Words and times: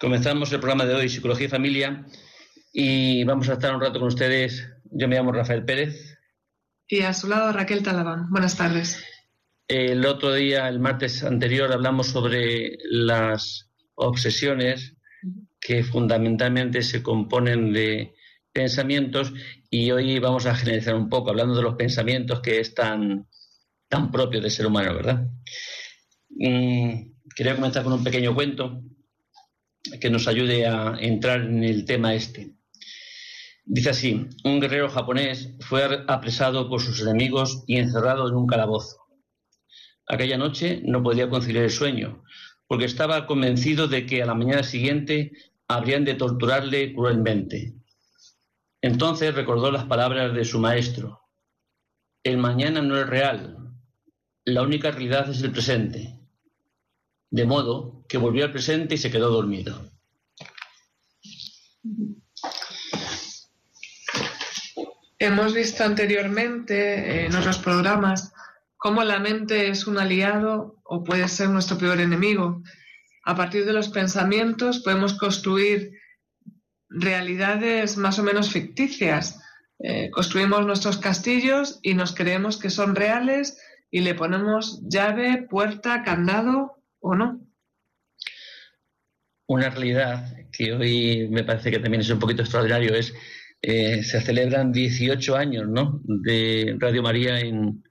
Comenzamos 0.00 0.50
el 0.50 0.60
programa 0.60 0.86
de 0.86 0.94
hoy, 0.94 1.10
Psicología 1.10 1.44
y 1.44 1.50
Familia, 1.50 2.06
y 2.72 3.22
vamos 3.24 3.50
a 3.50 3.52
estar 3.52 3.74
un 3.74 3.82
rato 3.82 3.98
con 3.98 4.08
ustedes. 4.08 4.66
Yo 4.90 5.06
me 5.06 5.16
llamo 5.16 5.30
Rafael 5.30 5.62
Pérez. 5.62 6.16
Y 6.88 7.02
a 7.02 7.12
su 7.12 7.28
lado 7.28 7.52
Raquel 7.52 7.82
Talabán. 7.82 8.30
Buenas 8.30 8.56
tardes. 8.56 9.04
El 9.68 10.06
otro 10.06 10.32
día, 10.32 10.70
el 10.70 10.80
martes 10.80 11.22
anterior, 11.22 11.70
hablamos 11.70 12.06
sobre 12.06 12.78
las 12.84 13.70
obsesiones 13.94 14.96
que 15.60 15.84
fundamentalmente 15.84 16.80
se 16.80 17.02
componen 17.02 17.74
de 17.74 18.14
pensamientos 18.54 19.34
y 19.68 19.90
hoy 19.90 20.18
vamos 20.18 20.46
a 20.46 20.54
generalizar 20.54 20.94
un 20.94 21.10
poco, 21.10 21.28
hablando 21.28 21.54
de 21.54 21.62
los 21.62 21.74
pensamientos 21.74 22.40
que 22.40 22.58
es 22.58 22.74
tan, 22.74 23.28
tan 23.86 24.10
propio 24.10 24.40
del 24.40 24.50
ser 24.50 24.64
humano, 24.64 24.94
¿verdad? 24.94 25.26
Mm, 26.30 27.18
quería 27.36 27.54
comenzar 27.54 27.84
con 27.84 27.92
un 27.92 28.02
pequeño 28.02 28.34
cuento 28.34 28.82
que 30.00 30.10
nos 30.10 30.28
ayude 30.28 30.66
a 30.66 30.96
entrar 31.00 31.40
en 31.42 31.64
el 31.64 31.84
tema 31.84 32.14
este. 32.14 32.54
Dice 33.64 33.90
así, 33.90 34.26
un 34.44 34.60
guerrero 34.60 34.88
japonés 34.88 35.54
fue 35.60 36.04
apresado 36.08 36.68
por 36.68 36.80
sus 36.80 37.00
enemigos 37.02 37.64
y 37.66 37.76
encerrado 37.76 38.28
en 38.28 38.34
un 38.34 38.46
calabozo. 38.46 38.96
Aquella 40.06 40.36
noche 40.36 40.82
no 40.84 41.02
podía 41.02 41.30
conciliar 41.30 41.64
el 41.64 41.70
sueño, 41.70 42.24
porque 42.66 42.84
estaba 42.84 43.26
convencido 43.26 43.86
de 43.86 44.06
que 44.06 44.22
a 44.22 44.26
la 44.26 44.34
mañana 44.34 44.62
siguiente 44.62 45.32
habrían 45.68 46.04
de 46.04 46.14
torturarle 46.14 46.92
cruelmente. 46.94 47.74
Entonces 48.82 49.34
recordó 49.34 49.70
las 49.70 49.84
palabras 49.84 50.34
de 50.34 50.44
su 50.44 50.58
maestro. 50.58 51.20
El 52.24 52.38
mañana 52.38 52.82
no 52.82 52.98
es 52.98 53.06
real, 53.06 53.56
la 54.44 54.62
única 54.62 54.90
realidad 54.90 55.30
es 55.30 55.42
el 55.42 55.52
presente 55.52 56.19
de 57.30 57.46
modo 57.46 58.04
que 58.08 58.18
volvió 58.18 58.44
al 58.44 58.52
presente 58.52 58.96
y 58.96 58.98
se 58.98 59.10
quedó 59.10 59.30
dormido. 59.30 59.90
Hemos 65.18 65.54
visto 65.54 65.84
anteriormente 65.84 67.26
en 67.26 67.36
otros 67.36 67.58
programas 67.58 68.32
cómo 68.76 69.04
la 69.04 69.18
mente 69.18 69.68
es 69.68 69.86
un 69.86 69.98
aliado 69.98 70.80
o 70.82 71.04
puede 71.04 71.28
ser 71.28 71.50
nuestro 71.50 71.78
peor 71.78 72.00
enemigo. 72.00 72.62
A 73.24 73.36
partir 73.36 73.66
de 73.66 73.74
los 73.74 73.90
pensamientos 73.90 74.80
podemos 74.80 75.14
construir 75.14 75.92
realidades 76.88 77.96
más 77.96 78.18
o 78.18 78.22
menos 78.22 78.50
ficticias. 78.50 79.38
Eh, 79.78 80.10
construimos 80.10 80.66
nuestros 80.66 80.98
castillos 80.98 81.78
y 81.82 81.94
nos 81.94 82.14
creemos 82.14 82.58
que 82.58 82.70
son 82.70 82.96
reales 82.96 83.58
y 83.90 84.00
le 84.00 84.14
ponemos 84.14 84.80
llave, 84.88 85.46
puerta, 85.48 86.02
candado 86.02 86.79
o 87.00 87.14
no. 87.14 87.40
Una 89.46 89.68
realidad 89.70 90.32
que 90.52 90.72
hoy 90.72 91.28
me 91.28 91.44
parece 91.44 91.70
que 91.70 91.80
también 91.80 92.02
es 92.02 92.10
un 92.10 92.18
poquito 92.18 92.42
extraordinario 92.42 92.94
es 92.94 93.12
eh, 93.62 94.02
se 94.02 94.20
celebran 94.20 94.72
18 94.72 95.36
años 95.36 95.68
¿no? 95.68 96.00
de 96.04 96.76
Radio 96.78 97.02
María 97.02 97.40
en, 97.40 97.84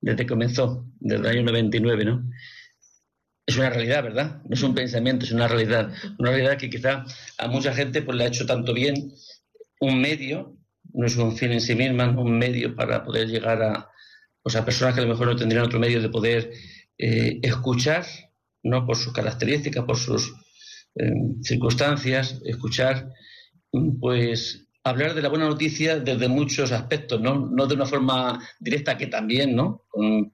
desde 0.00 0.16
que 0.16 0.26
comenzó, 0.26 0.86
desde 0.98 1.22
el 1.22 1.28
año 1.28 1.42
99, 1.44 2.04
¿no? 2.04 2.28
Es 3.46 3.56
una 3.56 3.70
realidad, 3.70 4.02
¿verdad? 4.02 4.42
No 4.44 4.54
es 4.54 4.62
un 4.62 4.74
pensamiento, 4.74 5.24
es 5.24 5.32
una 5.32 5.46
realidad. 5.48 5.92
Una 6.18 6.30
realidad 6.30 6.58
que 6.58 6.70
quizá 6.70 7.04
a 7.38 7.48
mucha 7.48 7.72
gente 7.72 8.02
pues, 8.02 8.16
le 8.18 8.24
ha 8.24 8.28
hecho 8.28 8.46
tanto 8.46 8.74
bien 8.74 9.12
un 9.80 10.00
medio, 10.00 10.56
no 10.92 11.06
es 11.06 11.16
un 11.16 11.36
fin 11.36 11.52
en 11.52 11.60
sí 11.60 11.74
misma, 11.74 12.08
un 12.10 12.38
medio 12.38 12.74
para 12.74 13.04
poder 13.04 13.28
llegar 13.28 13.62
a, 13.62 13.90
pues, 14.42 14.56
a 14.56 14.64
personas 14.64 14.94
que 14.94 15.00
a 15.00 15.04
lo 15.04 15.10
mejor 15.10 15.28
no 15.28 15.36
tendrían 15.36 15.64
otro 15.64 15.78
medio 15.78 16.00
de 16.00 16.08
poder 16.08 16.52
eh, 16.98 17.38
escuchar 17.42 18.04
no 18.62 18.86
por 18.86 18.96
sus 18.96 19.12
características, 19.12 19.84
por 19.84 19.96
sus 19.96 20.32
eh, 20.94 21.10
circunstancias, 21.42 22.40
escuchar, 22.44 23.08
pues 24.00 24.66
hablar 24.84 25.14
de 25.14 25.22
la 25.22 25.28
buena 25.28 25.48
noticia 25.48 25.98
desde 25.98 26.28
muchos 26.28 26.72
aspectos, 26.72 27.20
¿no? 27.20 27.48
No 27.50 27.66
de 27.66 27.74
una 27.74 27.86
forma 27.86 28.40
directa, 28.58 28.98
que 28.98 29.06
también, 29.06 29.54
¿no? 29.54 29.84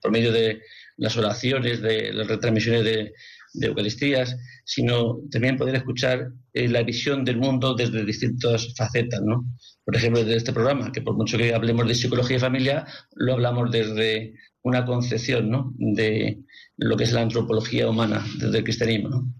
por 0.01 0.11
medio 0.11 0.33
de 0.33 0.61
las 0.97 1.17
oraciones, 1.17 1.83
de 1.83 2.13
las 2.13 2.27
retransmisiones 2.27 2.85
de, 2.85 3.13
Eucaristías, 3.61 4.37
sino 4.65 5.21
también 5.31 5.57
poder 5.57 5.75
escuchar 5.75 6.29
eh, 6.53 6.69
la 6.69 6.83
visión 6.83 7.25
del 7.25 7.39
mundo 7.39 7.75
desde 7.75 8.05
distintas 8.05 8.75
facetas, 8.77 9.21
¿no? 9.23 9.47
Por 9.89 9.97
ejemplo, 9.97 10.23
desde 10.23 10.37
este 10.37 10.53
programa, 10.53 10.93
que 10.93 11.01
por 11.01 11.17
mucho 11.17 11.39
que 11.39 11.55
hablemos 11.55 11.89
de 11.89 11.95
psicología 11.95 12.37
y 12.37 12.41
familia, 12.41 12.87
lo 13.15 13.33
hablamos 13.33 13.71
desde 13.71 14.35
una 14.61 14.85
concepción, 14.85 15.49
¿no? 15.49 15.73
De, 15.79 16.45
lo 16.77 16.95
que 16.95 17.05
es 17.05 17.13
la 17.15 17.23
antropología 17.23 17.89
humana 17.89 18.23
desde 18.39 18.59
el 18.59 18.65
cristianismo. 18.65 19.33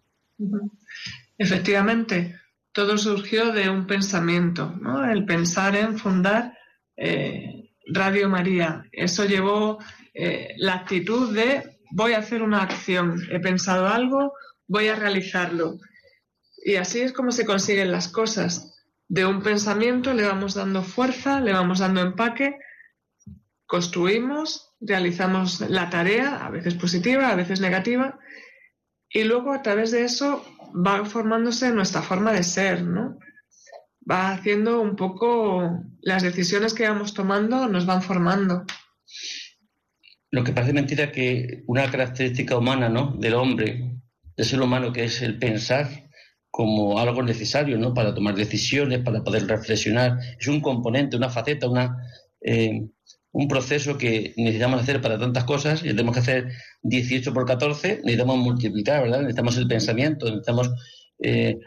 Efectivamente, 1.37 2.41
todo 2.73 2.97
surgió 2.97 3.53
de 3.53 3.69
un 3.69 3.87
pensamiento, 3.87 4.75
¿no? 4.81 5.05
el 5.05 5.27
pensar 5.27 5.77
en 5.77 5.99
fundar 5.99 6.57
eh, 6.97 7.75
Radio 7.93 8.31
María. 8.31 8.85
Eso 8.91 9.27
llevó 9.27 9.79
eh, 10.15 10.55
la 10.57 10.77
actitud 10.77 11.35
de 11.35 11.79
voy 11.93 12.15
a 12.15 12.21
hacer 12.21 12.41
una 12.41 12.63
acción, 12.63 13.21
he 13.31 13.39
pensado 13.39 13.87
algo, 13.87 14.33
voy 14.67 14.89
a 14.89 14.97
realizarlo. 14.97 15.79
Y 16.65 16.77
así 16.77 17.01
es 17.01 17.13
como 17.13 17.33
se 17.33 17.45
consiguen 17.45 17.93
las 17.93 18.09
cosas. 18.09 18.68
De 19.09 19.25
un 19.25 19.43
pensamiento 19.43 20.13
le 20.13 20.25
vamos 20.25 20.55
dando 20.55 20.83
fuerza, 20.83 21.41
le 21.41 21.53
vamos 21.53 21.79
dando 21.79 22.03
empaque, 22.03 22.59
construimos 23.67 24.69
realizamos 24.81 25.61
la 25.61 25.91
tarea, 25.91 26.45
a 26.45 26.51
veces 26.51 26.75
positiva, 26.75 27.31
a 27.31 27.35
veces 27.35 27.61
negativa, 27.61 28.19
y 29.11 29.25
luego 29.25 29.53
a 29.53 29.63
través 29.63 29.91
de 29.91 30.05
eso 30.05 30.45
va 30.75 31.05
formándose 31.05 31.71
nuestra 31.73 32.03
forma 32.03 32.33
de 32.33 32.43
ser, 32.43 32.83
¿no? 32.83 33.19
Va 34.11 34.33
haciendo 34.33 34.81
un 34.81 34.97
poco 34.97 35.83
las 36.01 36.23
decisiones 36.23 36.75
que 36.75 36.89
vamos 36.89 37.15
tomando 37.15 37.69
nos 37.69 37.87
van 37.87 38.03
formando. 38.03 38.65
Lo 40.31 40.45
que 40.45 40.53
parece 40.53 40.73
mentira 40.73 41.11
que 41.11 41.65
una 41.67 41.91
característica 41.91 42.57
humana, 42.57 42.89
¿no? 42.89 43.15
Del 43.19 43.35
hombre, 43.35 44.01
del 44.37 44.47
ser 44.47 44.61
humano, 44.61 44.93
que 44.93 45.05
es 45.05 45.23
el 45.23 45.39
pensar 45.39 46.08
como 46.51 46.99
algo 46.99 47.23
necesario, 47.23 47.79
¿no? 47.79 47.95
Para 47.95 48.15
tomar 48.15 48.35
decisiones, 48.35 49.01
para 49.01 49.23
poder 49.23 49.47
reflexionar, 49.47 50.19
es 50.39 50.49
un 50.49 50.61
componente, 50.61 51.17
una 51.17 51.31
faceta, 51.31 51.69
una 51.69 51.97
eh, 52.41 52.89
un 53.33 53.47
proceso 53.49 53.99
que 53.99 54.33
necesitamos 54.37 54.83
hacer 54.83 55.01
para 55.01 55.19
tantas 55.19 55.45
cosas, 55.45 55.83
y 55.83 55.89
tenemos 55.89 56.15
que 56.15 56.21
hacer 56.21 56.53
18 56.83 57.33
por 57.33 57.47
14, 57.47 58.01
necesitamos 58.03 58.39
multiplicar, 58.39 59.03
¿verdad? 59.03 59.21
Necesitamos 59.21 59.57
el 59.59 59.69
pensamiento, 59.69 60.27
necesitamos 60.27 60.71
eh, 61.23 61.59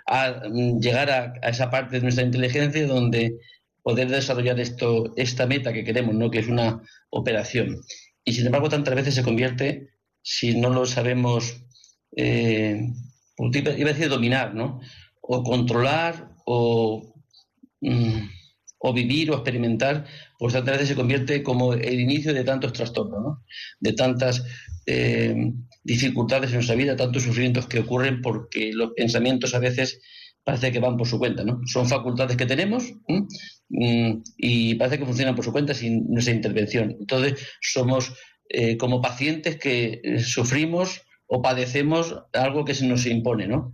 llegar 0.79 1.11
a, 1.11 1.33
esa 1.47 1.69
parte 1.69 1.97
de 1.97 2.01
nuestra 2.01 2.25
inteligencia 2.25 2.85
donde 2.87 3.37
poder 3.83 4.09
desarrollar 4.09 4.59
esto, 4.59 5.13
esta 5.15 5.45
meta 5.45 5.73
que 5.73 5.83
queremos, 5.83 6.15
¿no? 6.15 6.29
Que 6.29 6.39
es 6.39 6.47
una 6.47 6.81
operación. 7.09 7.81
Y 8.23 8.33
sin 8.33 8.45
embargo, 8.45 8.69
tantas 8.69 8.95
veces 8.95 9.15
se 9.15 9.23
convierte, 9.23 9.89
si 10.21 10.59
no 10.59 10.69
lo 10.69 10.85
sabemos, 10.85 11.63
eh, 12.15 12.91
iba 13.53 13.89
a 13.89 13.93
decir 13.93 14.09
dominar, 14.09 14.53
¿no? 14.53 14.79
O 15.21 15.43
controlar 15.43 16.31
o... 16.45 17.13
Mm, 17.81 18.29
o 18.83 18.93
vivir 18.93 19.29
o 19.29 19.35
experimentar, 19.35 20.05
pues 20.39 20.53
tantas 20.53 20.73
veces 20.73 20.89
se 20.89 20.95
convierte 20.95 21.43
como 21.43 21.73
el 21.73 21.99
inicio 21.99 22.33
de 22.33 22.43
tantos 22.43 22.73
trastornos, 22.73 23.21
¿no? 23.21 23.45
de 23.79 23.93
tantas 23.93 24.43
eh, 24.87 25.35
dificultades 25.83 26.49
en 26.49 26.55
nuestra 26.57 26.75
vida, 26.75 26.95
tantos 26.95 27.23
sufrimientos 27.23 27.67
que 27.67 27.79
ocurren 27.79 28.21
porque 28.21 28.71
los 28.73 28.91
pensamientos 28.95 29.53
a 29.53 29.59
veces 29.59 30.01
parece 30.43 30.71
que 30.71 30.79
van 30.79 30.97
por 30.97 31.07
su 31.07 31.19
cuenta, 31.19 31.43
¿no? 31.43 31.61
Son 31.67 31.87
facultades 31.87 32.35
que 32.35 32.47
tenemos 32.47 32.91
mm, 33.07 34.21
y 34.37 34.75
parece 34.75 34.97
que 34.97 35.05
funcionan 35.05 35.35
por 35.35 35.45
su 35.45 35.51
cuenta 35.51 35.75
sin 35.75 36.11
nuestra 36.11 36.33
intervención. 36.33 36.97
Entonces 36.99 37.47
somos 37.61 38.13
eh, 38.49 38.75
como 38.77 39.01
pacientes 39.01 39.57
que 39.57 40.01
eh, 40.03 40.19
sufrimos 40.19 41.03
o 41.33 41.41
padecemos 41.41 42.13
algo 42.33 42.65
que 42.65 42.75
se 42.75 42.85
nos 42.85 43.05
impone, 43.05 43.47
¿no? 43.47 43.73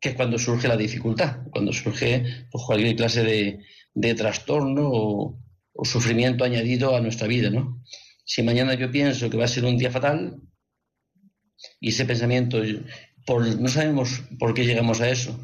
Que 0.00 0.10
es 0.10 0.14
cuando 0.16 0.36
surge 0.36 0.66
la 0.66 0.76
dificultad, 0.76 1.46
cuando 1.52 1.72
surge 1.72 2.24
pues, 2.50 2.64
cualquier 2.64 2.96
clase 2.96 3.22
de, 3.22 3.60
de 3.94 4.14
trastorno 4.14 4.90
o, 4.92 5.38
sufrimiento 5.84 6.44
añadido 6.44 6.94
a 6.94 7.00
nuestra 7.00 7.26
vida, 7.26 7.50
¿no? 7.50 7.82
Si 8.24 8.42
mañana 8.42 8.74
yo 8.74 8.90
pienso 8.90 9.30
que 9.30 9.36
va 9.36 9.44
a 9.44 9.48
ser 9.48 9.64
un 9.64 9.78
día 9.78 9.90
fatal 9.90 10.40
y 11.80 11.88
ese 11.90 12.04
pensamiento, 12.04 12.60
por, 13.26 13.46
no 13.60 13.68
sabemos 13.68 14.22
por 14.38 14.52
qué 14.52 14.64
llegamos 14.66 15.00
a 15.00 15.08
eso, 15.08 15.38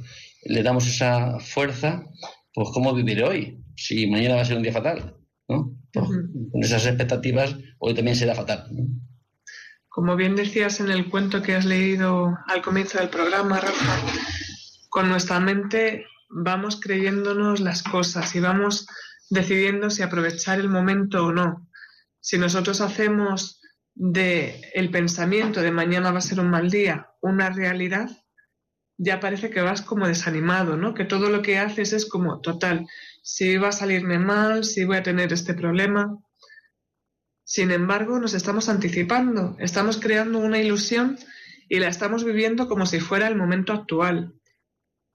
le 0.45 0.63
damos 0.63 0.87
esa 0.87 1.39
fuerza, 1.41 2.05
pues 2.53 2.69
cómo 2.75 2.93
vivir 2.95 3.23
hoy, 3.23 3.63
si 3.77 4.07
mañana 4.09 4.35
va 4.35 4.43
a 4.43 4.45
ser 4.45 4.57
un 4.57 4.63
día 4.65 4.73
fatal, 4.73 5.17
¿no? 5.49 5.73
Pues, 5.93 6.07
con 6.53 6.63
esas 6.63 6.85
expectativas, 6.85 7.57
hoy 7.79 7.95
también 7.95 8.17
será 8.17 8.35
fatal. 8.35 8.69
Como 9.99 10.15
bien 10.15 10.37
decías 10.37 10.79
en 10.79 10.93
el 10.93 11.11
cuento 11.11 11.43
que 11.43 11.57
has 11.57 11.65
leído 11.65 12.39
al 12.47 12.63
comienzo 12.63 12.99
del 12.99 13.09
programa, 13.09 13.59
Rafa, 13.59 13.97
con 14.91 15.09
nuestra 15.09 15.41
mente 15.41 16.07
vamos 16.29 16.79
creyéndonos 16.81 17.59
las 17.59 17.83
cosas 17.83 18.33
y 18.37 18.39
vamos 18.39 18.87
decidiendo 19.29 19.91
si 19.91 20.05
aprovechar 20.05 20.61
el 20.61 20.69
momento 20.69 21.27
o 21.27 21.33
no. 21.33 21.69
Si 22.21 22.39
nosotros 22.39 22.81
hacemos 22.81 23.61
de 23.97 24.71
el 24.73 24.93
pensamiento 24.93 25.63
de 25.63 25.73
mañana 25.73 26.13
va 26.13 26.19
a 26.19 26.21
ser 26.21 26.39
un 26.39 26.51
mal 26.51 26.71
día 26.71 27.11
una 27.21 27.51
realidad, 27.51 28.09
ya 28.99 29.19
parece 29.19 29.51
que 29.51 29.63
vas 29.63 29.83
como 29.83 30.07
desanimado, 30.07 30.77
¿no? 30.77 30.95
Que 30.95 31.07
todo 31.07 31.29
lo 31.29 31.43
que 31.43 31.59
haces 31.59 31.93
es 31.93 32.07
como 32.07 32.41
total, 32.41 32.87
si 33.25 33.57
va 33.57 33.71
a 33.71 33.73
salirme 33.73 34.21
mal, 34.21 34.63
si 34.63 34.85
voy 34.85 34.99
a 34.99 35.03
tener 35.03 35.33
este 35.33 35.55
problema. 35.55 36.17
Sin 37.49 37.71
embargo, 37.71 38.19
nos 38.19 38.35
estamos 38.35 38.69
anticipando, 38.69 39.57
estamos 39.59 39.97
creando 39.97 40.39
una 40.39 40.59
ilusión 40.59 41.19
y 41.67 41.79
la 41.79 41.89
estamos 41.89 42.23
viviendo 42.23 42.69
como 42.69 42.85
si 42.85 43.01
fuera 43.01 43.27
el 43.27 43.37
momento 43.37 43.73
actual. 43.73 44.35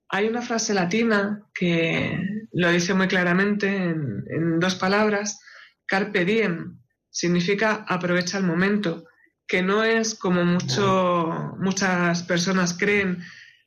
Hay 0.09 0.27
una 0.29 0.41
frase 0.41 0.73
latina 0.73 1.47
que 1.53 2.47
lo 2.51 2.71
dice 2.71 2.95
muy 2.95 3.07
claramente 3.07 3.67
en, 3.67 4.59
dos 4.59 4.73
palabras, 4.73 5.41
carpe 5.85 6.25
diem, 6.25 6.79
significa 7.07 7.85
aprovecha 7.87 8.39
el 8.39 8.45
momento, 8.45 9.05
que 9.45 9.61
no 9.61 9.83
es 9.83 10.15
como 10.15 10.43
mucho, 10.43 11.55
muchas 11.59 12.23
personas 12.23 12.75
creen, 12.75 13.19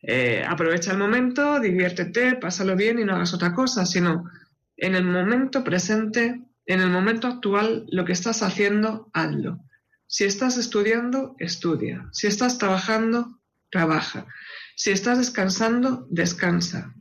eh, 0.03 0.45
aprovecha 0.45 0.91
el 0.91 0.99
momento, 0.99 1.61
diviértete, 1.61 2.35
pásalo 2.35 2.75
bien 2.75 2.99
y 2.99 3.05
no 3.05 3.15
hagas 3.15 3.33
otra 3.33 3.55
cosa, 3.55 3.87
sino 3.87 4.29
en 4.77 4.97
el 4.97 5.05
momento 5.05 5.63
presente, 5.63 6.43
en 6.67 6.81
el 6.81 6.91
momento 6.91 7.29
actual, 7.29 7.87
lo 7.89 8.05
que 8.05 8.13
estás 8.13 8.43
haciendo, 8.43 9.09
hazlo. 9.13 9.61
Si 10.09 10.25
estás 10.25 10.57
estudiando, 10.57 11.35
estudia. 11.39 12.09
Si 12.13 12.27
estás 12.27 12.59
trabajando, 12.59 13.41
trabaja. 13.71 14.27
Si 14.75 14.91
estás 14.91 15.19
descansando, 15.19 16.07
descansa. 16.11 16.95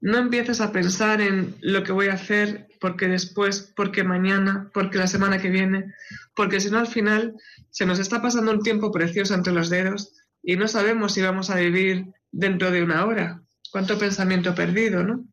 No 0.00 0.18
empieces 0.18 0.60
a 0.60 0.72
pensar 0.72 1.20
en 1.20 1.54
lo 1.60 1.84
que 1.84 1.92
voy 1.92 2.08
a 2.08 2.14
hacer 2.14 2.68
porque 2.80 3.08
después, 3.08 3.72
porque 3.76 4.04
mañana, 4.04 4.70
porque 4.72 4.98
la 4.98 5.06
semana 5.06 5.38
que 5.38 5.50
viene, 5.50 5.94
porque 6.34 6.60
si 6.60 6.70
no 6.70 6.78
al 6.78 6.86
final 6.86 7.34
se 7.70 7.84
nos 7.84 7.98
está 7.98 8.22
pasando 8.22 8.52
un 8.52 8.62
tiempo 8.62 8.90
precioso 8.90 9.34
entre 9.34 9.52
los 9.52 9.68
dedos 9.68 10.14
y 10.42 10.56
no 10.56 10.66
sabemos 10.66 11.12
si 11.12 11.20
vamos 11.20 11.50
a 11.50 11.56
vivir 11.56 12.06
dentro 12.32 12.70
de 12.70 12.82
una 12.82 13.04
hora. 13.04 13.42
Cuánto 13.70 13.98
pensamiento 13.98 14.54
perdido, 14.54 15.04
¿no? 15.04 15.26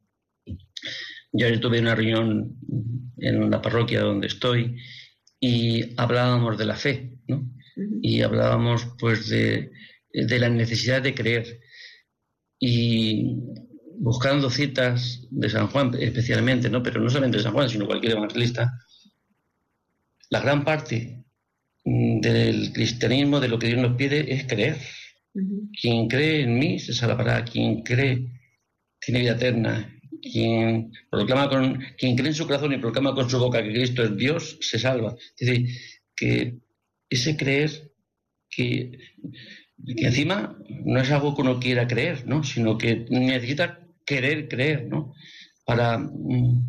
Yo 1.32 1.60
tuve 1.60 1.80
una 1.80 1.96
reunión 1.96 2.58
en 3.18 3.50
la 3.50 3.62
parroquia 3.62 4.02
donde 4.02 4.28
estoy 4.28 4.78
y 5.40 5.94
hablábamos 6.00 6.58
de 6.58 6.66
la 6.66 6.76
fe, 6.76 7.20
¿no? 7.28 7.52
Y 8.02 8.22
hablábamos 8.22 8.88
pues 9.00 9.30
de, 9.30 9.72
de 10.12 10.40
la 10.40 10.50
necesidad 10.50 11.02
de 11.02 11.14
creer. 11.14 11.60
Y 12.60 13.36
buscando 14.00 14.50
citas 14.50 15.28
de 15.30 15.50
San 15.50 15.68
Juan 15.68 15.92
especialmente, 16.00 16.70
¿no? 16.70 16.82
pero 16.82 17.02
no 17.02 17.10
solamente 17.10 17.38
de 17.38 17.44
San 17.44 17.54
Juan, 17.54 17.70
sino 17.70 17.88
cualquier 17.88 18.14
evangelista, 18.14 18.74
la 20.30 20.42
gran 20.42 20.64
parte 20.64 21.24
mm, 21.86 22.20
del 22.22 22.74
cristianismo, 22.74 23.40
de 23.40 23.48
lo 23.48 23.60
que 23.60 23.68
Dios 23.68 23.82
nos 23.82 23.96
pide, 23.96 24.34
es 24.34 24.46
creer. 24.46 24.78
Quien 25.80 26.08
cree 26.08 26.42
en 26.42 26.58
mí 26.58 26.80
se 26.80 26.94
salvará, 26.94 27.44
quien 27.46 27.84
cree 27.84 28.28
tiene 29.00 29.20
vida 29.20 29.34
eterna, 29.34 29.97
quien, 30.32 30.92
proclama 31.10 31.50
con, 31.50 31.80
quien 31.98 32.16
cree 32.16 32.30
en 32.30 32.36
su 32.36 32.46
corazón 32.46 32.74
y 32.74 32.78
proclama 32.78 33.14
con 33.14 33.30
su 33.30 33.40
boca 33.40 33.64
que 33.64 33.74
Cristo 33.74 34.04
es 34.04 34.16
Dios, 34.18 34.58
se 34.62 34.80
salva. 34.80 35.16
Es 35.38 35.48
decir, 35.48 35.70
que 36.16 36.58
ese 37.10 37.38
creer 37.38 37.92
que, 38.50 39.00
que 39.96 40.06
encima 40.06 40.58
no 40.86 41.00
es 41.00 41.12
algo 41.12 41.36
que 41.36 41.42
uno 41.42 41.60
quiera 41.60 41.88
creer, 41.88 42.28
¿no? 42.28 42.44
sino 42.44 42.78
que 42.78 43.06
necesita 43.10 43.80
querer 44.06 44.48
creer, 44.48 44.88
¿no? 44.88 45.14
Para, 45.66 45.98
mm, 45.98 46.66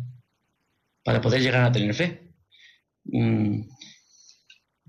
para 1.03 1.21
poder 1.21 1.41
llegar 1.41 1.63
a 1.63 1.71
tener 1.71 1.93
fe. 1.93 2.33
Mm, 3.05 3.61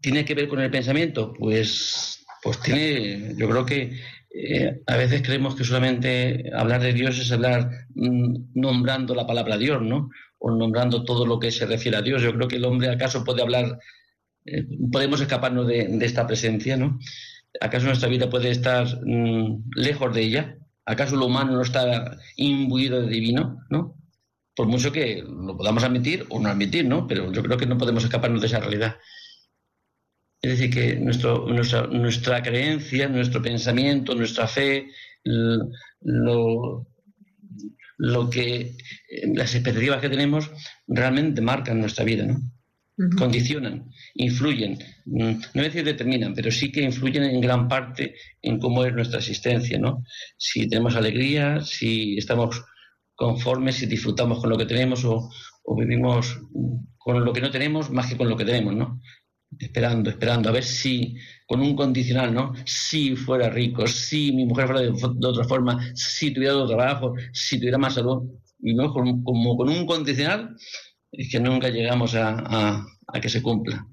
¿Tiene 0.00 0.24
que 0.24 0.34
ver 0.34 0.48
con 0.48 0.60
el 0.60 0.70
pensamiento? 0.70 1.32
Pues, 1.32 2.26
pues 2.42 2.60
tiene, 2.60 3.34
yo 3.36 3.48
creo 3.48 3.64
que 3.64 3.92
eh, 4.32 4.82
a 4.86 4.96
veces 4.96 5.22
creemos 5.22 5.56
que 5.56 5.64
solamente 5.64 6.50
hablar 6.54 6.80
de 6.80 6.92
Dios 6.92 7.18
es 7.18 7.32
hablar 7.32 7.86
mm, 7.94 8.52
nombrando 8.54 9.14
la 9.14 9.26
palabra 9.26 9.58
Dios, 9.58 9.82
¿no? 9.82 10.10
O 10.38 10.50
nombrando 10.52 11.04
todo 11.04 11.26
lo 11.26 11.38
que 11.40 11.50
se 11.50 11.66
refiere 11.66 11.96
a 11.96 12.02
Dios. 12.02 12.22
Yo 12.22 12.32
creo 12.34 12.46
que 12.46 12.56
el 12.56 12.64
hombre 12.64 12.90
acaso 12.90 13.24
puede 13.24 13.42
hablar, 13.42 13.78
eh, 14.46 14.64
podemos 14.92 15.20
escaparnos 15.20 15.66
de, 15.66 15.98
esta 16.02 16.26
presencia, 16.26 16.76
¿no? 16.76 16.98
¿Acaso 17.60 17.86
nuestra 17.86 18.08
vida 18.08 18.30
puede 18.30 18.50
estar 18.50 18.86
lejos 19.74 20.14
de 20.14 20.22
ella? 20.22 20.56
¿Acaso 20.86 21.16
lo 21.16 21.26
humano 21.26 21.52
no 21.52 21.62
está 21.62 22.16
imbuido 22.36 23.02
de 23.02 23.08
divino? 23.08 23.58
¿no? 23.70 23.96
Por 24.54 24.68
mucho 24.68 24.92
que 24.92 25.24
lo 25.26 25.56
podamos 25.56 25.82
admitir 25.82 26.26
o 26.28 26.38
no 26.38 26.48
admitir, 26.48 26.86
¿no? 26.86 27.08
Pero 27.08 27.32
yo 27.32 27.42
creo 27.42 27.58
que 27.58 27.66
no 27.66 27.76
podemos 27.76 28.04
escaparnos 28.04 28.40
de 28.40 28.46
esa 28.46 28.60
realidad. 28.60 28.96
Es 30.42 30.58
decir, 30.58 30.70
que 30.70 30.96
nuestro, 30.96 31.46
nuestra, 31.46 31.86
nuestra 31.86 32.42
creencia, 32.42 33.08
nuestro 33.08 33.42
pensamiento, 33.42 34.14
nuestra 34.14 34.46
fe, 34.46 34.88
lo, 35.22 36.86
lo 37.98 38.30
que 38.30 38.76
las 39.34 39.54
expectativas 39.54 40.00
que 40.00 40.08
tenemos 40.08 40.50
realmente 40.86 41.42
marcan 41.42 41.80
nuestra 41.80 42.04
vida, 42.04 42.24
¿no? 42.24 42.40
condicionan, 43.16 43.90
influyen, 44.14 44.78
mm, 45.06 45.32
no 45.54 45.60
a 45.60 45.64
decir 45.64 45.84
determinan, 45.84 46.34
pero 46.34 46.50
sí 46.50 46.70
que 46.70 46.82
influyen 46.82 47.24
en 47.24 47.40
gran 47.40 47.68
parte 47.68 48.14
en 48.42 48.58
cómo 48.58 48.84
es 48.84 48.92
nuestra 48.92 49.18
existencia, 49.18 49.78
¿no? 49.78 50.04
Si 50.36 50.68
tenemos 50.68 50.96
alegría, 50.96 51.60
si 51.62 52.16
estamos 52.18 52.62
conformes, 53.14 53.76
si 53.76 53.86
disfrutamos 53.86 54.40
con 54.40 54.50
lo 54.50 54.58
que 54.58 54.66
tenemos 54.66 55.04
o, 55.04 55.30
vivimos 55.76 56.40
con 56.98 57.24
lo 57.24 57.32
que 57.32 57.40
no 57.40 57.50
tenemos 57.50 57.90
más 57.90 58.08
que 58.08 58.16
con 58.16 58.28
lo 58.28 58.36
que 58.36 58.44
tenemos, 58.44 58.74
¿no? 58.74 59.00
Esperando, 59.58 60.10
esperando, 60.10 60.48
a 60.48 60.52
ver 60.52 60.64
si 60.64 61.16
con 61.46 61.60
un 61.60 61.74
condicional, 61.74 62.32
¿no? 62.32 62.54
Si 62.64 63.16
fuera 63.16 63.50
rico, 63.50 63.86
si 63.86 64.32
mi 64.32 64.46
mujer 64.46 64.66
fuera 64.66 64.80
de, 64.82 64.90
otra 65.26 65.44
forma, 65.44 65.92
si 65.94 66.32
tuviera 66.32 66.56
otro 66.56 66.76
trabajo, 66.76 67.14
si 67.32 67.58
tuviera 67.58 67.76
más 67.76 67.94
salud, 67.94 68.30
y 68.62 68.74
no 68.74 68.92
como 68.92 69.56
con 69.56 69.68
un 69.68 69.86
condicional 69.86 70.56
y 71.10 71.28
que 71.28 71.40
nunca 71.40 71.68
llegamos 71.68 72.14
a, 72.14 72.86
que 73.20 73.28
se 73.28 73.42
cumpla. 73.42 73.86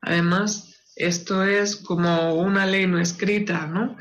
Además, 0.00 0.74
esto 0.96 1.44
es 1.44 1.76
como 1.76 2.34
una 2.34 2.66
ley 2.66 2.86
no 2.86 2.98
escrita, 2.98 3.66
¿no? 3.66 3.96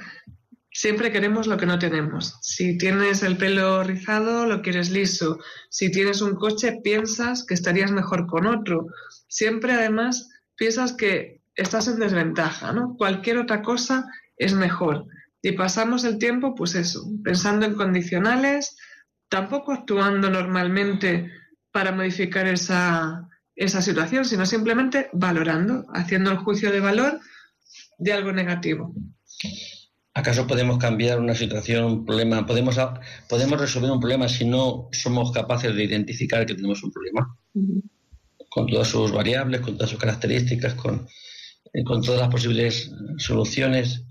Siempre 0.72 1.12
queremos 1.12 1.48
lo 1.48 1.58
que 1.58 1.66
no 1.66 1.80
tenemos. 1.80 2.38
Si 2.42 2.78
tienes 2.78 3.24
el 3.24 3.38
pelo 3.38 3.84
rizado, 3.84 4.46
lo 4.46 4.62
quieres 4.62 4.90
liso. 4.90 5.40
Si 5.70 5.90
tienes 5.90 6.22
un 6.22 6.36
coche, 6.36 6.80
piensas 6.84 7.46
que 7.46 7.54
estarías 7.54 7.92
mejor 7.92 8.28
con 8.28 8.46
otro. 8.46 8.88
Siempre, 9.30 9.72
además, 9.72 10.30
piensas 10.56 10.94
que 10.94 11.42
estás 11.56 11.88
en 11.88 12.00
desventaja, 12.00 12.74
¿no? 12.74 12.96
Cualquier 12.98 13.38
otra 13.38 13.62
cosa 13.62 14.06
es 14.38 14.54
mejor. 14.54 15.06
Y 15.42 15.54
pasamos 15.54 16.04
el 16.04 16.18
tiempo, 16.18 16.56
pues 16.56 16.76
eso, 16.76 17.06
pensando 17.24 17.66
en 17.66 17.76
condicionales, 17.76 18.78
tampoco 19.30 19.74
actuando 19.74 20.30
normalmente 20.30 21.32
para 21.72 21.92
modificar 21.92 22.48
esa, 22.48 23.28
esa 23.56 23.82
situación, 23.82 24.26
sino 24.26 24.46
simplemente 24.46 25.10
valorando, 25.14 25.86
haciendo 25.94 26.32
el 26.32 26.38
juicio 26.38 26.72
de 26.72 26.80
valor 26.80 27.20
de 27.98 28.14
algo 28.14 28.32
negativo. 28.32 28.94
¿Acaso 30.14 30.48
podemos 30.48 30.78
cambiar 30.78 31.20
una 31.20 31.36
situación, 31.36 31.84
un 31.84 32.06
problema? 32.06 32.46
¿Podemos, 32.46 32.78
podemos 33.28 33.60
resolver 33.60 33.92
un 33.92 34.00
problema 34.00 34.30
si 34.30 34.46
no 34.46 34.88
somos 34.94 35.32
capaces 35.32 35.76
de 35.76 35.84
identificar 35.84 36.46
que 36.46 36.56
tenemos 36.56 36.82
un 36.84 36.92
problema? 36.92 37.38
Con 38.56 38.68
todas 38.68 38.88
sus 38.88 39.12
variables, 39.12 39.60
con 39.60 39.76
todas 39.76 39.90
sus 39.90 40.00
características, 40.00 40.76
con, 40.76 41.06
eh, 41.74 41.84
con 41.84 42.02
todas 42.02 42.22
las 42.22 42.30
posibles 42.30 42.90
soluciones. 43.18 44.06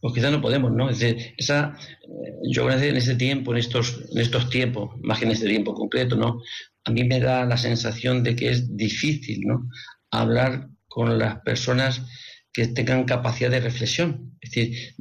Pues 0.00 0.14
quizás 0.14 0.32
no 0.32 0.40
podemos, 0.40 0.72
¿no? 0.72 0.88
Es 0.88 1.00
decir, 1.00 1.34
esa, 1.36 1.76
eh, 2.02 2.32
yo 2.50 2.70
en 2.70 2.96
ese 2.96 3.14
tiempo, 3.14 3.52
en 3.52 3.58
estos, 3.58 4.00
en 4.10 4.22
estos 4.22 4.48
tiempos, 4.48 4.96
más 5.02 5.18
que 5.18 5.26
en 5.26 5.32
este 5.32 5.46
tiempo 5.46 5.74
concreto, 5.74 6.16
¿no? 6.16 6.40
A 6.84 6.90
mí 6.90 7.04
me 7.04 7.20
da 7.20 7.44
la 7.44 7.58
sensación 7.58 8.22
de 8.22 8.34
que 8.34 8.48
es 8.48 8.74
difícil, 8.74 9.42
¿no? 9.46 9.68
Hablar 10.10 10.70
con 10.88 11.18
las 11.18 11.40
personas 11.42 12.00
que 12.54 12.68
tengan 12.68 13.04
capacidad 13.04 13.50
de 13.50 13.60
reflexión. 13.60 14.38
Es 14.40 14.50
decir, 14.50 14.94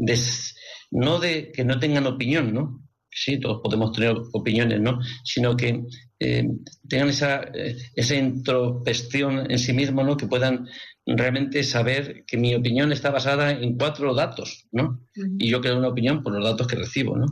no 0.92 1.20
de 1.20 1.54
que 1.54 1.64
no 1.64 1.80
tengan 1.80 2.06
opinión, 2.06 2.54
¿no? 2.54 2.84
Sí, 3.10 3.40
todos 3.40 3.62
podemos 3.64 3.94
tener 3.94 4.14
opiniones, 4.34 4.82
¿no? 4.82 5.00
Sino 5.24 5.56
que 5.56 5.84
eh, 6.24 6.48
tengan 6.88 7.10
esa, 7.10 7.42
eh, 7.54 7.76
esa 7.96 8.16
introspección 8.16 9.50
en 9.50 9.58
sí 9.58 9.74
mismos, 9.74 10.06
¿no? 10.06 10.18
Que 10.18 10.28
puedan 10.28 10.68
realmente 11.06 11.64
saber 11.64 12.24
que 12.28 12.38
mi 12.38 12.54
opinión 12.54 12.92
está 12.92 13.10
basada 13.10 13.52
en 13.52 13.76
cuatro 13.76 14.14
datos, 14.14 14.68
¿no? 14.72 15.02
Y 15.40 15.50
yo 15.50 15.60
creo 15.62 15.80
una 15.80 15.88
opinión 15.88 16.22
por 16.22 16.34
los 16.34 16.44
datos 16.44 16.68
que 16.68 16.76
recibo, 16.76 17.18
¿no? 17.18 17.26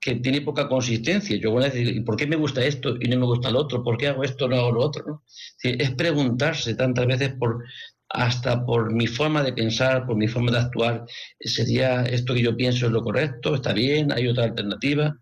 que 0.00 0.14
tiene 0.14 0.42
poca 0.42 0.68
consistencia. 0.68 1.36
Yo 1.36 1.50
voy 1.50 1.64
a 1.64 1.70
decir, 1.70 2.04
¿por 2.04 2.16
qué 2.16 2.26
me 2.26 2.36
gusta 2.36 2.64
esto 2.64 2.96
y 3.00 3.08
no 3.08 3.18
me 3.18 3.26
gusta 3.26 3.50
lo 3.50 3.58
otro? 3.58 3.82
¿Por 3.82 3.96
qué 3.98 4.06
hago 4.06 4.22
esto 4.22 4.46
y 4.46 4.48
no 4.50 4.56
hago 4.56 4.72
lo 4.72 4.80
otro? 4.84 5.24
Es 5.60 5.90
preguntarse 5.90 6.74
tantas 6.74 7.06
veces 7.06 7.34
por 7.38 7.64
hasta 8.10 8.64
por 8.64 8.92
mi 8.92 9.06
forma 9.06 9.42
de 9.42 9.52
pensar, 9.52 10.06
por 10.06 10.16
mi 10.16 10.28
forma 10.28 10.50
de 10.50 10.58
actuar, 10.58 11.04
sería 11.40 12.04
esto 12.04 12.32
que 12.32 12.42
yo 12.42 12.56
pienso 12.56 12.86
es 12.86 12.92
lo 12.92 13.02
correcto, 13.02 13.54
está 13.54 13.72
bien, 13.72 14.12
hay 14.12 14.28
otra 14.28 14.44
alternativa. 14.44 15.14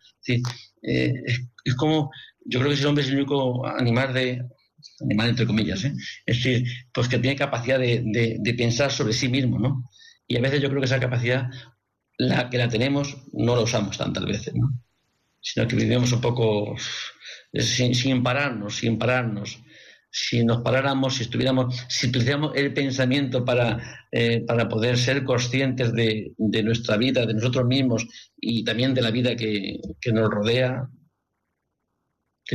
Eh, 0.82 1.12
es, 1.64 1.74
como, 1.74 2.10
yo 2.48 2.60
creo 2.60 2.72
que 2.72 2.78
el 2.80 2.86
hombre 2.86 3.04
es 3.04 3.10
el 3.10 3.16
único 3.16 3.66
animal 3.66 4.14
de, 4.14 4.42
animal 5.00 5.28
entre 5.30 5.46
comillas, 5.46 5.84
¿eh? 5.84 5.92
es 6.26 6.36
decir, 6.36 6.66
pues 6.92 7.08
que 7.08 7.18
tiene 7.18 7.36
capacidad 7.36 7.78
de, 7.78 8.02
de, 8.38 8.54
pensar 8.54 8.90
sobre 8.90 9.12
sí 9.12 9.28
mismo, 9.28 9.58
¿no? 9.58 9.90
Y 10.26 10.36
a 10.36 10.40
veces 10.40 10.60
yo 10.60 10.68
creo 10.68 10.80
que 10.80 10.86
esa 10.86 11.00
capacidad 11.00 11.48
la 12.18 12.48
que 12.50 12.58
la 12.58 12.68
tenemos 12.68 13.16
no 13.32 13.54
la 13.56 13.62
usamos 13.62 13.98
tantas 13.98 14.24
veces, 14.24 14.54
¿no? 14.54 14.70
sino 15.46 15.68
que 15.68 15.76
vivimos 15.76 16.10
un 16.10 16.20
poco 16.20 16.74
sin, 17.54 18.22
pararnos, 18.22 18.78
sin 18.78 18.98
pararnos. 18.98 19.62
Si 20.10 20.44
nos 20.44 20.62
paráramos, 20.62 21.14
si 21.14 21.22
estuviéramos, 21.22 21.86
si 21.88 22.08
utilizáramos 22.08 22.52
el 22.56 22.72
pensamiento 22.72 23.44
para, 23.44 24.06
eh, 24.10 24.42
para 24.44 24.68
poder 24.68 24.98
ser 24.98 25.22
conscientes 25.22 25.92
de, 25.92 26.32
de, 26.36 26.62
nuestra 26.64 26.96
vida, 26.96 27.26
de 27.26 27.34
nosotros 27.34 27.64
mismos 27.64 28.06
y 28.40 28.64
también 28.64 28.92
de 28.92 29.02
la 29.02 29.12
vida 29.12 29.36
que, 29.36 29.78
que 30.00 30.12
nos 30.12 30.28
rodea, 30.28 30.88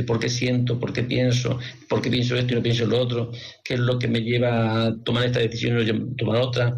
por 0.06 0.18
qué 0.18 0.30
siento, 0.30 0.80
por 0.80 0.92
qué 0.92 1.02
pienso, 1.02 1.58
por 1.88 2.00
qué 2.00 2.10
pienso 2.10 2.34
esto 2.36 2.54
y 2.54 2.56
no 2.56 2.62
pienso 2.62 2.86
lo 2.86 2.98
otro, 2.98 3.30
qué 3.62 3.74
es 3.74 3.80
lo 3.80 3.98
que 3.98 4.08
me 4.08 4.22
lleva 4.22 4.86
a 4.86 4.96
tomar 5.02 5.24
esta 5.24 5.40
decisión 5.40 5.78
y 5.80 5.92
no 5.92 6.16
tomar 6.16 6.40
otra. 6.40 6.74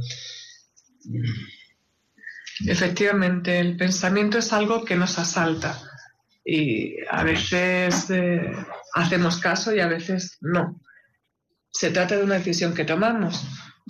Efectivamente, 2.66 3.60
el 3.60 3.76
pensamiento 3.76 4.38
es 4.38 4.52
algo 4.52 4.84
que 4.84 4.96
nos 4.96 5.18
asalta 5.18 5.80
y 6.44 6.96
a 7.08 7.22
veces 7.22 8.10
eh, 8.10 8.50
hacemos 8.94 9.38
caso 9.38 9.74
y 9.74 9.80
a 9.80 9.86
veces 9.86 10.38
no. 10.40 10.80
Se 11.70 11.90
trata 11.90 12.16
de 12.16 12.24
una 12.24 12.38
decisión 12.38 12.74
que 12.74 12.84
tomamos. 12.84 13.44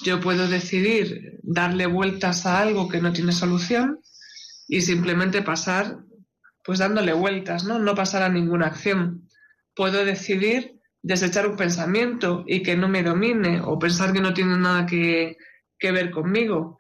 Yo 0.05 0.21
puedo 0.21 0.49
decidir 0.49 1.39
darle 1.43 1.87
vueltas 1.87 2.47
a 2.47 2.61
algo 2.61 2.89
que 2.89 3.01
no 3.01 3.13
tiene 3.13 3.33
solución 3.33 4.01
y 4.69 4.81
simplemente 4.81 5.43
pasar 5.43 5.99
pues 6.65 6.79
dándole 6.79 7.13
vueltas, 7.13 7.65
¿no? 7.65 7.79
No 7.79 7.95
pasar 7.95 8.23
a 8.23 8.29
ninguna 8.29 8.67
acción. 8.67 9.29
Puedo 9.75 10.05
decidir 10.05 10.81
desechar 11.03 11.47
un 11.47 11.57
pensamiento 11.57 12.45
y 12.47 12.63
que 12.63 12.77
no 12.77 12.89
me 12.89 13.03
domine 13.03 13.61
o 13.63 13.79
pensar 13.79 14.13
que 14.13 14.21
no 14.21 14.33
tiene 14.33 14.57
nada 14.57 14.87
que, 14.87 15.37
que 15.79 15.93
ver 15.93 16.11
conmigo 16.11 16.79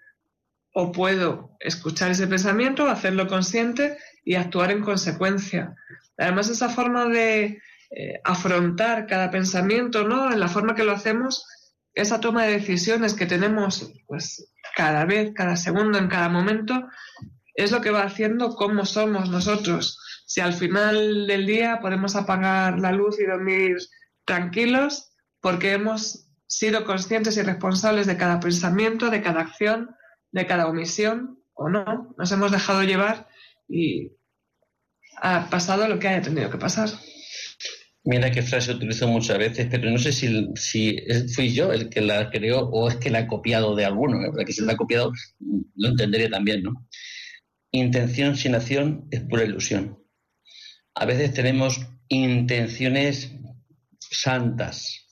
o 0.72 0.90
puedo 0.90 1.56
escuchar 1.60 2.10
ese 2.10 2.26
pensamiento, 2.26 2.88
hacerlo 2.88 3.28
consciente 3.28 3.96
y 4.24 4.34
actuar 4.34 4.72
en 4.72 4.82
consecuencia. 4.82 5.76
Además, 6.18 6.48
esa 6.48 6.68
forma 6.68 7.06
de 7.06 7.60
eh, 7.90 8.20
afrontar 8.24 9.06
cada 9.06 9.30
pensamiento, 9.30 10.06
¿no? 10.06 10.32
En 10.32 10.40
la 10.40 10.48
forma 10.48 10.74
que 10.74 10.84
lo 10.84 10.92
hacemos, 10.92 11.46
esa 11.92 12.18
toma 12.18 12.44
de 12.44 12.54
decisiones 12.54 13.14
que 13.14 13.26
tenemos, 13.26 13.92
pues, 14.06 14.52
cada 14.74 15.04
vez, 15.04 15.32
cada 15.32 15.56
segundo, 15.56 15.98
en 15.98 16.08
cada 16.08 16.28
momento, 16.28 16.88
es 17.54 17.70
lo 17.70 17.80
que 17.80 17.90
va 17.90 18.02
haciendo 18.02 18.54
cómo 18.56 18.84
somos 18.84 19.30
nosotros. 19.30 19.98
Si 20.26 20.40
al 20.40 20.54
final 20.54 21.26
del 21.26 21.46
día 21.46 21.78
podemos 21.80 22.16
apagar 22.16 22.78
la 22.78 22.92
luz 22.92 23.20
y 23.20 23.26
dormir 23.26 23.76
tranquilos, 24.24 25.12
porque 25.40 25.72
hemos 25.72 26.28
sido 26.46 26.84
conscientes 26.84 27.36
y 27.36 27.42
responsables 27.42 28.06
de 28.06 28.16
cada 28.16 28.40
pensamiento, 28.40 29.10
de 29.10 29.22
cada 29.22 29.40
acción, 29.40 29.94
de 30.32 30.46
cada 30.46 30.66
omisión 30.66 31.38
o 31.52 31.68
no. 31.68 32.14
Nos 32.18 32.32
hemos 32.32 32.50
dejado 32.50 32.82
llevar 32.82 33.28
y 33.68 34.12
ha 35.20 35.48
pasado 35.48 35.86
lo 35.88 35.98
que 35.98 36.08
haya 36.08 36.22
tenido 36.22 36.50
que 36.50 36.58
pasar. 36.58 36.88
Mira 38.06 38.30
qué 38.30 38.42
frase 38.42 38.72
utilizo 38.72 39.08
muchas 39.08 39.38
veces, 39.38 39.68
pero 39.70 39.90
no 39.90 39.98
sé 39.98 40.12
si, 40.12 40.48
si 40.56 40.98
fui 41.34 41.54
yo 41.54 41.72
el 41.72 41.88
que 41.88 42.02
la 42.02 42.30
creó 42.30 42.68
o 42.68 42.88
es 42.88 42.96
que 42.96 43.08
la 43.08 43.20
he 43.20 43.26
copiado 43.26 43.74
de 43.74 43.86
alguno. 43.86 44.20
¿eh? 44.22 44.52
si 44.52 44.62
la 44.62 44.74
ha 44.74 44.76
copiado 44.76 45.12
lo 45.76 45.88
entendería 45.88 46.28
también, 46.28 46.62
¿no? 46.62 46.86
Intención 47.76 48.36
sin 48.36 48.54
acción 48.54 49.08
es 49.10 49.22
pura 49.22 49.42
ilusión. 49.42 49.98
A 50.94 51.06
veces 51.06 51.34
tenemos 51.34 51.80
intenciones 52.06 53.32
santas, 53.98 55.08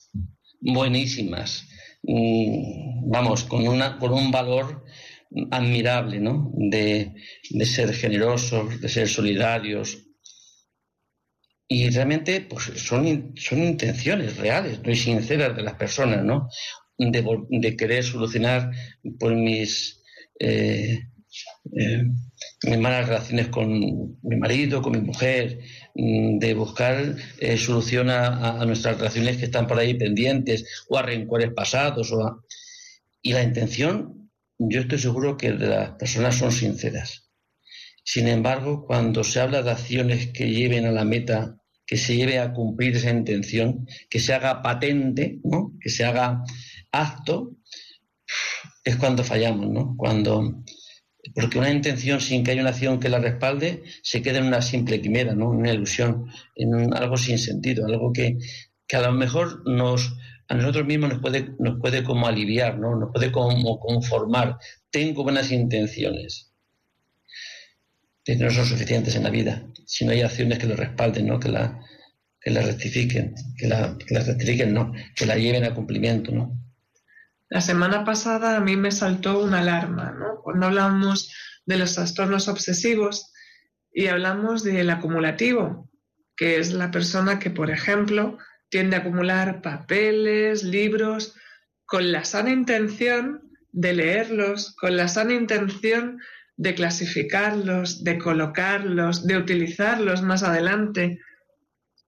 buenísimas, 0.61 1.67
mm, 2.03 3.11
vamos, 3.11 3.43
con, 3.43 3.67
un 3.67 4.31
valor 4.31 4.85
admirable, 5.51 6.21
¿no? 6.21 6.53
De, 6.55 7.13
ser 7.65 7.93
generosos, 7.93 8.79
de 8.79 8.87
ser 8.87 9.09
solidarios. 9.09 10.01
Y 11.67 11.89
realmente, 11.89 12.47
pues 12.49 12.63
son, 12.77 13.05
intenciones 13.05 14.37
reales, 14.37 14.81
muy 14.81 14.95
sinceras 14.95 15.53
de 15.53 15.63
las 15.63 15.73
personas, 15.73 16.23
¿no? 16.23 16.47
De, 16.97 17.75
querer 17.75 18.05
solucionar 18.05 18.71
pues, 19.19 19.35
mis, 19.35 20.01
eh, 20.39 21.09
eh, 21.77 22.03
mis 22.63 22.77
malas 22.77 23.07
relaciones 23.07 23.47
con 23.47 23.69
mi 24.21 24.35
marido, 24.37 24.81
con 24.81 24.93
mi 24.93 25.01
mujer, 25.01 25.59
mm, 25.95 26.39
de 26.39 26.53
buscar 26.53 27.15
eh, 27.39 27.57
solución 27.57 28.09
a, 28.09 28.63
nuestras 28.65 28.97
relaciones 28.97 29.37
que 29.37 29.45
están 29.45 29.67
por 29.67 29.79
ahí 29.79 29.93
pendientes 29.95 30.85
o 30.89 30.97
a 30.97 31.01
rencores 31.01 31.51
pasados. 31.53 32.11
O. 32.11 32.43
Y 33.21 33.33
la 33.33 33.43
intención 33.43 34.23
yo 34.69 34.81
estoy 34.81 34.99
seguro 34.99 35.37
que 35.37 35.51
las 35.51 35.91
personas 35.91 36.35
son 36.35 36.51
sinceras. 36.51 37.29
Sin 38.03 38.27
embargo, 38.27 38.85
cuando 38.85 39.23
se 39.23 39.39
habla 39.39 39.61
de 39.61 39.71
acciones 39.71 40.27
que 40.27 40.49
lleven 40.49 40.85
a 40.85 40.91
la 40.91 41.05
meta, 41.05 41.57
que 41.85 41.97
se 41.97 42.15
lleve 42.15 42.39
a 42.39 42.53
cumplir 42.53 42.95
esa 42.95 43.09
intención, 43.09 43.87
que 44.09 44.19
se 44.19 44.33
haga 44.33 44.61
patente, 44.61 45.39
¿no? 45.43 45.73
que 45.79 45.89
se 45.89 46.03
haga 46.03 46.43
acto, 46.91 47.57
es 48.83 48.95
cuando 48.97 49.23
fallamos, 49.23 49.69
¿no? 49.69 49.95
Cuando, 49.97 50.63
porque 51.31 51.57
una 51.57 51.71
intención 51.71 52.19
sin 52.19 52.43
que 52.43 52.51
haya 52.51 52.61
una 52.61 52.71
acción 52.71 52.99
que 52.99 53.09
la 53.09 53.19
respalde 53.19 53.83
se 54.01 54.21
queda 54.21 54.39
en 54.39 54.45
una 54.45 54.61
simple 54.61 55.01
quimera, 55.01 55.33
¿no? 55.33 55.49
Una 55.49 55.71
ilusión, 55.71 56.27
en 56.55 56.93
algo 56.93 57.17
sin 57.17 57.37
sentido, 57.37 57.85
algo 57.85 58.11
que, 58.11 58.37
a 58.91 59.01
lo 59.01 59.13
mejor 59.13 59.67
nos, 59.67 60.15
a 60.47 60.55
nosotros 60.55 60.85
mismos 60.85 61.09
nos 61.11 61.21
puede, 61.21 61.55
nos 61.59 61.79
puede 61.79 62.03
como 62.03 62.27
aliviar, 62.27 62.77
¿no? 62.77 62.95
nos 62.95 63.11
puede 63.11 63.31
como 63.31 63.79
conformar. 63.79 64.57
Tengo 64.91 65.23
buenas 65.23 65.51
intenciones, 65.51 66.51
pero 68.23 68.45
no 68.45 68.51
son 68.51 68.65
suficientes 68.65 69.15
en 69.15 69.23
la 69.23 69.29
vida. 69.29 69.65
Si 69.85 70.05
no 70.05 70.11
hay 70.11 70.21
acciones 70.21 70.59
que 70.59 70.67
lo 70.67 70.75
respalden, 70.75 71.25
¿no? 71.25 71.39
que, 71.39 71.49
la, 71.49 71.79
que 72.39 72.51
la 72.51 72.61
rectifiquen, 72.61 73.33
que 73.57 73.67
la, 73.67 73.97
que 73.97 74.13
la 74.13 74.23
rectifiquen, 74.23 74.73
no, 74.73 74.91
que 75.15 75.25
la 75.25 75.37
lleven 75.37 75.63
a 75.63 75.73
cumplimiento. 75.73 76.31
¿no? 76.31 76.62
La 77.53 77.61
semana 77.61 78.03
pasada 78.03 78.57
a 78.57 78.61
mí 78.61 78.75
me 78.77 78.91
saltó 78.91 79.37
una 79.37 79.59
alarma, 79.59 80.09
¿no? 80.09 80.41
Cuando 80.41 80.65
hablamos 80.65 81.31
de 81.67 81.77
los 81.77 81.93
trastornos 81.93 82.47
obsesivos 82.47 83.31
y 83.93 84.07
hablamos 84.07 84.63
del 84.63 84.89
acumulativo, 84.89 85.87
que 86.35 86.57
es 86.57 86.73
la 86.73 86.89
persona 86.89 87.37
que, 87.37 87.51
por 87.51 87.69
ejemplo, 87.69 88.39
tiende 88.69 88.95
a 88.95 89.01
acumular 89.01 89.61
papeles, 89.61 90.63
libros, 90.63 91.35
con 91.85 92.11
la 92.11 92.25
sana 92.25 92.49
intención 92.49 93.51
de 93.71 93.93
leerlos, 93.93 94.75
con 94.75 94.97
la 94.97 95.07
sana 95.07 95.35
intención 95.35 96.19
de 96.57 96.73
clasificarlos, 96.73 98.03
de 98.03 98.17
colocarlos, 98.17 99.27
de 99.27 99.37
utilizarlos 99.37 100.23
más 100.23 100.41
adelante. 100.41 101.19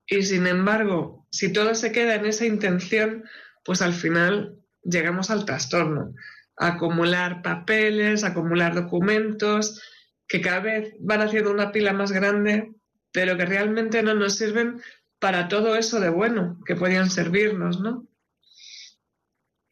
Y 0.08 0.24
sin 0.24 0.48
embargo, 0.48 1.28
si 1.30 1.54
todo 1.54 1.76
se 1.76 1.92
queda 1.92 2.16
en 2.16 2.26
esa 2.26 2.48
intención, 2.48 3.26
pues 3.64 3.84
al 3.84 3.94
final 3.94 4.65
llegamos 4.86 5.30
al 5.30 5.46
trastorno. 5.46 6.14
acumular 6.58 7.42
papeles, 7.42 8.24
acumular 8.24 8.74
documentos, 8.74 9.82
que 10.26 10.40
cada 10.40 10.62
vez 10.62 10.94
van 11.02 11.22
haciendo 11.22 11.52
una 11.52 11.74
pila 11.74 11.92
más 11.92 12.14
grande, 12.14 12.72
pero 13.12 13.36
que 13.36 13.46
realmente 13.46 14.02
no 14.02 14.14
nos 14.14 14.36
sirven 14.38 14.82
para 15.20 15.50
todo 15.50 15.76
eso 15.76 16.00
de 16.00 16.10
bueno 16.10 16.60
que 16.66 16.76
podían 16.76 17.10
servirnos, 17.10 17.82
¿no? 17.82 18.08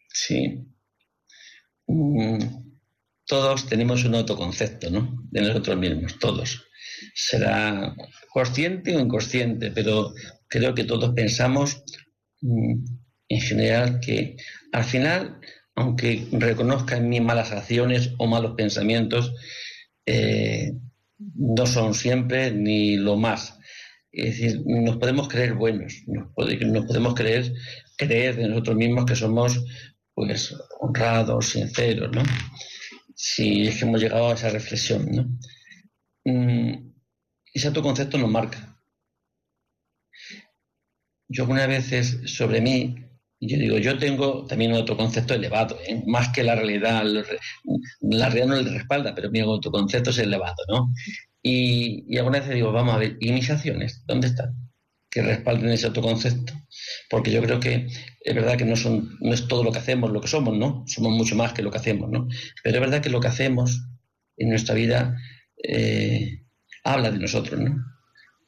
Sí. 0.10 0.66
Mm, 1.88 2.40
todos 3.26 3.68
tenemos 3.68 4.04
un 4.04 4.16
autoconcepto, 4.16 4.90
¿no? 4.90 5.24
De 5.32 5.42
nosotros 5.42 5.78
mismos, 5.78 6.20
todos. 6.20 6.68
Será 7.14 7.96
consciente 8.30 8.96
o 8.96 9.00
inconsciente, 9.00 9.72
pero 9.72 10.14
creo 10.48 10.74
que 10.76 10.84
todos 10.84 11.14
pensamos 11.14 11.84
mm, 12.42 12.84
en 13.36 13.42
general 13.42 14.00
que 14.00 14.38
al 14.72 14.84
final, 14.84 15.40
aunque 15.76 16.28
reconozca 16.32 16.98
en 16.98 17.10
mí 17.10 17.20
malas 17.22 17.52
acciones 17.52 18.12
o 18.18 18.28
malos 18.28 18.54
pensamientos, 18.56 19.34
eh, 20.06 20.74
no 21.18 21.66
son 21.66 21.94
siempre 21.94 22.52
ni 22.52 22.98
lo 22.98 23.18
más 23.18 23.58
es 24.14 24.26
decir, 24.26 24.62
nos 24.66 24.98
podemos 24.98 25.28
creer 25.28 25.56
buenos, 25.56 26.04
nos, 26.06 26.32
podemos 26.34 27.16
creer, 27.16 27.52
creer 27.98 28.36
de 28.36 28.48
nosotros 28.48 28.76
mismos 28.76 29.06
que 29.06 29.16
somos 29.16 29.66
pues 30.14 30.56
honrados, 30.80 31.50
sinceros, 31.50 32.16
¿no? 32.16 32.22
Si 33.16 33.68
es 33.68 33.80
que 33.80 33.86
hemos 33.86 34.00
llegado 34.00 34.30
a 34.30 34.36
esa 34.36 34.52
reflexión, 34.52 35.10
¿no? 35.12 35.24
Mm, 36.26 36.94
ese 37.52 37.68
autoconcepto 37.68 38.20
nos 38.20 38.30
marca. 38.30 38.78
Yo 41.28 41.44
algunas 41.44 41.68
veces 41.68 42.20
sobre 42.26 42.62
mí, 42.62 42.96
yo 43.48 43.58
digo, 43.58 43.78
yo 43.78 43.98
tengo 43.98 44.46
también 44.46 44.72
un 44.72 44.78
autoconcepto 44.78 45.34
elevado, 45.34 45.78
¿eh? 45.88 46.04
más 46.06 46.30
que 46.30 46.44
la 46.44 46.56
realidad, 46.56 47.04
la 48.02 48.30
realidad 48.30 48.48
no 48.48 48.62
le 48.62 48.72
respalda, 48.72 49.14
pero 49.16 49.32
mi 49.32 49.40
autoconcepto 49.40 50.12
es 50.12 50.18
elevado, 50.20 50.56
¿no? 50.68 50.94
Y, 51.42 52.06
y 52.08 52.18
algunas 52.18 52.42
veces 52.42 52.56
digo, 52.56 52.72
vamos 52.72 52.96
a 52.96 53.00
ver, 53.00 53.18
¿y 53.20 53.32
mis 53.32 53.50
acciones? 53.50 54.04
¿Dónde 54.06 54.28
están? 54.28 54.56
Que 55.10 55.22
respalden 55.22 55.70
ese 55.70 55.88
autoconcepto. 55.88 56.54
Porque 57.10 57.32
yo 57.32 57.42
creo 57.42 57.60
que 57.60 57.88
es 58.22 58.36
verdad 58.36 58.58
que 58.58 58.66
no, 58.66 58.76
son, 58.76 59.18
no 59.20 59.34
es 59.34 59.48
todo 59.48 59.64
lo 59.64 59.72
que 59.72 59.80
hacemos 59.80 60.12
lo 60.12 60.22
que 60.22 60.28
somos, 60.28 60.58
¿no? 60.58 60.84
Somos 60.88 61.12
mucho 61.14 61.36
más 61.36 61.54
que 61.54 61.62
lo 61.62 61.72
que 61.72 61.78
hacemos, 61.78 62.10
¿no? 62.10 62.28
Pero 62.64 62.78
es 62.78 62.82
verdad 62.82 63.02
que 63.02 63.10
lo 63.10 63.20
que 63.20 63.28
hacemos 63.28 63.86
en 64.38 64.50
nuestra 64.50 64.76
vida 64.76 65.18
eh, 65.64 66.44
habla 66.84 67.12
de 67.12 67.20
nosotros, 67.20 67.60
¿no? 67.60 67.76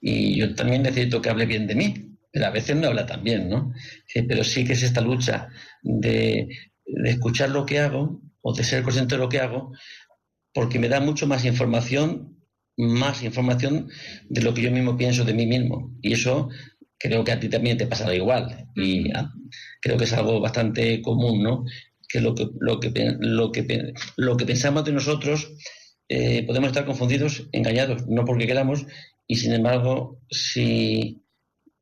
Y 0.02 0.38
yo 0.38 0.56
también 0.56 0.84
necesito 0.84 1.22
que 1.22 1.30
hable 1.30 1.46
bien 1.46 1.68
de 1.68 1.76
mí, 1.76 2.05
a 2.44 2.50
veces 2.50 2.76
no 2.76 2.88
habla 2.88 3.06
tan 3.06 3.24
bien, 3.24 3.50
¿no? 3.50 3.72
pero 4.28 4.44
sí 4.44 4.66
que 4.66 4.74
es 4.74 4.84
esta 4.84 5.02
lucha 5.02 5.50
de, 5.82 6.48
de 6.86 7.10
escuchar 7.10 7.50
lo 7.50 7.66
que 7.66 7.80
hago 7.80 8.22
o 8.42 8.54
de 8.54 8.64
ser 8.64 8.84
consciente 8.84 9.16
de 9.16 9.22
lo 9.22 9.30
que 9.30 9.40
hago, 9.40 9.72
porque 10.54 10.80
me 10.80 10.90
da 10.90 11.00
mucho 11.00 11.28
más 11.28 11.46
información, 11.46 12.40
más 12.78 13.24
información 13.24 13.90
de 14.30 14.42
lo 14.42 14.54
que 14.54 14.62
yo 14.62 14.72
mismo 14.72 14.98
pienso 14.98 15.24
de 15.24 15.34
mí 15.34 15.46
mismo. 15.46 15.96
Y 16.02 16.14
eso 16.14 16.50
creo 16.98 17.24
que 17.24 17.32
a 17.32 17.40
ti 17.40 17.50
también 17.50 17.78
te 17.78 17.88
pasará 17.88 18.14
igual. 18.14 18.68
Y 18.76 19.12
creo 19.82 19.98
que 19.98 20.04
es 20.04 20.14
algo 20.14 20.40
bastante 20.40 21.02
común, 21.02 21.42
¿no? 21.42 21.66
Que 22.08 22.22
lo 22.22 22.36
que, 22.36 22.48
lo 22.60 22.80
que, 22.80 22.92
lo 23.20 23.52
que, 23.52 23.94
lo 24.18 24.38
que 24.38 24.46
pensamos 24.46 24.86
de 24.86 24.94
nosotros 24.94 25.52
eh, 26.08 26.44
podemos 26.46 26.68
estar 26.68 26.86
confundidos, 26.86 27.50
engañados, 27.52 28.08
no 28.08 28.26
porque 28.26 28.46
queramos, 28.46 28.86
y 29.28 29.38
sin 29.38 29.54
embargo, 29.54 30.22
si 30.30 31.25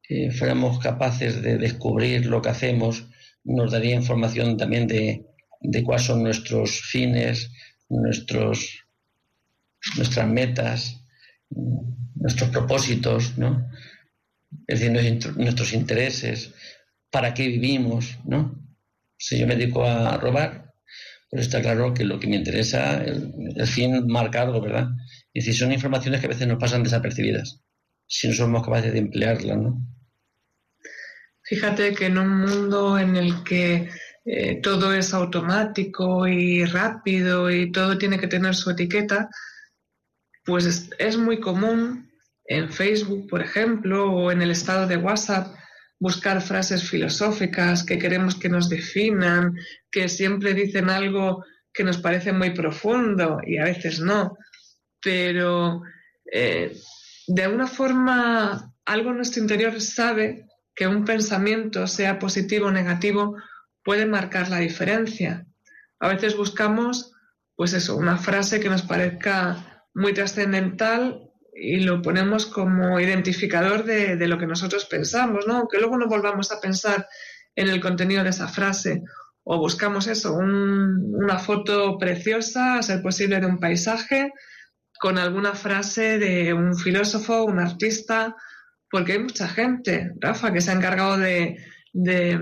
eh, 0.09 0.31
fuéramos 0.31 0.79
capaces 0.79 1.41
de 1.41 1.57
descubrir 1.57 2.25
lo 2.25 2.41
que 2.41 2.49
hacemos, 2.49 3.05
nos 3.43 3.71
daría 3.71 3.95
información 3.95 4.57
también 4.57 4.87
de, 4.87 5.25
de 5.61 5.83
cuáles 5.83 6.05
son 6.05 6.23
nuestros 6.23 6.81
fines, 6.81 7.51
nuestros, 7.89 8.85
nuestras 9.97 10.27
metas, 10.27 11.03
nuestros 12.15 12.49
propósitos, 12.49 13.37
¿no? 13.37 13.69
Es 14.67 14.81
decir, 14.81 15.35
nuestros 15.37 15.73
intereses, 15.73 16.53
para 17.09 17.33
qué 17.33 17.47
vivimos, 17.47 18.17
¿no? 18.25 18.59
Si 19.17 19.37
yo 19.37 19.47
me 19.47 19.55
dedico 19.55 19.85
a 19.85 20.17
robar, 20.17 20.73
pues 21.29 21.43
está 21.43 21.61
claro 21.61 21.93
que 21.93 22.03
lo 22.03 22.19
que 22.19 22.27
me 22.27 22.35
interesa, 22.35 23.03
el, 23.03 23.67
fin 23.67 24.05
marca 24.07 24.45
¿verdad? 24.45 24.89
Y 25.33 25.39
decir, 25.39 25.55
son 25.55 25.71
informaciones 25.71 26.19
que 26.19 26.27
a 26.27 26.29
veces 26.29 26.47
nos 26.47 26.59
pasan 26.59 26.83
desapercibidas, 26.83 27.61
si 28.05 28.27
no 28.27 28.33
somos 28.33 28.63
capaces 28.63 28.93
de 28.93 28.99
emplearlas, 28.99 29.57
¿no? 29.57 29.92
Fíjate 31.53 31.93
que 31.93 32.07
en 32.07 32.17
un 32.17 32.35
mundo 32.39 32.97
en 32.97 33.15
el 33.15 33.43
que 33.43 33.87
eh, 34.25 34.59
todo 34.59 34.91
es 34.91 35.13
automático 35.13 36.25
y 36.25 36.65
rápido 36.65 37.51
y 37.51 37.71
todo 37.71 37.95
tiene 37.95 38.17
que 38.17 38.25
tener 38.27 38.55
su 38.55 38.71
etiqueta, 38.71 39.29
pues 40.43 40.89
es 40.97 41.15
muy 41.15 41.39
común 41.39 42.11
en 42.45 42.71
Facebook, 42.71 43.29
por 43.29 43.43
ejemplo, 43.43 44.11
o 44.11 44.31
en 44.31 44.41
el 44.41 44.49
estado 44.49 44.87
de 44.87 44.97
WhatsApp, 44.97 45.53
buscar 45.99 46.41
frases 46.41 46.89
filosóficas 46.89 47.83
que 47.83 47.99
queremos 47.99 48.33
que 48.33 48.49
nos 48.49 48.67
definan, 48.67 49.55
que 49.91 50.09
siempre 50.09 50.55
dicen 50.55 50.89
algo 50.89 51.45
que 51.71 51.83
nos 51.83 51.99
parece 51.99 52.33
muy 52.33 52.49
profundo 52.49 53.41
y 53.45 53.59
a 53.59 53.65
veces 53.65 53.99
no, 53.99 54.39
pero 54.99 55.83
eh, 56.31 56.75
de 57.27 57.43
alguna 57.43 57.67
forma 57.67 58.73
algo 58.85 59.11
en 59.11 59.17
nuestro 59.17 59.43
interior 59.43 59.79
sabe 59.79 60.47
que 60.75 60.87
un 60.87 61.05
pensamiento, 61.05 61.87
sea 61.87 62.19
positivo 62.19 62.67
o 62.67 62.71
negativo, 62.71 63.35
puede 63.83 64.05
marcar 64.05 64.49
la 64.49 64.59
diferencia. 64.59 65.45
A 65.99 66.07
veces 66.07 66.35
buscamos, 66.35 67.13
pues 67.55 67.73
eso, 67.73 67.95
una 67.95 68.17
frase 68.17 68.59
que 68.59 68.69
nos 68.69 68.81
parezca 68.81 69.85
muy 69.93 70.13
trascendental 70.13 71.29
y 71.55 71.81
lo 71.81 72.01
ponemos 72.01 72.45
como 72.47 72.99
identificador 72.99 73.83
de, 73.83 74.15
lo 74.27 74.37
que 74.37 74.47
nosotros 74.47 74.85
pensamos, 74.85 75.45
¿no? 75.47 75.67
Que 75.67 75.77
luego 75.77 75.97
no 75.97 76.07
volvamos 76.07 76.51
a 76.51 76.59
pensar 76.59 77.07
en 77.55 77.69
el 77.69 77.79
contenido 77.79 78.23
de 78.23 78.31
esa 78.31 78.47
frase 78.47 79.03
o 79.43 79.57
buscamos 79.59 80.07
eso, 80.07 80.33
una 80.33 81.37
foto 81.37 81.97
preciosa, 81.97 82.77
a 82.77 82.83
ser 82.83 83.01
posible, 83.01 83.39
de 83.39 83.45
un 83.45 83.59
paisaje 83.59 84.31
con 84.99 85.17
alguna 85.17 85.53
frase 85.53 86.17
de 86.17 86.53
un 86.53 86.77
filósofo, 86.77 87.43
un 87.43 87.59
artista, 87.59 88.35
porque 88.93 89.13
hay 89.13 89.19
mucha 89.23 89.47
gente, 89.47 90.11
Rafa, 90.19 90.53
que 90.53 90.61
se 90.61 90.69
ha 90.69 90.75
encargado 90.75 91.17
de, 91.17 91.57
de 91.93 92.39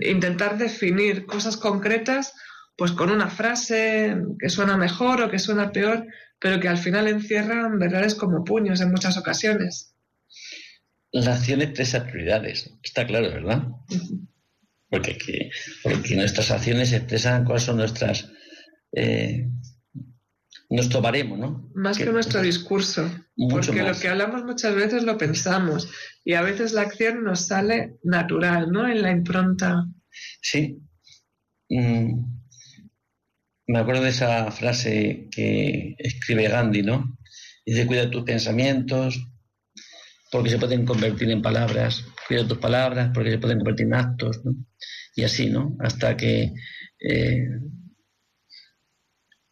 intentar 0.00 0.56
definir 0.56 1.26
cosas 1.26 1.58
concretas 1.58 2.32
pues 2.74 2.92
con 2.92 3.10
una 3.10 3.28
frase 3.28 4.16
que 4.38 4.48
suena 4.48 4.78
mejor 4.78 5.20
o 5.20 5.30
que 5.30 5.38
suena 5.38 5.70
peor, 5.70 6.06
pero 6.38 6.58
que 6.58 6.68
al 6.68 6.78
final 6.78 7.06
encierran 7.06 7.78
verdades 7.78 8.14
como 8.14 8.44
puños 8.44 8.80
en 8.80 8.92
muchas 8.92 9.18
ocasiones. 9.18 9.94
La 11.12 11.34
acción 11.34 11.60
expresa 11.60 12.06
prioridades, 12.06 12.72
está 12.82 13.06
claro, 13.06 13.28
¿verdad? 13.28 13.64
porque, 14.88 15.50
porque 15.82 16.16
nuestras 16.16 16.50
acciones 16.50 16.94
expresan 16.94 17.44
cuáles 17.44 17.64
son 17.64 17.76
nuestras... 17.76 18.30
Eh, 18.94 19.50
nuestro 20.72 21.02
baremo, 21.02 21.36
¿no? 21.36 21.70
Más 21.74 21.98
que, 21.98 22.06
nuestro 22.06 22.40
discurso. 22.40 23.08
porque 23.50 23.82
lo 23.82 23.92
que 23.98 24.08
hablamos 24.08 24.44
muchas 24.44 24.74
veces 24.74 25.04
lo 25.04 25.18
pensamos 25.18 25.90
y 26.24 26.32
a 26.32 26.42
veces 26.42 26.72
la 26.72 26.82
acción 26.82 27.24
nos 27.24 27.40
sale 27.46 27.96
natural, 28.02 28.70
¿no? 28.72 28.88
En 28.88 29.02
la 29.02 29.10
impronta. 29.10 29.86
Sí. 30.40 30.78
Mm, 31.68 32.24
me 33.66 33.78
acuerdo 33.78 34.02
de 34.02 34.10
esa 34.10 34.50
frase 34.50 35.28
que 35.30 35.94
escribe 35.98 36.48
Gandhi, 36.48 36.82
¿no? 36.82 37.18
Dice, 37.66 37.86
cuida 37.86 38.10
tus 38.10 38.24
pensamientos, 38.24 39.28
porque 40.30 40.50
se 40.50 40.58
pueden 40.58 40.86
convertir 40.86 41.30
en 41.30 41.42
palabras, 41.42 42.04
cuida 42.26 42.48
tus 42.48 42.58
palabras, 42.58 43.10
porque 43.12 43.30
se 43.30 43.38
pueden 43.38 43.58
convertir 43.58 43.86
en 43.86 43.94
actos, 43.94 44.42
¿no? 44.42 44.54
Y 45.14 45.24
así, 45.24 45.50
¿no? 45.50 45.76
Hasta 45.80 46.16
que 46.16 46.54
eh, 46.98 47.46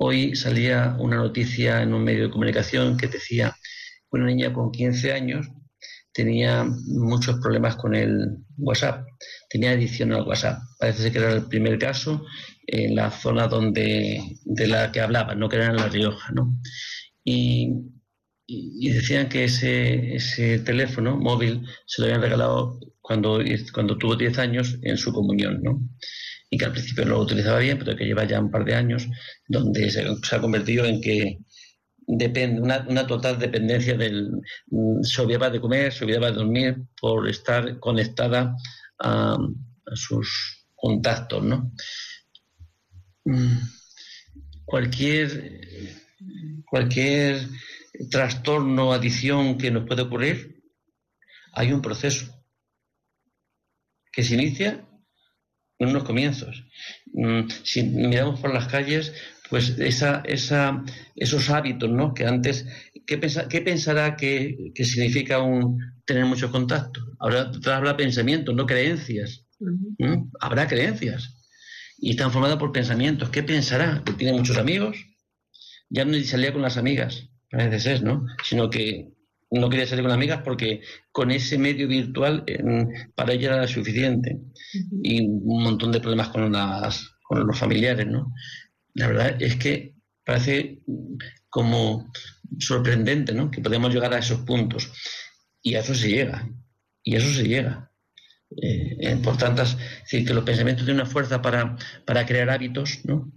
hoy 0.02 0.34
salía 0.34 0.96
una 0.98 1.16
noticia 1.16 1.82
en 1.82 1.92
un 1.92 2.02
medio 2.02 2.24
de 2.24 2.30
comunicación 2.30 2.96
que 2.96 3.06
decía 3.06 3.54
que 4.10 4.18
una 4.18 4.26
niña 4.26 4.52
con 4.52 4.72
15 4.72 5.12
años 5.12 5.46
tenía 6.12 6.64
muchos 6.64 7.38
problemas 7.40 7.76
con 7.76 7.94
el 7.94 8.38
WhatsApp, 8.56 9.06
tenía 9.50 9.72
adicción 9.72 10.12
al 10.12 10.26
WhatsApp. 10.26 10.58
Parece 10.78 11.12
que 11.12 11.18
era 11.18 11.32
el 11.32 11.46
primer 11.46 11.78
caso 11.78 12.24
en 12.66 12.96
la 12.96 13.10
zona 13.10 13.46
donde, 13.46 14.38
de 14.44 14.66
la 14.66 14.90
que 14.90 15.00
hablaba, 15.00 15.34
no 15.34 15.48
que 15.48 15.56
era 15.56 15.66
en 15.66 15.76
La 15.76 15.88
Rioja, 15.88 16.32
¿no? 16.32 16.58
Y, 17.24 17.70
decían 18.46 19.28
que 19.28 19.44
ese, 19.44 20.58
teléfono 20.60 21.16
móvil 21.16 21.62
se 21.86 22.00
lo 22.00 22.06
habían 22.06 22.22
regalado 22.22 22.80
cuando, 23.00 23.38
cuando 23.72 23.96
tuvo 23.98 24.16
10 24.16 24.38
años 24.38 24.78
en 24.82 24.96
su 24.96 25.12
comunión, 25.12 25.62
¿no? 25.62 25.80
Y 26.50 26.58
que 26.58 26.64
al 26.64 26.72
principio 26.72 27.04
no 27.04 27.12
lo 27.12 27.20
utilizaba 27.20 27.60
bien, 27.60 27.78
pero 27.78 27.96
que 27.96 28.04
lleva 28.04 28.24
ya 28.24 28.40
un 28.40 28.50
par 28.50 28.64
de 28.64 28.74
años 28.74 29.06
donde 29.46 29.90
se, 29.90 30.04
ha 30.04 30.40
convertido 30.40 30.84
en 30.84 31.00
que 31.00 31.38
depende, 32.06 32.60
una, 32.60 33.06
total 33.06 33.38
dependencia 33.38 33.96
del... 33.96 34.30
Se 35.02 35.22
olvidaba 35.22 35.50
de 35.50 35.60
comer, 35.60 35.92
se 35.92 36.04
olvidaba 36.04 36.30
de 36.30 36.38
dormir 36.38 36.76
por 37.00 37.28
estar 37.28 37.78
conectada 37.78 38.56
a, 38.98 39.38
sus 39.94 40.66
contactos, 40.74 41.42
¿no? 41.44 41.72
Mm, 43.24 43.58
cualquier, 44.64 45.98
cualquier 46.64 47.48
trastorno, 48.10 48.90
o 48.90 48.92
adición 48.92 49.58
que 49.58 49.70
nos 49.70 49.86
pueda 49.86 50.02
ocurrir, 50.02 50.62
hay 51.52 51.72
un 51.72 51.82
proceso 51.82 52.26
que 54.12 54.22
se 54.22 54.34
inicia 54.34 54.86
en 55.80 55.88
unos 55.88 56.04
comienzos. 56.04 56.64
Mm, 57.12 57.48
si 57.64 57.82
miramos 57.82 58.38
por 58.38 58.54
las 58.54 58.68
calles, 58.68 59.12
pues 59.48 59.70
esa, 59.78 60.22
esa, 60.26 60.84
esos 61.16 61.50
hábitos, 61.50 61.90
¿no? 61.90 62.14
Que 62.14 62.26
antes, 62.26 62.66
¿qué, 63.06 63.18
qué 63.48 63.60
pensará 63.62 64.16
que, 64.16 64.72
significa 64.76 65.40
un, 65.40 65.78
tener 66.04 66.24
muchos 66.26 66.50
contactos? 66.50 67.02
Ahora 67.18 67.50
habla 67.66 67.96
pensamientos, 67.96 68.54
no 68.54 68.66
creencias. 68.66 69.46
¿Mm? 69.58 70.30
Habrá 70.40 70.68
creencias 70.68 71.36
y 71.98 72.10
están 72.10 72.30
formadas 72.30 72.58
por 72.58 72.72
pensamientos. 72.72 73.30
¿Qué 73.30 73.42
pensará? 73.42 74.02
¿Que 74.04 74.12
tiene 74.12 74.36
muchos 74.36 74.56
amigos? 74.56 74.96
Ya 75.88 76.04
no 76.04 76.14
salía 76.22 76.52
con 76.52 76.62
las 76.62 76.76
amigas, 76.76 77.28
a 77.52 77.56
veces 77.56 77.86
es, 77.86 78.02
¿no? 78.02 78.24
Sino 78.44 78.70
que 78.70 79.12
no 79.50 79.68
quería 79.68 79.86
salir 79.86 80.04
con 80.04 80.12
amigas 80.12 80.42
porque 80.44 80.82
con 81.10 81.30
ese 81.30 81.58
medio 81.58 81.88
virtual 81.88 82.44
para 83.14 83.32
ella 83.32 83.54
era 83.54 83.66
suficiente. 83.66 84.38
Y 85.02 85.26
un 85.26 85.62
montón 85.62 85.92
de 85.92 86.00
problemas 86.00 86.28
con, 86.28 86.52
las, 86.52 87.10
con 87.22 87.46
los 87.46 87.58
familiares, 87.58 88.06
¿no? 88.06 88.32
La 88.94 89.08
verdad 89.08 89.42
es 89.42 89.56
que 89.56 89.94
parece 90.24 90.80
como 91.48 92.10
sorprendente, 92.58 93.32
¿no? 93.32 93.50
Que 93.50 93.60
podemos 93.60 93.92
llegar 93.92 94.14
a 94.14 94.18
esos 94.18 94.40
puntos. 94.40 94.92
Y 95.62 95.74
a 95.74 95.80
eso 95.80 95.94
se 95.94 96.10
llega. 96.10 96.48
Y 97.02 97.16
a 97.16 97.18
eso 97.18 97.32
se 97.32 97.46
llega. 97.46 97.90
Eh, 98.62 99.16
por 99.22 99.36
tantas, 99.36 99.72
es 99.74 100.02
decir, 100.02 100.26
que 100.26 100.34
los 100.34 100.44
pensamientos 100.44 100.84
tienen 100.84 101.02
una 101.02 101.10
fuerza 101.10 101.40
para, 101.40 101.76
para 102.04 102.26
crear 102.26 102.50
hábitos, 102.50 103.00
¿no? 103.04 103.32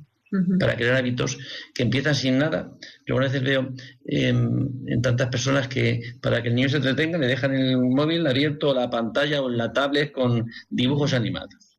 Para 0.60 0.76
crear 0.76 0.96
hábitos 0.96 1.38
que 1.74 1.84
empiezan 1.84 2.16
sin 2.16 2.40
nada. 2.40 2.72
Yo 3.06 3.18
a 3.18 3.22
veces 3.22 3.44
veo 3.44 3.74
em, 4.06 4.70
en 4.88 5.02
tantas 5.02 5.30
personas 5.30 5.68
que 5.68 6.02
para 6.22 6.42
que 6.42 6.50
el 6.50 6.56
niño 6.56 6.70
se 6.70 6.78
entretenga 6.78 7.18
le 7.18 7.28
dejan 7.28 7.54
el 7.54 7.78
móvil 7.78 8.26
abierto 8.26 8.74
la 8.74 8.90
pantalla 8.90 9.42
o 9.42 9.50
la 9.50 9.72
tablet 9.74 10.12
con 10.12 10.50
dibujos 10.70 11.14
animados. 11.14 11.78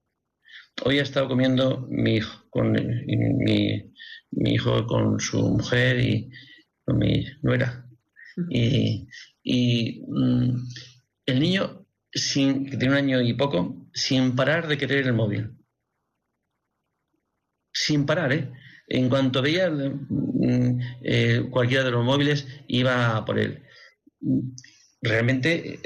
Hoy 0.85 0.99
he 0.99 1.03
estado 1.03 1.29
comiendo 1.29 1.87
mi 1.89 2.17
hijo 2.17 2.45
con 2.51 2.73
mi, 2.73 3.93
mi 4.31 4.55
hijo 4.55 4.87
con 4.87 5.21
su 5.21 5.39
mujer 5.39 6.01
y 6.01 6.31
con 6.85 6.99
mi 6.99 7.25
nuera. 7.43 7.85
Y, 8.49 10.03
mm, 10.09 10.69
el 11.27 11.41
niño, 11.41 11.87
sin, 12.13 12.67
que 12.67 12.77
tiene 12.77 12.95
un 12.95 12.99
año 12.99 13.21
y 13.21 13.35
poco, 13.35 13.89
sin 13.93 14.35
parar 14.35 14.69
de 14.69 14.79
querer 14.79 15.07
el 15.07 15.13
móvil. 15.13 15.53
Sin 17.75 18.07
parar, 18.07 18.33
¿eh? 18.33 18.51
En 18.89 19.09
cuanto 19.09 19.43
veía 19.43 19.69
mm, 19.69 20.81
eh, 21.03 21.43
cualquiera 21.51 21.85
de 21.85 21.91
los 21.91 22.05
móviles, 22.05 22.47
iba 22.69 23.25
por 23.25 23.39
él. 23.39 23.63
Realmente 25.03 25.81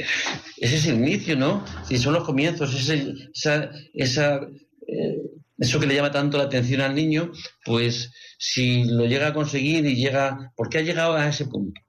ese 0.59 0.77
es 0.77 0.87
el 0.87 0.96
inicio, 0.96 1.37
¿no? 1.37 1.64
Si 1.88 1.98
son 1.98 2.14
los 2.14 2.24
comienzos, 2.24 2.88
esa, 2.88 3.70
esa 3.94 4.40
eh, 4.87 5.22
eso 5.59 5.81
que 5.81 5.87
le 5.87 5.94
llama 5.94 6.12
tanto 6.12 6.38
la 6.38 6.44
atención 6.44 6.81
al 6.81 6.94
niño, 6.94 7.33
pues 7.64 8.12
si 8.38 8.85
lo 8.85 9.07
llega 9.07 9.29
a 9.29 9.35
conseguir 9.35 9.85
y 9.87 9.96
llega, 9.96 10.53
¿por 10.57 10.68
qué 10.68 10.79
ha 10.79 10.83
llegado 10.83 11.14
a 11.14 11.29
ese 11.29 11.46
punto? 11.46 11.81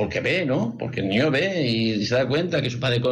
Porque 0.00 0.20
ve, 0.20 0.46
¿no? 0.46 0.78
Porque 0.78 1.00
el 1.00 1.10
niño 1.10 1.30
ve 1.30 1.62
y 1.62 2.06
se 2.06 2.14
da 2.14 2.26
cuenta 2.26 2.62
que 2.62 2.70
su 2.70 2.80
padre 2.80 3.02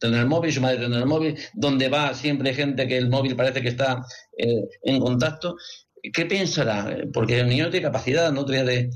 tiene 0.00 0.18
el 0.18 0.26
móvil, 0.26 0.50
su 0.50 0.62
madre 0.62 0.78
tiene 0.78 0.96
el 0.96 1.04
móvil, 1.04 1.36
donde 1.52 1.90
va 1.90 2.14
siempre 2.14 2.48
hay 2.48 2.56
gente 2.56 2.88
que 2.88 2.96
el 2.96 3.10
móvil 3.10 3.36
parece 3.36 3.60
que 3.60 3.68
está 3.68 4.02
eh, 4.38 4.66
en 4.82 4.98
contacto. 4.98 5.56
¿Qué 6.02 6.24
pensará? 6.24 6.96
Porque 7.12 7.40
el 7.40 7.50
niño 7.50 7.68
tiene 7.68 7.84
capacidad, 7.84 8.32
no 8.32 8.46
tiene 8.46 8.64
de... 8.64 8.90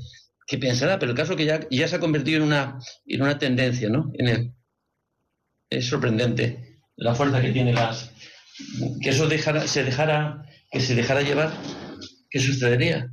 ¿Qué 0.47 0.57
pensará? 0.57 0.97
Pero 0.97 1.11
el 1.11 1.15
caso 1.15 1.33
es 1.33 1.37
que 1.37 1.45
ya, 1.45 1.87
se 1.87 1.95
ha 1.95 1.99
convertido 1.99 2.37
en 2.37 2.43
una, 2.45 2.79
en 3.05 3.21
una 3.21 3.37
tendencia, 3.37 3.87
¿no? 3.87 4.11
Es 5.69 5.85
sorprendente 5.85 6.79
la 6.95 7.13
fuerza 7.13 7.39
que 7.39 7.51
tiene 7.51 7.71
las, 7.71 8.13
que 8.99 9.11
eso 9.11 9.27
dejara, 9.27 9.67
se 9.67 9.83
dejara, 9.83 10.41
que 10.71 10.79
se 10.79 10.95
dejara 10.95 11.21
llevar, 11.21 11.53
¿qué 12.31 12.39
sucedería? 12.39 13.11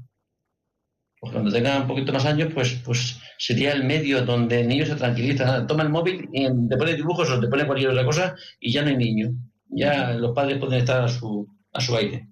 Pues 1.24 1.32
cuando 1.32 1.52
tenga 1.52 1.80
un 1.80 1.86
poquito 1.86 2.12
más 2.12 2.24
años, 2.24 2.52
pues, 2.54 2.80
pues 2.84 3.20
sería 3.38 3.72
el 3.72 3.84
medio 3.84 4.24
donde 4.24 4.60
el 4.60 4.68
niño 4.68 4.86
se 4.86 4.94
tranquiliza. 4.94 5.66
Toma 5.66 5.82
el 5.82 5.88
móvil 5.88 6.28
y 6.32 6.46
te 6.68 6.76
pone 6.76 6.94
dibujos 6.94 7.30
o 7.30 7.40
te 7.40 7.48
pone 7.48 7.66
cualquier 7.66 7.90
otra 7.90 8.04
cosa 8.04 8.36
y 8.60 8.72
ya 8.72 8.82
no 8.82 8.88
hay 8.88 8.96
niño. 8.96 9.30
Ya 9.68 10.12
los 10.12 10.34
padres 10.34 10.58
pueden 10.58 10.80
estar 10.80 11.02
a 11.02 11.08
su, 11.08 11.48
a 11.72 11.80
su 11.80 11.96
aire. 11.96 12.28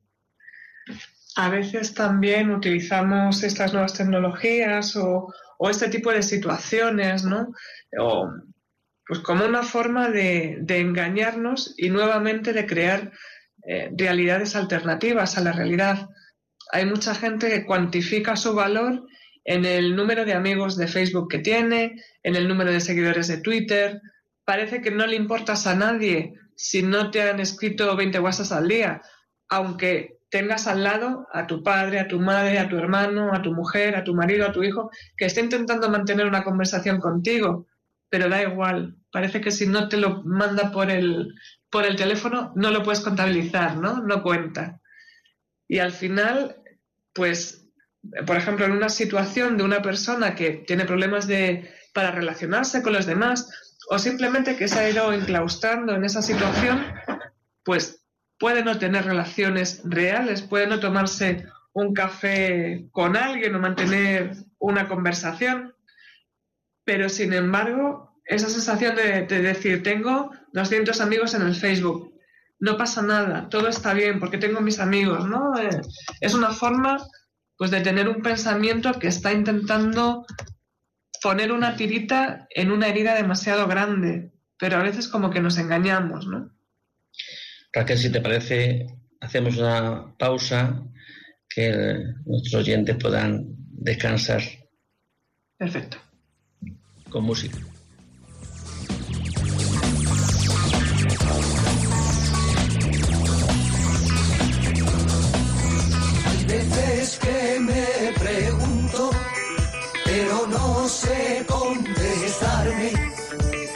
A 1.37 1.48
veces 1.48 1.94
también 1.94 2.50
utilizamos 2.50 3.42
estas 3.42 3.72
nuevas 3.72 3.94
tecnologías 3.94 4.94
o, 4.96 5.33
o 5.59 5.70
este 5.70 5.88
tipo 5.88 6.12
de 6.12 6.22
situaciones, 6.22 7.24
¿no? 7.24 7.52
O 7.98 8.28
pues 9.07 9.20
como 9.20 9.44
una 9.44 9.62
forma 9.62 10.09
de, 10.09 10.64
engañarnos 10.68 11.74
y 11.76 11.90
nuevamente 11.90 12.52
de 12.52 12.66
crear 12.66 13.12
eh, 13.66 13.90
realidades 13.96 14.57
alternativas 14.57 15.37
a 15.37 15.42
la 15.42 15.52
realidad. 15.52 16.09
Hay 16.70 16.87
mucha 16.87 17.14
gente 17.14 17.48
que 17.48 17.66
cuantifica 17.66 18.37
su 18.37 18.55
valor 18.55 19.07
en 19.44 19.64
el 19.64 19.96
número 19.96 20.25
de 20.25 20.35
amigos 20.35 20.77
de 20.77 20.87
Facebook 20.87 21.29
que 21.29 21.38
tiene, 21.38 21.96
en 22.22 22.37
el 22.37 22.46
número 22.46 22.70
de 22.70 22.81
seguidores 22.81 23.29
de 23.29 23.38
Twitter. 23.38 24.01
Parece 24.44 24.81
que 24.81 24.90
no 24.90 25.07
le 25.07 25.16
importas 25.16 25.66
a 25.66 25.75
nadie 25.75 26.35
si 26.55 26.83
no 26.83 27.11
te 27.11 27.22
han 27.22 27.40
escrito 27.40 27.96
20 27.96 28.20
WhatsApp 28.20 28.59
al 28.59 28.68
día, 28.68 29.03
aunque 29.48 30.18
tengas 30.31 30.66
al 30.66 30.85
lado 30.85 31.27
a 31.33 31.46
tu 31.46 31.62
padre, 31.62 31.98
a 31.98 32.09
tu 32.09 32.20
madre, 32.20 32.59
a 32.59 32.68
tu 32.68 32.77
hermano, 32.77 33.35
a 33.35 33.42
tu 33.42 33.53
mujer, 33.53 33.96
a 33.96 34.05
tu 34.05 34.14
marido, 34.14 34.46
a 34.46 34.53
tu 34.53 34.62
hijo, 34.62 34.90
que 35.16 35.27
esté 35.27 35.40
intentando 35.40 35.90
mantener 35.90 36.27
una 36.27 36.44
conversación 36.44 37.01
contigo 37.01 37.66
pero 38.12 38.29
da 38.29 38.42
igual. 38.42 38.94
Parece 39.11 39.40
que 39.40 39.51
si 39.51 39.66
no 39.66 39.88
te 39.88 39.96
lo 39.96 40.22
manda 40.25 40.70
por 40.70 40.90
el, 40.90 41.35
por 41.70 41.87
el 41.87 41.96
teléfono, 41.96 42.53
no 42.55 42.70
lo 42.70 42.83
puedes 42.83 43.01
contabilizar, 43.01 43.79
¿no? 43.79 44.03
No 44.03 44.22
cuenta. 44.22 44.82
Y 45.72 45.78
al 45.78 45.92
final, 45.92 46.56
pues, 47.14 47.66
por 48.26 48.37
ejemplo, 48.37 48.66
en 48.66 48.72
una 48.72 48.90
situación 48.90 49.56
de 49.56 49.64
una 49.64 49.80
persona 49.80 50.35
que 50.35 50.50
tiene 50.50 50.85
problemas 50.85 51.26
de, 51.26 51.72
para 51.94 52.11
relacionarse 52.11 52.82
con 52.82 52.92
los 52.92 53.06
demás, 53.06 53.48
o 53.88 53.98
simplemente 53.98 54.54
que 54.56 54.68
se 54.68 54.78
ha 54.78 54.90
ido 54.90 55.11
enclaustrando 55.14 55.94
en 55.94 56.04
esa 56.04 56.20
situación, 56.20 56.85
pues 57.64 58.04
puede 58.38 58.62
no 58.62 58.78
tener 58.78 59.06
relaciones 59.06 59.80
reales, 59.85 60.42
puede 60.42 60.66
no 60.66 60.78
tomarse 60.78 61.46
un 61.72 61.94
café 61.94 62.88
con 62.90 63.16
alguien 63.16 63.54
o 63.54 63.58
mantener 63.58 64.35
una 64.58 64.88
conversación 64.88 65.72
pero 66.85 67.08
sin 67.08 67.32
embargo, 67.32 68.20
esa 68.24 68.48
sensación 68.48 68.96
de, 68.96 69.22
decir, 69.24 69.82
tengo 69.82 70.30
200 70.52 71.00
amigos 71.00 71.35
en 71.35 71.42
el 71.42 71.54
Facebook, 71.54 72.12
no 72.62 72.77
pasa 72.77 73.03
nada, 73.03 73.48
todo 73.48 73.68
está 73.68 73.92
bien 73.92 74.20
porque 74.20 74.38
tengo 74.38 74.61
mis 74.61 74.79
amigos, 74.79 75.27
¿no? 75.29 75.59
Eh, 75.59 75.81
es 76.20 76.33
una 76.33 76.51
forma 76.51 77.05
pues 77.59 77.70
de 77.70 77.81
tener 77.81 78.09
un 78.09 78.22
pensamiento 78.22 78.92
que 78.98 79.09
está 79.09 79.33
intentando 79.33 80.25
poner 81.20 81.53
una 81.53 81.77
tirita 81.77 82.46
en 82.51 82.70
una 82.70 82.87
herida 82.88 83.14
demasiado 83.14 83.66
grande, 83.66 84.33
pero 84.59 84.77
a 84.77 84.83
veces 84.83 85.09
como 85.09 85.31
que 85.31 85.40
nos 85.40 85.59
engañamos, 85.59 86.27
¿no? 86.27 86.51
Raquel, 87.72 87.98
si 87.98 88.11
te 88.11 88.20
parece, 88.20 88.87
hacemos 89.20 89.57
una 89.57 90.14
pausa 90.16 90.83
que 91.48 91.98
nuestros 92.25 92.62
oyentes 92.62 92.96
puedan 92.96 93.44
descansar. 93.70 94.42
Perfecto 95.57 95.98
con 97.12 97.25
música. 97.25 97.59
No 110.83 110.88
sé 110.88 111.47
contestarme 111.47 112.90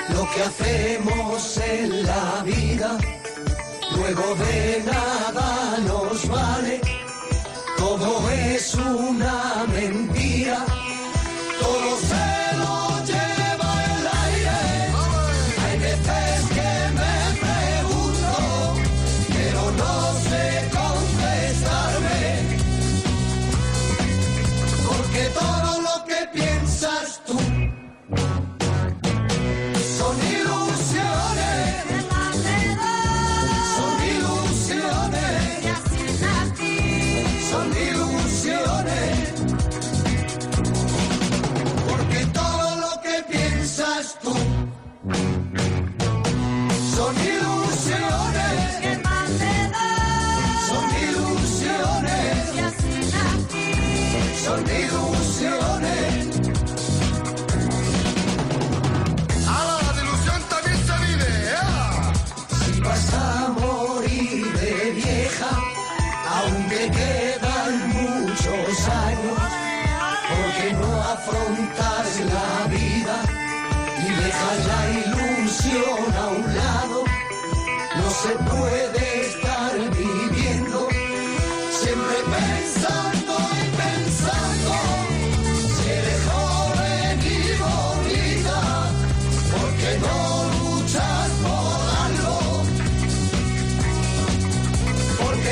lo 0.08 0.28
que 0.32 0.42
hacemos 0.42 1.56
en 1.58 2.04
la 2.04 2.42
vida. 2.44 2.98
Luego 3.96 4.34
de 4.34 4.82
nada 4.84 5.78
nos 5.86 6.28
vale, 6.28 6.80
todo 7.78 8.28
es 8.30 8.74
una 8.74 9.66
mentira, 9.72 10.65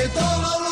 de 0.05 0.09
todos 0.09 0.64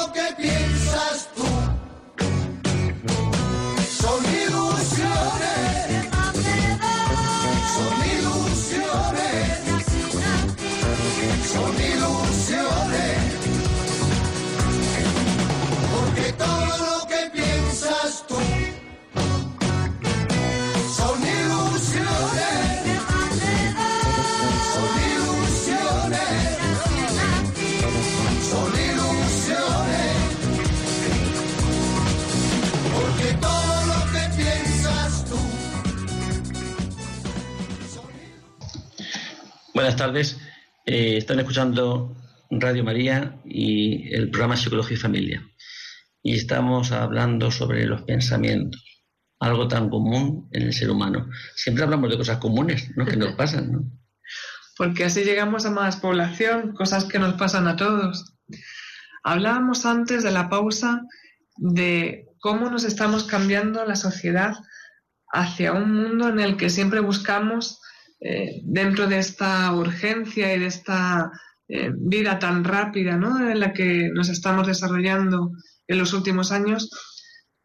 Buenas 39.84 40.00
tardes. 40.00 40.38
Eh, 40.86 41.18
están 41.18 41.42
escuchando 41.42 42.16
Radio 42.50 42.86
María 42.86 43.42
y 43.44 44.16
el 44.16 44.30
programa 44.30 44.56
Psicología 44.56 44.96
y 44.96 44.98
Familia. 44.98 45.46
Y 46.22 46.36
estamos 46.36 46.94
hablando 46.94 47.52
sobre 47.52 47.86
los 47.86 48.04
pensamientos, 48.04 48.82
algo 49.42 49.68
tan 49.68 49.90
común 49.90 50.48
en 50.54 50.62
el 50.62 50.74
ser 50.74 50.90
humano. 50.90 51.28
Siempre 51.56 51.84
hablamos 51.84 52.10
de 52.10 52.18
cosas 52.18 52.38
comunes, 52.38 52.96
¿no? 52.96 53.06
Que 53.06 53.18
nos 53.18 53.34
pasan, 53.36 53.74
¿no? 53.74 53.84
Porque 54.78 55.04
así 55.04 55.26
llegamos 55.26 55.66
a 55.66 55.72
más 55.72 55.98
población, 55.98 56.74
cosas 56.76 57.04
que 57.04 57.20
nos 57.20 57.34
pasan 57.34 57.68
a 57.68 57.76
todos. 57.76 58.38
Hablábamos 59.22 59.86
antes 59.86 60.24
de 60.24 60.32
la 60.32 60.48
pausa 60.48 61.02
de 61.58 62.30
cómo 62.40 62.70
nos 62.70 62.86
estamos 62.86 63.26
cambiando 63.26 63.84
la 63.84 63.98
sociedad 63.98 64.54
hacia 65.34 65.74
un 65.74 65.94
mundo 65.94 66.30
en 66.30 66.40
el 66.40 66.56
que 66.56 66.70
siempre 66.70 67.02
buscamos, 67.02 67.82
eh, 68.26 68.62
dentro 68.64 69.06
de 69.08 69.20
esta 69.20 69.70
urgencia 69.74 70.56
y 70.56 70.60
de 70.60 70.68
esta 70.68 71.30
eh, 71.68 71.92
vida 71.94 72.40
tan 72.40 72.64
rápida 72.64 73.18
¿no? 73.18 73.38
en 73.50 73.60
la 73.60 73.74
que 73.74 74.10
nos 74.14 74.30
estamos 74.30 74.66
desarrollando 74.66 75.52
en 75.88 75.98
los 75.98 76.14
últimos 76.14 76.54
años, 76.54 76.90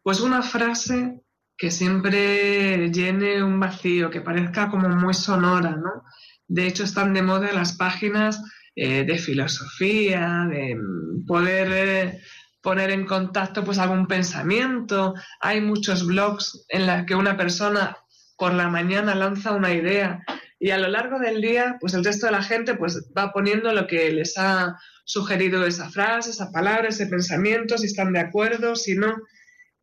pues 0.03 0.19
una 0.19 0.41
frase 0.41 1.21
que 1.57 1.71
siempre 1.71 2.91
llene 2.91 3.41
un 3.41 3.57
vacío, 3.57 4.09
que 4.09 4.19
parezca 4.19 4.69
como 4.69 4.89
muy 4.89 5.13
sonora, 5.13 5.77
¿no? 5.77 6.03
De 6.47 6.67
hecho, 6.67 6.83
están 6.83 7.13
de 7.13 7.21
moda 7.21 7.53
las 7.53 7.77
páginas 7.77 8.41
eh, 8.75 9.05
de 9.05 9.17
filosofía, 9.17 10.45
de 10.49 10.77
poder 11.25 12.19
poner 12.61 12.91
en 12.91 13.05
contacto 13.05 13.63
pues 13.63 13.77
algún 13.77 14.07
pensamiento. 14.07 15.13
Hay 15.39 15.61
muchos 15.61 16.05
blogs 16.05 16.65
en 16.67 16.85
los 16.85 17.05
que 17.05 17.15
una 17.15 17.37
persona 17.37 17.95
por 18.37 18.53
la 18.53 18.67
mañana 18.67 19.15
lanza 19.15 19.53
una 19.53 19.73
idea 19.73 20.21
y 20.59 20.71
a 20.71 20.77
lo 20.77 20.89
largo 20.89 21.19
del 21.19 21.41
día 21.41 21.77
pues 21.79 21.93
el 21.93 22.03
resto 22.03 22.25
de 22.25 22.33
la 22.33 22.43
gente 22.43 22.75
pues 22.75 23.09
va 23.17 23.31
poniendo 23.31 23.71
lo 23.71 23.87
que 23.87 24.11
les 24.11 24.37
ha 24.37 24.77
sugerido 25.05 25.65
esa 25.65 25.89
frase, 25.89 26.31
esa 26.31 26.51
palabra, 26.51 26.89
ese 26.89 27.07
pensamiento, 27.07 27.77
si 27.77 27.87
están 27.87 28.13
de 28.13 28.19
acuerdo, 28.19 28.75
si 28.75 28.95
no. 28.95 29.15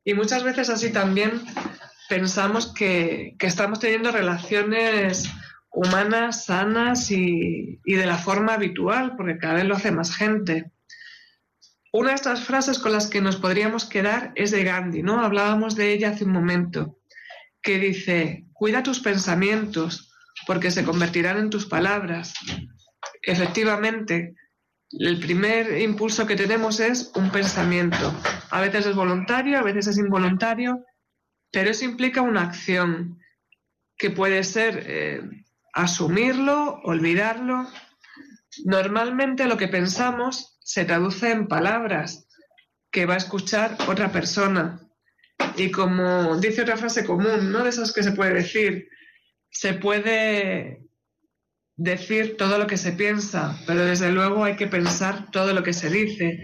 Y 0.05 0.15
muchas 0.15 0.45
veces 0.45 0.69
así 0.71 0.91
también 0.91 1.43
pensamos 2.09 2.73
que, 2.73 3.35
que 3.39 3.47
estamos 3.47 3.81
teniendo 3.81 4.13
relaciones 4.13 5.29
humanas 5.71 6.45
sanas 6.45 7.11
y, 7.11 7.81
y 7.85 7.95
de 7.95 8.07
la 8.07 8.19
forma 8.19 8.55
habitual, 8.55 9.17
porque 9.17 9.39
cada 9.39 9.55
vez 9.55 9.65
lo 9.65 9.75
hace 9.75 9.91
más 9.91 10.15
gente. 10.15 10.71
Una 11.93 12.11
de 12.11 12.15
estas 12.17 12.45
frases 12.45 12.79
con 12.79 12.93
las 12.93 13.09
que 13.09 13.21
nos 13.21 13.37
podríamos 13.37 13.87
quedar 13.87 14.33
es 14.37 14.51
de 14.51 14.63
Gandhi, 14.65 15.03
¿no? 15.03 15.21
Hablábamos 15.21 15.75
de 15.75 15.93
ella 15.93 16.11
hace 16.11 16.25
un 16.25 16.33
momento, 16.33 16.99
que 17.63 17.79
dice, 17.79 18.47
cuida 18.53 18.83
tus 18.83 19.01
pensamientos, 19.01 20.13
porque 20.47 20.71
se 20.71 20.85
convertirán 20.85 21.39
en 21.39 21.51
tus 21.51 21.67
palabras. 21.67 22.35
Efectivamente, 23.23 24.35
el 24.91 25.19
primer 25.19 25.81
impulso 25.81 26.27
que 26.27 26.37
tenemos 26.37 26.81
es 26.81 27.11
un 27.15 27.31
pensamiento. 27.31 28.15
A 28.51 28.61
veces 28.61 28.87
es 28.87 28.95
voluntario, 28.95 29.59
a 29.59 29.63
veces 29.63 29.89
es 29.89 29.99
involuntario, 29.99 30.85
pero 31.51 31.71
eso 31.71 31.85
implica 31.85 32.23
una 32.23 32.43
acción 32.43 33.19
que 33.97 34.11
puede 34.11 34.45
ser 34.45 34.85
eh, 34.87 35.23
asumirlo, 35.73 36.81
olvidarlo. 36.85 37.67
Normalmente 38.65 39.47
lo 39.47 39.57
que 39.57 39.69
pensamos 39.69 40.59
se 40.61 40.85
traduce 40.85 41.31
en 41.31 41.49
palabras 41.49 42.29
que 42.91 43.07
va 43.07 43.15
a 43.15 43.19
escuchar 43.19 43.77
otra 43.89 44.11
persona. 44.13 44.81
Y 45.57 45.71
como 45.71 46.37
dice 46.39 46.63
otra 46.63 46.77
frase 46.77 47.05
común, 47.05 47.53
¿no? 47.53 47.65
De 47.65 47.71
esas 47.71 47.93
que 47.93 48.03
se 48.03 48.13
puede 48.13 48.35
decir, 48.35 48.89
se 49.59 49.73
puede 49.73 50.83
decir 51.77 52.37
todo 52.37 52.59
lo 52.59 52.67
que 52.67 52.77
se 52.77 52.93
piensa, 52.93 53.59
pero 53.67 53.87
desde 53.87 54.13
luego 54.13 54.45
hay 54.45 54.55
que 54.57 54.67
pensar 54.67 55.31
todo 55.31 55.55
lo 55.55 55.63
que 55.63 55.73
se 55.73 55.89
dice. 55.89 56.43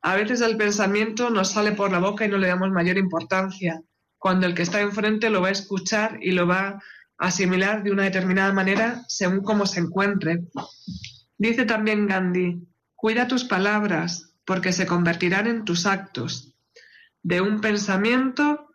A 0.00 0.16
veces 0.16 0.40
el 0.40 0.56
pensamiento 0.56 1.28
nos 1.28 1.50
sale 1.52 1.72
por 1.72 1.92
la 1.92 1.98
boca 1.98 2.24
y 2.24 2.28
no 2.28 2.38
le 2.38 2.48
damos 2.48 2.70
mayor 2.70 2.96
importancia, 2.96 3.82
cuando 4.16 4.46
el 4.46 4.54
que 4.54 4.62
está 4.62 4.80
enfrente 4.80 5.28
lo 5.28 5.42
va 5.42 5.48
a 5.48 5.52
escuchar 5.52 6.18
y 6.22 6.30
lo 6.30 6.46
va 6.46 6.68
a 6.68 6.82
asimilar 7.18 7.82
de 7.82 7.92
una 7.92 8.04
determinada 8.04 8.54
manera 8.54 9.04
según 9.06 9.42
cómo 9.42 9.66
se 9.66 9.80
encuentre. 9.80 10.40
Dice 11.36 11.66
también 11.66 12.06
Gandhi, 12.06 12.66
Cuida 12.94 13.28
tus 13.28 13.44
palabras, 13.44 14.34
porque 14.46 14.72
se 14.72 14.86
convertirán 14.86 15.46
en 15.46 15.64
tus 15.66 15.84
actos. 15.84 16.54
De 17.22 17.42
un 17.42 17.60
pensamiento 17.60 18.70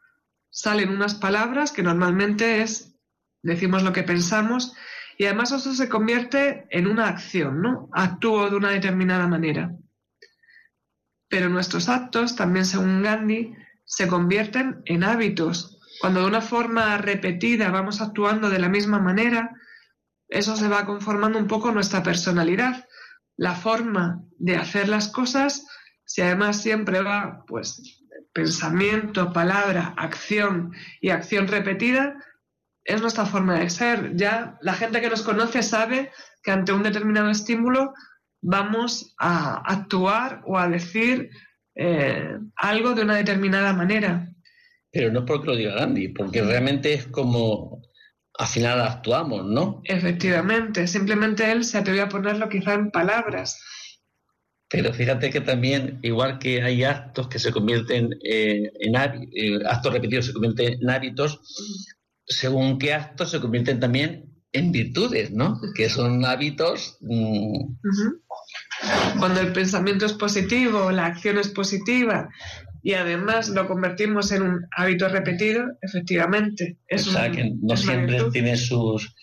salen 0.52 0.90
unas 0.90 1.16
palabras 1.16 1.72
que 1.72 1.84
normalmente 1.84 2.62
es, 2.62 2.95
decimos 3.46 3.84
lo 3.84 3.94
que 3.94 4.04
pensamos, 4.04 4.74
y 5.18 5.26
además 5.26 5.52
eso 5.52 5.74
se 5.74 5.88
convierte 5.88 6.66
en 6.70 6.88
una 6.88 7.08
acción, 7.08 7.62
¿no? 7.62 7.90
Actúo 7.94 8.50
de 8.50 8.58
una 8.58 8.72
determinada 8.72 9.28
manera. 9.28 9.72
Pero 11.30 11.50
nuestros 11.50 11.88
actos, 11.88 12.36
también 12.36 12.66
según 12.66 13.02
Gandhi, 13.02 13.56
se 13.86 14.08
convierten 14.08 14.82
en 14.86 15.04
hábitos. 15.04 15.80
Cuando 16.02 16.22
de 16.22 16.28
una 16.28 16.42
forma 16.42 16.98
repetida 16.98 17.72
vamos 17.72 18.02
actuando 18.02 18.50
de 18.50 18.60
la 18.60 18.68
misma 18.68 19.00
manera, 19.00 19.52
eso 20.28 20.56
se 20.56 20.68
va 20.68 20.86
conformando 20.86 21.40
un 21.40 21.48
poco 21.48 21.72
nuestra 21.72 22.04
personalidad 22.04 22.86
la 23.38 23.54
forma 23.54 24.24
de 24.38 24.56
hacer 24.56 24.88
las 24.88 25.10
cosas, 25.10 25.66
si 26.06 26.22
además 26.22 26.62
siempre 26.62 27.02
va, 27.02 27.44
pues, 27.48 28.02
pensamiento, 28.34 29.34
palabra, 29.34 29.94
acción 29.98 30.74
y 31.02 31.10
acción 31.10 31.48
repetida, 31.48 32.16
es 32.86 33.02
nuestra 33.02 33.26
forma 33.26 33.60
de 33.60 33.70
ser. 33.70 34.16
Ya 34.16 34.58
la 34.62 34.74
gente 34.74 35.02
que 35.02 35.10
nos 35.10 35.24
conoce 35.24 35.64
sabe 35.64 36.12
que 36.44 36.52
ante 36.52 36.72
un 36.72 36.84
determinado 36.84 37.30
estímulo 37.30 37.94
vamos 38.42 39.16
a 39.18 39.62
actuar 39.66 40.42
o 40.46 40.58
a 40.58 40.70
decir 40.70 41.32
eh, 41.76 42.38
algo 42.56 42.94
de 42.94 43.02
una 43.02 43.16
determinada 43.16 43.74
manera. 43.74 44.30
Pero 44.92 45.12
no 45.12 45.20
es 45.20 45.26
porque 45.26 45.48
lo 45.48 45.56
diga 45.56 45.76
Gandhi, 45.76 46.10
porque 46.10 46.42
realmente 46.42 46.94
es 46.94 47.08
como 47.08 47.82
al 48.38 48.48
final 48.48 48.82
actuamos, 48.82 49.46
¿no? 49.46 49.82
Efectivamente, 49.86 50.88
simplemente 50.88 51.52
él 51.52 51.64
se 51.64 51.78
atrevió 51.78 52.04
a 52.04 52.10
ponerlo 52.10 52.48
quizá 52.50 52.74
en 52.74 52.92
palabras. 52.92 53.60
Pero 54.70 54.94
fíjate 54.94 55.30
que 55.30 55.42
también, 55.42 56.00
igual 56.02 56.40
que 56.40 56.62
hay 56.62 56.84
actos 56.84 57.28
que 57.28 57.40
se 57.40 57.52
convierten 57.52 58.10
en, 58.22 58.96
eh, 58.96 59.60
actos 59.66 59.94
repetidos 59.94 60.26
se 60.26 60.34
convierten 60.34 60.82
en 60.82 60.90
hábitos, 60.90 61.40
según 62.28 62.80
qué 62.80 62.94
actos 62.94 63.32
se 63.32 63.40
convierten 63.40 63.80
también 63.80 64.36
en 64.52 64.72
virtudes, 64.72 65.32
¿no? 65.32 65.60
Que 65.76 65.90
son 65.90 66.24
hábitos. 66.26 66.98
Mm, 67.02 67.74
Cuando 69.20 69.42
el 69.42 69.52
pensamiento 69.52 70.06
es 70.06 70.14
positivo, 70.14 70.92
la 70.92 71.08
acción 71.08 71.38
es 71.38 71.50
positiva 71.50 72.30
y 72.82 72.94
además 72.94 73.50
lo 73.50 73.68
convertimos 73.68 74.32
en 74.32 74.44
un 74.44 74.68
hábito 74.78 75.10
repetido, 75.10 75.66
efectivamente. 75.82 76.78
Es 76.88 77.08
o 77.08 77.12
sea, 77.12 77.32
que 77.32 77.52
no 77.62 77.76
siempre 77.76 78.20
tiene 78.32 78.56
sus 78.56 79.14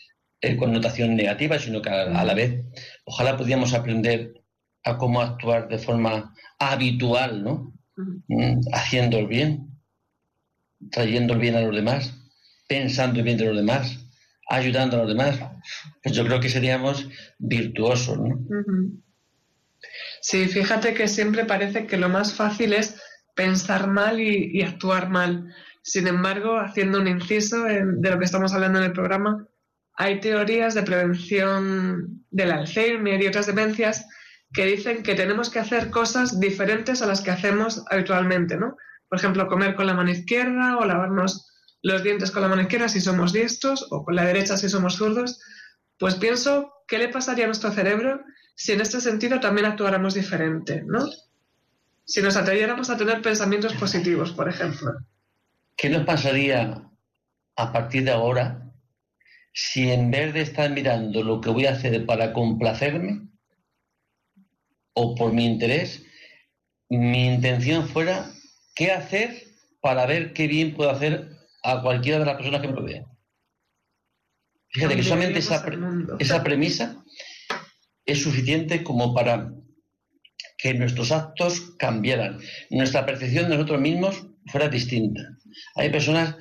eh, 0.41 0.57
connotaciones 0.57 1.17
negativas, 1.17 1.63
sino 1.63 1.81
que 1.81 1.89
a, 1.89 2.25
la 2.25 2.35
vez, 2.35 2.65
ojalá 3.05 3.37
pudiéramos 3.37 3.73
aprender 3.73 4.35
a 4.85 4.99
cómo 4.99 5.21
actuar 5.21 5.69
de 5.69 5.79
forma 5.79 6.35
habitual, 6.59 7.43
¿no? 7.43 7.73
Mm, 8.27 8.61
haciendo 8.73 9.19
el 9.19 9.29
bien, 9.29 9.81
trayendo 10.91 11.35
el 11.35 11.39
bien 11.39 11.55
a 11.55 11.61
los 11.61 11.75
demás, 11.75 12.22
pensando 12.67 13.23
bien 13.23 13.39
de 13.39 13.47
los 13.47 13.57
demás, 13.57 13.99
ayudando 14.49 14.97
a 14.97 15.01
los 15.01 15.09
demás. 15.09 15.39
Pues 16.03 16.15
yo 16.15 16.25
creo 16.25 16.41
que 16.41 16.49
seríamos 16.49 17.09
virtuosos, 17.39 18.19
¿no? 18.19 18.39
Sí, 20.21 20.47
fíjate 20.47 20.95
que 20.95 21.09
siempre 21.09 21.45
parece 21.45 21.87
que 21.87 21.97
lo 21.97 22.09
más 22.09 22.35
fácil 22.35 22.73
es 22.73 23.01
pensar 23.35 23.89
mal 23.89 24.21
y, 24.21 24.63
actuar 24.63 25.09
mal. 25.09 25.53
Sin 25.83 26.07
embargo, 26.07 26.59
haciendo 26.59 27.01
un 27.01 27.09
inciso 27.09 27.65
de 27.65 28.11
lo 28.11 28.19
que 28.19 28.25
estamos 28.25 28.55
hablando 28.55 28.79
en 28.79 28.85
el 28.85 28.93
programa, 28.93 29.49
hay 29.95 30.21
teorías 30.21 30.75
de 30.75 30.83
prevención 30.83 32.25
del 32.31 32.53
Alzheimer 32.53 33.23
y 33.23 33.27
otras 33.27 33.47
demencias 33.47 34.07
que 34.53 34.67
dicen 34.67 35.03
que 35.03 35.15
tenemos 35.15 35.51
que 35.51 35.59
hacer 35.59 35.91
cosas 35.91 36.39
diferentes 36.39 37.03
a 37.03 37.07
las 37.07 37.21
que 37.21 37.31
hacemos 37.31 37.85
habitualmente, 37.91 38.57
¿no? 38.57 38.77
Por 39.09 39.19
ejemplo, 39.19 39.49
comer 39.49 39.75
con 39.75 39.87
la 39.87 39.95
mano 39.95 40.11
izquierda 40.11 40.77
o 40.79 40.85
lavarnos 40.85 41.52
los 41.83 42.03
dientes 42.03 42.31
con 42.31 42.43
la 42.43 42.49
mano 42.49 42.63
izquierda 42.63 42.89
si 42.89 43.01
somos 43.01 43.33
diestros 43.33 43.87
o 43.91 44.05
con 44.05 44.17
la 44.17 44.25
derecha 44.25 44.57
si 44.57 44.69
somos 44.69 44.97
zurdos. 44.97 45.41
Pues 45.99 46.15
pienso, 46.15 46.73
¿qué 46.89 46.99
le 46.99 47.09
pasaría 47.09 47.45
a 47.45 47.49
nuestro 47.49 47.71
cerebro 47.71 48.21
si 48.55 48.73
en 48.73 48.81
este 48.81 49.01
sentido 49.01 49.41
también 49.41 49.67
actuáramos 49.67 50.15
diferente, 50.15 50.83
¿no? 50.87 51.07
si 52.05 52.21
nos 52.21 52.37
atreviéramos 52.37 52.91
a 52.91 52.97
tener 52.97 53.23
pensamientos 53.23 53.75
positivos, 53.75 54.33
por 54.33 54.49
ejemplo. 54.49 54.93
¿Qué 55.77 55.89
nos 55.89 56.05
pasaría 56.05 56.83
a 57.57 57.73
partir 57.73 58.05
de 58.05 58.11
ahora 58.11 58.71
si 59.53 59.91
en 59.91 60.11
vez 60.11 60.33
de 60.33 60.43
estar 60.43 60.71
mirando 60.71 61.23
lo 61.23 61.41
que 61.41 61.51
voy 61.51 61.67
a 61.67 61.73
hacer 61.73 62.07
para 62.07 62.33
complacerme 62.33 63.29
o 64.95 65.15
por 65.15 65.33
mi 65.33 65.47
interés, 65.47 66.05
mi 66.89 67.27
intención 67.27 67.89
fuera 67.89 68.31
qué 68.75 68.93
hacer 68.93 69.45
para 69.81 70.07
ver 70.07 70.33
qué 70.33 70.47
bien 70.47 70.75
puedo 70.75 70.91
hacer 70.91 71.32
a 71.63 71.83
cualquiera 71.83 72.19
de 72.19 72.27
las 72.27 72.37
personas 72.37 72.61
que 72.61 72.69
me 72.69 72.75
rodean? 72.75 73.05
Fíjate 74.71 74.97
que 74.97 75.03
solamente 75.03 75.39
esa, 75.39 75.65
esa 76.19 76.43
premisa 76.43 77.05
es 78.07 78.23
suficiente 78.23 78.83
como 78.83 79.15
para 79.15 79.53
que 80.57 80.75
nuestros 80.75 81.13
actos 81.13 81.75
cambiaran, 81.79 82.39
nuestra 82.71 83.05
percepción 83.05 83.51
de 83.51 83.57
nosotros 83.57 83.81
mismos 83.81 84.27
fuera 84.47 84.69
distinta. 84.69 85.21
Hay 85.75 85.91
personas, 85.91 86.37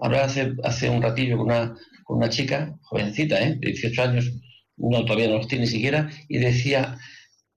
hablaba 0.00 0.24
hace, 0.24 0.54
hace 0.64 0.90
un 0.90 1.02
ratillo 1.02 1.36
con 1.36 1.46
una, 1.46 1.76
con 2.04 2.16
una 2.16 2.30
chica, 2.30 2.74
jovencita, 2.82 3.40
¿eh? 3.40 3.56
de 3.58 3.68
18 3.68 4.02
años, 4.02 4.32
no, 4.76 5.04
todavía 5.04 5.28
no 5.28 5.36
los 5.36 5.48
tiene 5.48 5.64
ni 5.64 5.70
siquiera, 5.70 6.10
y 6.28 6.38
decía, 6.38 6.98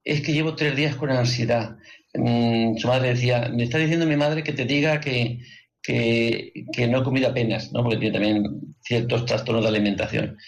es 0.04 0.20
que 0.20 0.32
llevo 0.32 0.54
tres 0.54 0.76
días 0.76 0.96
con 0.96 1.10
ansiedad. 1.10 1.76
Mm, 2.14 2.76
su 2.76 2.88
madre 2.88 3.14
decía, 3.14 3.50
me 3.52 3.64
está 3.64 3.78
diciendo 3.78 4.06
mi 4.06 4.16
madre 4.16 4.42
que 4.42 4.52
te 4.52 4.66
diga 4.66 5.00
que, 5.00 5.40
que, 5.82 6.66
no 6.88 7.00
he 7.00 7.04
comido 7.04 7.28
apenas, 7.28 7.72
¿no? 7.72 7.82
porque 7.82 7.98
tiene 7.98 8.12
también 8.12 8.74
ciertos 8.80 9.26
trastornos 9.26 9.64
de 9.64 9.68
alimentación. 9.68 10.38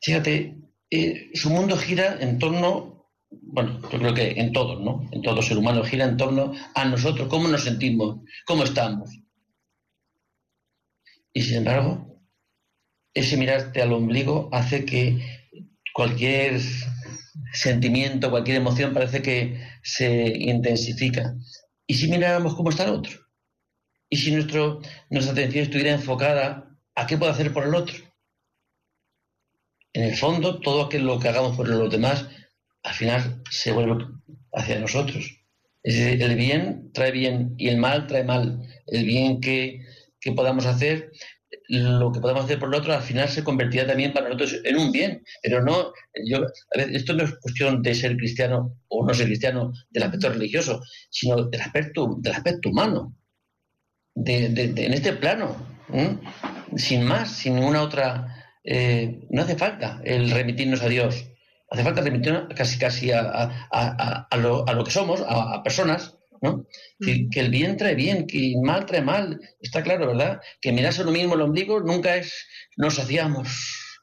Fíjate, 0.00 0.56
eh, 0.90 1.30
su 1.34 1.50
mundo 1.50 1.76
gira 1.76 2.18
en 2.20 2.38
torno, 2.38 3.08
bueno, 3.30 3.80
yo 3.90 3.98
creo 3.98 4.14
que 4.14 4.32
en 4.32 4.52
todos, 4.52 4.80
¿no? 4.80 5.08
En 5.12 5.22
todo 5.22 5.42
ser 5.42 5.56
humano 5.56 5.82
gira 5.82 6.04
en 6.04 6.16
torno 6.16 6.52
a 6.74 6.84
nosotros, 6.84 7.28
cómo 7.28 7.48
nos 7.48 7.64
sentimos, 7.64 8.20
cómo 8.46 8.64
estamos. 8.64 9.10
Y 11.32 11.42
sin 11.42 11.56
embargo, 11.56 12.20
ese 13.14 13.36
mirarte 13.36 13.82
al 13.82 13.92
ombligo 13.92 14.48
hace 14.52 14.84
que 14.84 15.18
cualquier 15.94 16.60
sentimiento, 17.52 18.30
cualquier 18.30 18.58
emoción 18.58 18.92
parece 18.92 19.22
que 19.22 19.60
se 19.82 20.26
intensifica. 20.38 21.34
¿Y 21.86 21.94
si 21.94 22.08
miráramos 22.08 22.54
cómo 22.54 22.70
está 22.70 22.84
el 22.84 22.90
otro? 22.90 23.23
¿Y 24.08 24.16
si 24.16 24.32
nuestro, 24.32 24.80
nuestra 25.10 25.32
atención 25.32 25.64
estuviera 25.64 25.92
enfocada 25.92 26.76
a 26.94 27.06
qué 27.06 27.18
puedo 27.18 27.32
hacer 27.32 27.52
por 27.52 27.64
el 27.64 27.74
otro? 27.74 27.96
En 29.92 30.04
el 30.04 30.16
fondo, 30.16 30.60
todo 30.60 30.84
aquello 30.84 31.18
que 31.18 31.28
hagamos 31.28 31.56
por 31.56 31.68
los 31.68 31.90
demás, 31.90 32.26
al 32.82 32.94
final 32.94 33.42
se 33.50 33.72
vuelve 33.72 34.04
hacia 34.52 34.78
nosotros. 34.78 35.40
Es 35.82 35.96
decir, 35.96 36.22
el 36.22 36.36
bien 36.36 36.90
trae 36.92 37.12
bien 37.12 37.54
y 37.58 37.68
el 37.68 37.76
mal 37.76 38.06
trae 38.06 38.24
mal. 38.24 38.60
El 38.86 39.04
bien 39.04 39.40
que, 39.40 39.80
que 40.20 40.32
podamos 40.32 40.66
hacer 40.66 41.12
lo 41.68 42.12
que 42.12 42.20
podemos 42.20 42.44
hacer 42.44 42.58
por 42.58 42.68
el 42.68 42.74
otro 42.74 42.92
al 42.92 43.02
final 43.02 43.28
se 43.28 43.44
convertirá 43.44 43.86
también 43.86 44.12
para 44.12 44.28
nosotros 44.28 44.60
en 44.64 44.76
un 44.76 44.92
bien. 44.92 45.22
Pero 45.42 45.62
no, 45.62 45.92
esto 46.72 47.12
no 47.14 47.24
es 47.24 47.34
cuestión 47.36 47.82
de 47.82 47.94
ser 47.94 48.16
cristiano 48.16 48.76
o 48.88 49.06
no 49.06 49.14
ser 49.14 49.26
cristiano 49.26 49.72
del 49.90 50.02
aspecto 50.04 50.30
religioso, 50.30 50.80
sino 51.10 51.44
del 51.44 51.60
aspecto, 51.60 52.16
del 52.18 52.32
aspecto 52.32 52.70
humano, 52.70 53.16
de, 54.14 54.44
en 54.76 54.92
este 54.92 55.12
plano, 55.12 55.56
sin 56.76 57.04
más, 57.04 57.30
sin 57.30 57.56
ninguna 57.56 57.82
otra. 57.82 58.30
Eh, 58.66 59.20
no 59.28 59.42
hace 59.42 59.56
falta 59.56 60.00
el 60.04 60.30
remitirnos 60.30 60.82
a 60.82 60.88
Dios, 60.88 61.26
hace 61.70 61.82
falta 61.82 62.00
remitirnos 62.00 62.46
casi 62.56 62.78
casi 62.78 63.12
a, 63.12 63.20
a, 63.20 64.36
lo, 64.38 64.66
a 64.66 64.72
lo, 64.72 64.84
que 64.84 64.90
somos, 64.90 65.22
a, 65.26 65.62
personas 65.62 66.14
Mm. 66.44 67.30
Que, 67.30 67.40
el 67.40 67.50
bien 67.50 67.76
trae 67.76 67.94
bien, 67.94 68.26
que 68.26 68.52
el 68.52 68.60
mal 68.62 68.86
trae 68.86 69.02
mal. 69.02 69.40
Está 69.60 69.82
claro, 69.82 70.06
¿verdad? 70.08 70.40
Que 70.60 70.72
mirarse 70.72 71.04
lo 71.04 71.10
mismo 71.10 71.34
el 71.34 71.42
ombligo 71.42 71.80
nunca 71.80 72.16
es, 72.16 72.46
nos 72.76 72.94
saciamos, 72.96 73.48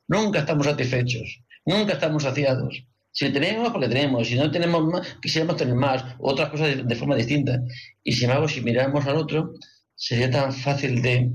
nunca 0.07 0.39
estamos 0.39 0.65
satisfechos, 0.65 1.41
nunca 1.65 1.93
estamos 1.93 2.23
saciados. 2.23 2.83
Si 3.13 3.29
tenemos, 3.29 3.71
porque 3.71 3.89
tenemos. 3.89 4.27
Si 4.27 4.35
no 4.35 4.49
tenemos 4.51 4.83
más, 4.85 5.17
quisiéramos 5.21 5.57
tener 5.57 5.75
más. 5.75 6.03
Otras 6.19 6.49
cosas 6.49 6.87
de, 6.87 6.95
forma 6.95 7.15
distinta. 7.15 7.59
Y 8.03 8.13
sin 8.13 8.25
embargo, 8.25 8.47
si 8.47 8.61
miramos 8.61 9.05
al 9.05 9.17
otro, 9.17 9.53
sería 10.01 10.31
tan 10.31 10.51
fácil 10.51 11.01
de, 11.01 11.31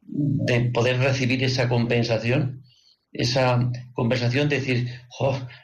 de 0.00 0.60
poder 0.72 0.98
recibir 0.98 1.44
esa 1.44 1.68
compensación 1.68 2.64
esa 3.14 3.70
conversación 3.92 4.48
de 4.48 4.58
decir, 4.58 4.88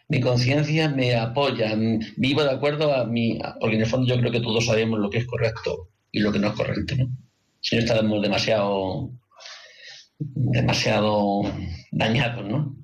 mi 0.09 0.21
conciencia 0.21 0.89
me 0.89 1.17
apoya, 1.17 1.77
vivo 2.17 2.45
de 2.45 2.51
acuerdo 2.51 2.95
a 2.95 3.05
mi... 3.05 3.39
Porque 3.61 3.75
en 3.75 3.83
el 3.83 3.89
fondo 3.89 4.07
yo 4.07 4.21
creo 4.21 4.31
que 4.31 4.41
todos 4.41 4.65
sabemos 4.65 5.01
lo 5.01 5.11
que 5.11 5.19
es 5.19 5.27
correcto 5.27 5.91
y 6.13 6.21
lo 6.21 6.33
que 6.33 6.39
no 6.39 6.49
es 6.49 6.55
correcto, 6.55 6.95
¿no? 6.97 7.11
Si 7.61 7.75
no 7.75 7.83
estamos 7.83 8.23
demasiado, 8.23 9.11
demasiado 10.19 11.43
dañados, 11.91 12.47
¿no? 12.49 12.77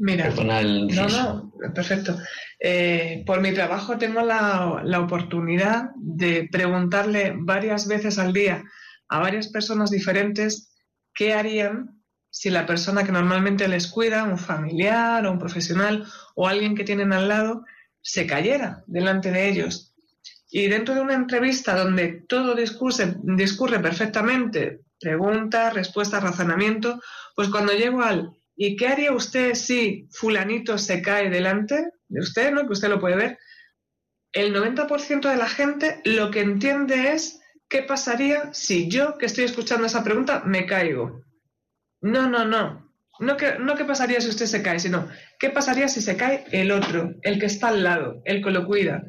Mira, 0.00 0.30
no, 0.30 1.08
no, 1.08 1.52
perfecto. 1.74 2.16
Eh, 2.58 3.22
por 3.26 3.40
mi 3.40 3.52
trabajo 3.52 3.98
tengo 3.98 4.22
la, 4.22 4.82
oportunidad 4.98 5.90
de 5.96 6.48
preguntarle 6.50 7.34
varias 7.36 7.86
veces 7.86 8.18
al 8.18 8.32
día 8.32 8.64
a 9.08 9.18
varias 9.18 9.48
personas 9.48 9.90
diferentes 9.90 10.74
qué 11.14 11.34
harían 11.34 12.02
si 12.30 12.50
la 12.50 12.66
persona 12.66 13.04
que 13.04 13.12
normalmente 13.12 13.68
les 13.68 13.86
cuida, 13.86 14.24
un 14.24 14.38
familiar 14.38 15.24
o 15.26 15.32
un 15.32 15.38
profesional 15.38 16.06
o 16.34 16.48
alguien 16.48 16.74
que 16.74 16.84
tienen 16.84 17.12
al 17.12 17.28
lado, 17.28 17.64
se 18.02 18.26
cayera 18.26 18.84
delante 18.86 19.30
de 19.30 19.48
ellos. 19.48 19.94
Y 20.50 20.68
dentro 20.68 20.94
de 20.94 21.00
una 21.00 21.14
entrevista 21.14 21.76
donde 21.76 22.24
todo 22.28 22.54
discurre, 22.54 23.16
discurre 23.22 23.80
perfectamente, 23.80 24.82
preguntas, 25.00 25.72
respuestas, 25.72 26.22
razonamiento, 26.22 27.00
pues 27.34 27.48
cuando 27.48 27.72
llego 27.72 28.02
al 28.02 28.36
¿y 28.56 28.76
qué 28.76 28.88
haría 28.88 29.12
usted 29.12 29.54
si 29.54 30.08
fulanito 30.10 30.78
se 30.78 31.02
cae 31.02 31.30
delante 31.30 31.90
de 32.08 32.20
usted, 32.20 32.52
¿no? 32.52 32.66
que 32.66 32.72
usted 32.72 32.88
lo 32.88 33.00
puede 33.00 33.16
ver? 33.16 33.38
El 34.32 34.54
90% 34.54 35.30
de 35.30 35.36
la 35.36 35.48
gente 35.48 36.00
lo 36.04 36.30
que 36.30 36.40
entiende 36.40 37.12
es 37.12 37.40
qué 37.68 37.82
pasaría 37.82 38.52
si 38.52 38.88
yo 38.88 39.18
que 39.18 39.26
estoy 39.26 39.44
escuchando 39.44 39.86
esa 39.86 40.04
pregunta 40.04 40.42
me 40.44 40.66
caigo. 40.66 41.22
No, 42.00 42.28
no, 42.28 42.44
no. 42.44 42.86
No 43.18 43.36
que, 43.36 43.58
no 43.58 43.76
qué 43.76 43.84
pasaría 43.84 44.20
si 44.20 44.28
usted 44.28 44.46
se 44.46 44.62
cae, 44.62 44.78
sino 44.78 45.08
qué 45.38 45.48
pasaría 45.50 45.88
si 45.88 46.02
se 46.02 46.16
cae 46.16 46.44
el 46.52 46.70
otro, 46.70 47.14
el 47.22 47.38
que 47.38 47.46
está 47.46 47.68
al 47.68 47.82
lado, 47.82 48.20
el 48.24 48.42
que 48.42 48.50
lo 48.50 48.66
cuida. 48.66 49.04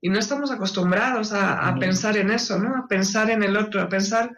Y 0.00 0.08
no 0.08 0.18
estamos 0.18 0.50
acostumbrados 0.50 1.32
a, 1.32 1.76
pensar 1.78 2.16
en 2.16 2.30
eso, 2.30 2.58
¿no? 2.58 2.74
A 2.74 2.88
pensar 2.88 3.28
en 3.30 3.42
el 3.42 3.56
otro, 3.56 3.82
a 3.82 3.88
pensar 3.88 4.30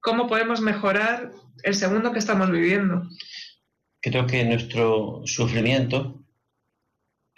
cómo 0.00 0.26
podemos 0.26 0.62
mejorar 0.62 1.30
el 1.62 1.74
segundo 1.74 2.12
que 2.12 2.18
estamos 2.18 2.50
viviendo. 2.50 3.02
Creo 4.04 4.26
que 4.26 4.44
nuestro 4.44 5.22
sufrimiento, 5.24 5.98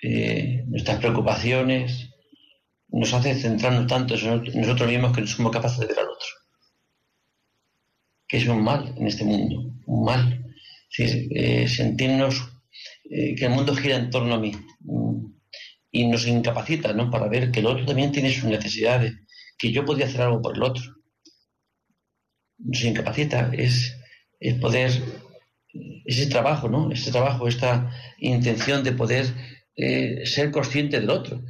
eh, 0.02 0.64
nuestras 0.66 0.98
preocupaciones, 0.98 2.10
nos 2.88 3.12
hace 3.14 3.34
centrarnos 3.34 3.86
tanto 3.86 4.14
en 4.14 4.60
nosotros 4.60 4.90
mismos 4.90 5.14
que 5.14 5.20
no 5.20 5.26
somos 5.26 5.52
capaces 5.52 5.80
de 5.80 5.86
ver 5.86 5.98
al 6.00 6.08
otro 6.08 6.26
que 8.28 8.38
es 8.38 8.46
un 8.48 8.62
mal 8.62 8.94
en 8.96 9.06
este 9.06 9.24
mundo, 9.24 9.72
un 9.86 10.04
mal. 10.04 10.42
Eh, 10.98 11.68
sentirnos 11.68 12.48
eh, 13.10 13.34
que 13.34 13.44
el 13.44 13.50
mundo 13.50 13.74
gira 13.74 13.96
en 13.96 14.08
torno 14.08 14.34
a 14.34 14.38
mí 14.38 14.52
mm, 14.80 15.26
y 15.90 16.06
nos 16.06 16.26
incapacita 16.26 16.94
¿no? 16.94 17.10
para 17.10 17.28
ver 17.28 17.50
que 17.50 17.60
el 17.60 17.66
otro 17.66 17.84
también 17.84 18.12
tiene 18.12 18.32
sus 18.32 18.44
necesidades, 18.44 19.12
que 19.58 19.72
yo 19.72 19.84
podía 19.84 20.06
hacer 20.06 20.22
algo 20.22 20.40
por 20.40 20.56
el 20.56 20.62
otro. 20.62 20.82
Nos 22.58 22.82
incapacita, 22.82 23.50
es, 23.52 23.94
es 24.40 24.54
poder, 24.54 24.90
ese 26.04 26.26
trabajo, 26.26 26.68
¿no? 26.68 26.90
Ese 26.90 27.10
trabajo, 27.10 27.48
esta 27.48 27.90
intención 28.18 28.82
de 28.84 28.92
poder 28.92 29.26
eh, 29.76 30.24
ser 30.24 30.50
consciente 30.50 30.98
del 31.00 31.10
otro. 31.10 31.42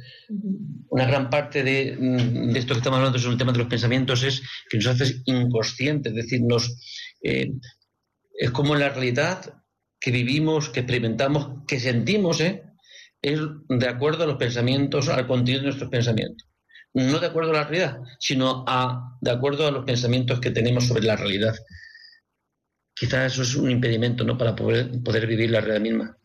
Una 0.89 1.05
gran 1.05 1.29
parte 1.29 1.63
mm, 1.63 2.51
de, 2.51 2.59
esto 2.59 2.73
que 2.73 2.79
estamos 2.79 2.97
hablando 2.97 3.19
sobre 3.19 3.33
el 3.33 3.37
tema 3.37 3.53
de 3.53 3.59
los 3.59 3.67
pensamientos 3.67 4.23
es 4.23 4.41
que 4.69 4.77
nos 4.77 4.87
hace 4.87 5.21
inconscientes, 5.25 6.11
es 6.11 6.15
decir, 6.15 6.41
eh, 7.23 7.51
es 8.37 8.51
como 8.51 8.75
la 8.75 8.89
realidad 8.89 9.63
que 9.99 10.11
vivimos, 10.11 10.69
que 10.69 10.81
experimentamos, 10.81 11.63
que 11.67 11.79
sentimos, 11.79 12.41
¿eh? 12.41 12.63
es 13.21 13.39
de 13.69 13.87
acuerdo 13.87 14.23
a 14.23 14.27
los 14.27 14.37
pensamientos, 14.37 15.09
al 15.09 15.25
contenido 15.25 15.61
de 15.61 15.67
nuestros 15.67 15.89
pensamientos. 15.89 16.47
No 16.93 17.19
de 17.19 17.27
acuerdo 17.27 17.51
a 17.51 17.55
la 17.55 17.63
realidad, 17.63 17.99
sino 18.19 18.65
a, 18.67 19.17
de 19.21 19.31
acuerdo 19.31 19.67
a 19.67 19.71
los 19.71 19.85
pensamientos 19.85 20.39
que 20.39 20.51
tenemos 20.51 20.85
sobre 20.85 21.03
la 21.03 21.15
realidad. 21.15 21.55
Quizás 22.99 23.33
eso 23.33 23.43
es 23.43 23.55
un 23.55 23.69
impedimento 23.69 24.23
¿no? 24.23 24.37
para 24.37 24.55
poder, 24.55 24.89
poder 25.03 25.27
vivir 25.27 25.51
la 25.51 25.61
realidad 25.61 25.81
misma. 25.81 26.17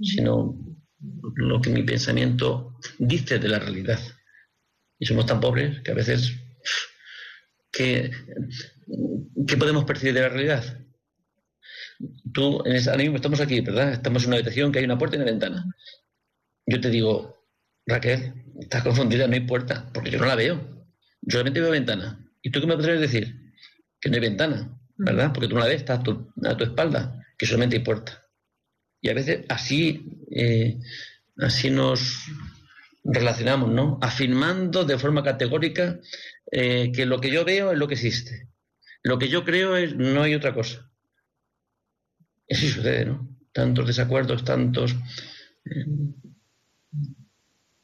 Sino 0.00 0.58
lo 1.36 1.60
que 1.60 1.70
mi 1.70 1.82
pensamiento 1.82 2.76
dice 2.98 3.38
de 3.38 3.48
la 3.48 3.58
realidad. 3.58 4.00
Y 4.98 5.06
somos 5.06 5.26
tan 5.26 5.40
pobres 5.40 5.80
que 5.82 5.92
a 5.92 5.94
veces, 5.94 6.32
¿qué, 7.70 8.10
podemos 9.58 9.84
percibir 9.84 10.14
de 10.14 10.22
la 10.22 10.28
realidad? 10.28 10.84
Tú, 12.32 12.62
en 12.64 12.72
esa, 12.72 12.94
estamos 12.94 13.40
aquí, 13.40 13.60
¿verdad? 13.60 13.92
Estamos 13.92 14.22
en 14.22 14.28
una 14.28 14.36
habitación 14.36 14.72
que 14.72 14.80
hay 14.80 14.84
una 14.84 14.98
puerta 14.98 15.16
y 15.16 15.20
una 15.20 15.30
ventana. 15.30 15.64
Yo 16.66 16.80
te 16.80 16.90
digo, 16.90 17.46
Raquel, 17.86 18.44
estás 18.60 18.82
confundida, 18.82 19.26
no 19.26 19.34
hay 19.34 19.40
puerta, 19.40 19.90
porque 19.94 20.10
yo 20.10 20.18
no 20.18 20.26
la 20.26 20.34
veo. 20.34 20.56
Yo 21.22 21.32
solamente 21.32 21.60
veo 21.60 21.70
ventana. 21.70 22.28
¿Y 22.42 22.50
tú 22.50 22.60
qué 22.60 22.66
me 22.66 22.76
podrías 22.76 23.00
decir? 23.00 23.52
Que 24.00 24.10
no 24.10 24.16
hay 24.16 24.20
ventana, 24.20 24.77
¿verdad? 24.98 25.32
Porque 25.32 25.48
tú 25.48 25.54
no 25.54 25.60
la 25.60 25.66
ves, 25.66 25.76
está 25.76 25.94
a 25.94 26.02
tu, 26.02 26.32
a 26.44 26.56
tu 26.56 26.64
espalda, 26.64 27.24
que 27.36 27.46
solamente 27.46 27.80
puerta. 27.80 28.22
Y 29.00 29.08
a 29.08 29.14
veces 29.14 29.46
así, 29.48 30.20
eh, 30.30 30.78
así 31.38 31.70
nos 31.70 32.26
relacionamos, 33.04 33.70
¿no? 33.70 33.98
Afirmando 34.02 34.84
de 34.84 34.98
forma 34.98 35.22
categórica 35.22 35.98
eh, 36.50 36.92
que 36.92 37.06
lo 37.06 37.20
que 37.20 37.30
yo 37.30 37.44
veo 37.44 37.72
es 37.72 37.78
lo 37.78 37.88
que 37.88 37.94
existe. 37.94 38.48
Lo 39.02 39.18
que 39.18 39.28
yo 39.28 39.44
creo 39.44 39.76
es 39.76 39.94
no 39.94 40.22
hay 40.22 40.34
otra 40.34 40.52
cosa. 40.52 40.90
Eso 42.46 42.66
sucede, 42.66 43.06
¿no? 43.06 43.38
tantos 43.58 43.86
desacuerdos, 43.86 44.44
tantos... 44.44 44.94
Eh, 45.64 45.86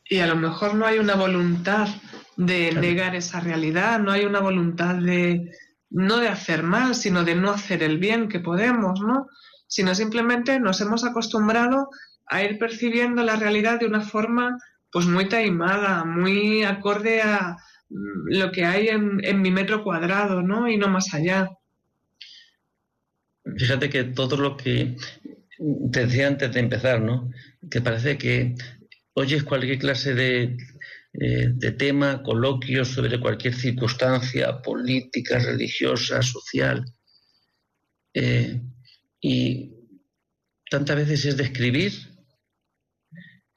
y 0.06 0.18
a 0.18 0.26
lo 0.26 0.36
mejor 0.36 0.74
no 0.74 0.86
hay 0.86 0.98
una 0.98 1.16
voluntad 1.16 1.88
de 2.36 2.72
negar 2.72 3.16
esa 3.16 3.40
realidad, 3.40 3.98
no 3.98 4.12
hay 4.12 4.24
una 4.24 4.38
voluntad 4.38 4.94
de 4.96 5.50
no 5.95 6.18
de 6.18 6.28
hacer 6.28 6.64
mal, 6.64 6.97
sino 6.97 7.24
de 7.24 7.36
no 7.36 7.53
hacer 7.53 7.84
el 7.84 7.99
bien 7.99 8.28
que 8.28 8.40
podemos, 8.40 9.01
¿no? 9.01 9.28
Sino 9.68 9.95
simplemente 9.95 10.59
nos 10.59 10.80
hemos 10.80 11.05
acostumbrado 11.05 11.88
a 12.26 12.42
ir 12.42 12.59
percibiendo 12.59 13.22
la 13.22 13.36
realidad 13.36 13.78
de 13.78 13.86
una 13.86 14.01
forma 14.01 14.59
pues 14.90 15.07
muy 15.07 15.28
taimada, 15.28 16.05
muy 16.05 16.64
acorde 16.64 17.22
a 17.22 17.57
mm, 17.88 18.38
lo 18.38 18.51
que 18.51 18.64
hay 18.64 18.88
en, 18.88 19.24
en 19.24 19.40
mi 19.40 19.53
metro 19.53 19.84
cuadrado, 19.84 20.42
¿no? 20.42 20.68
Y 20.68 20.76
no 20.76 20.88
más 20.88 21.14
allá. 21.14 21.49
Fíjate 23.57 23.88
que 23.88 24.03
todo 24.03 24.36
lo 24.36 24.57
que 24.57 24.97
te 25.92 26.07
decía 26.07 26.26
antes 26.26 26.53
de 26.53 26.61
empezar, 26.61 27.01
¿no? 27.01 27.30
Que 27.70 27.80
parece 27.80 28.18
que 28.18 28.57
oyes 29.12 29.45
cualquier 29.45 29.78
clase 29.78 30.14
de, 30.14 30.57
eh, 31.20 31.48
de 31.54 31.72
tema, 31.72 32.22
coloquio 32.22 32.84
sobre 32.84 33.20
cualquier 33.20 33.54
circunstancia 33.54 34.60
política, 34.60 35.38
religiosa, 35.38 36.22
social. 36.22 36.84
Eh, 38.12 38.60
y 39.20 39.70
tantas 40.70 40.96
veces 40.96 41.24
es 41.24 41.36
describir 41.36 41.92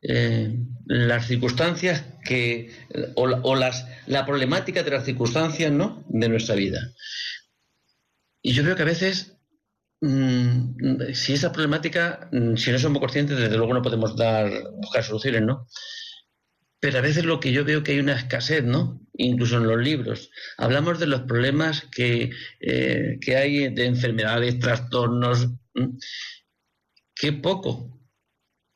eh, 0.01 0.55
las 0.85 1.27
circunstancias 1.27 2.03
que, 2.23 2.71
o, 3.15 3.55
las, 3.55 3.85
la 4.05 4.25
problemática 4.25 4.83
de 4.83 4.91
las 4.91 5.05
circunstancias 5.05 5.71
¿no? 5.71 6.03
de 6.09 6.29
nuestra 6.29 6.55
vida. 6.55 6.93
Y 8.41 8.53
yo 8.53 8.63
veo 8.63 8.75
que 8.75 8.83
a 8.83 8.85
veces 8.85 9.37
Mm, 9.99 11.13
si 11.13 11.33
esa 11.33 11.51
problemática, 11.51 12.29
mm, 12.31 12.55
si 12.55 12.71
no 12.71 12.77
somos 12.77 12.99
conscientes, 12.99 13.37
desde 13.37 13.57
luego 13.57 13.73
no 13.73 13.81
podemos 13.81 14.15
dar, 14.15 14.51
buscar 14.75 15.03
soluciones, 15.03 15.41
¿no? 15.41 15.67
Pero 16.79 16.99
a 16.99 17.01
veces 17.01 17.25
lo 17.25 17.39
que 17.39 17.51
yo 17.51 17.65
veo 17.65 17.83
que 17.83 17.93
hay 17.93 17.99
una 17.99 18.15
escasez, 18.15 18.63
¿no? 18.63 19.01
Incluso 19.13 19.57
en 19.57 19.67
los 19.67 19.81
libros. 19.81 20.29
Hablamos 20.57 20.99
de 20.99 21.07
los 21.07 21.21
problemas 21.21 21.87
que, 21.91 22.29
eh, 22.59 23.17
que 23.19 23.35
hay 23.35 23.73
de 23.73 23.85
enfermedades, 23.85 24.59
trastornos. 24.59 25.49
Qué 27.15 27.33
poco 27.33 27.99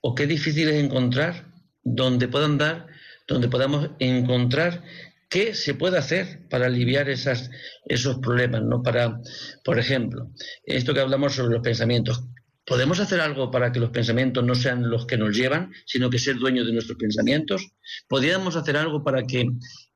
o 0.02 0.16
qué 0.16 0.26
difícil 0.26 0.70
es 0.70 0.84
encontrar 0.84 1.54
donde 1.84 2.28
puedan 2.28 2.58
dar, 2.58 2.88
donde 3.28 3.50
podamos 3.50 3.92
encontrar 4.00 4.84
¿Qué 5.32 5.56
se 5.56 5.76
puede 5.76 5.98
hacer 5.98 6.46
para 6.50 6.66
aliviar 6.66 7.08
esos 7.08 8.18
problemas? 8.22 8.64
¿no? 8.64 8.84
Para, 8.84 9.22
por 9.64 9.80
ejemplo, 9.80 10.30
esto 10.66 10.94
que 10.94 11.00
hablamos 11.00 11.36
sobre 11.36 11.54
los 11.54 11.64
pensamientos. 11.64 12.26
¿Podemos 12.66 13.00
hacer 13.00 13.20
algo 13.20 13.50
para 13.50 13.72
que 13.72 13.80
los 13.80 13.90
pensamientos 13.90 14.44
no 14.44 14.54
sean 14.56 14.90
los 14.90 15.06
que 15.06 15.18
nos 15.18 15.36
llevan, 15.36 15.74
sino 15.86 16.10
que 16.10 16.20
ser 16.20 16.38
dueños 16.38 16.68
de 16.68 16.74
nuestros 16.74 16.98
pensamientos? 16.98 17.68
¿Podríamos 18.08 18.56
hacer 18.56 18.78
algo 18.78 19.04
para 19.04 19.24
que 19.24 19.48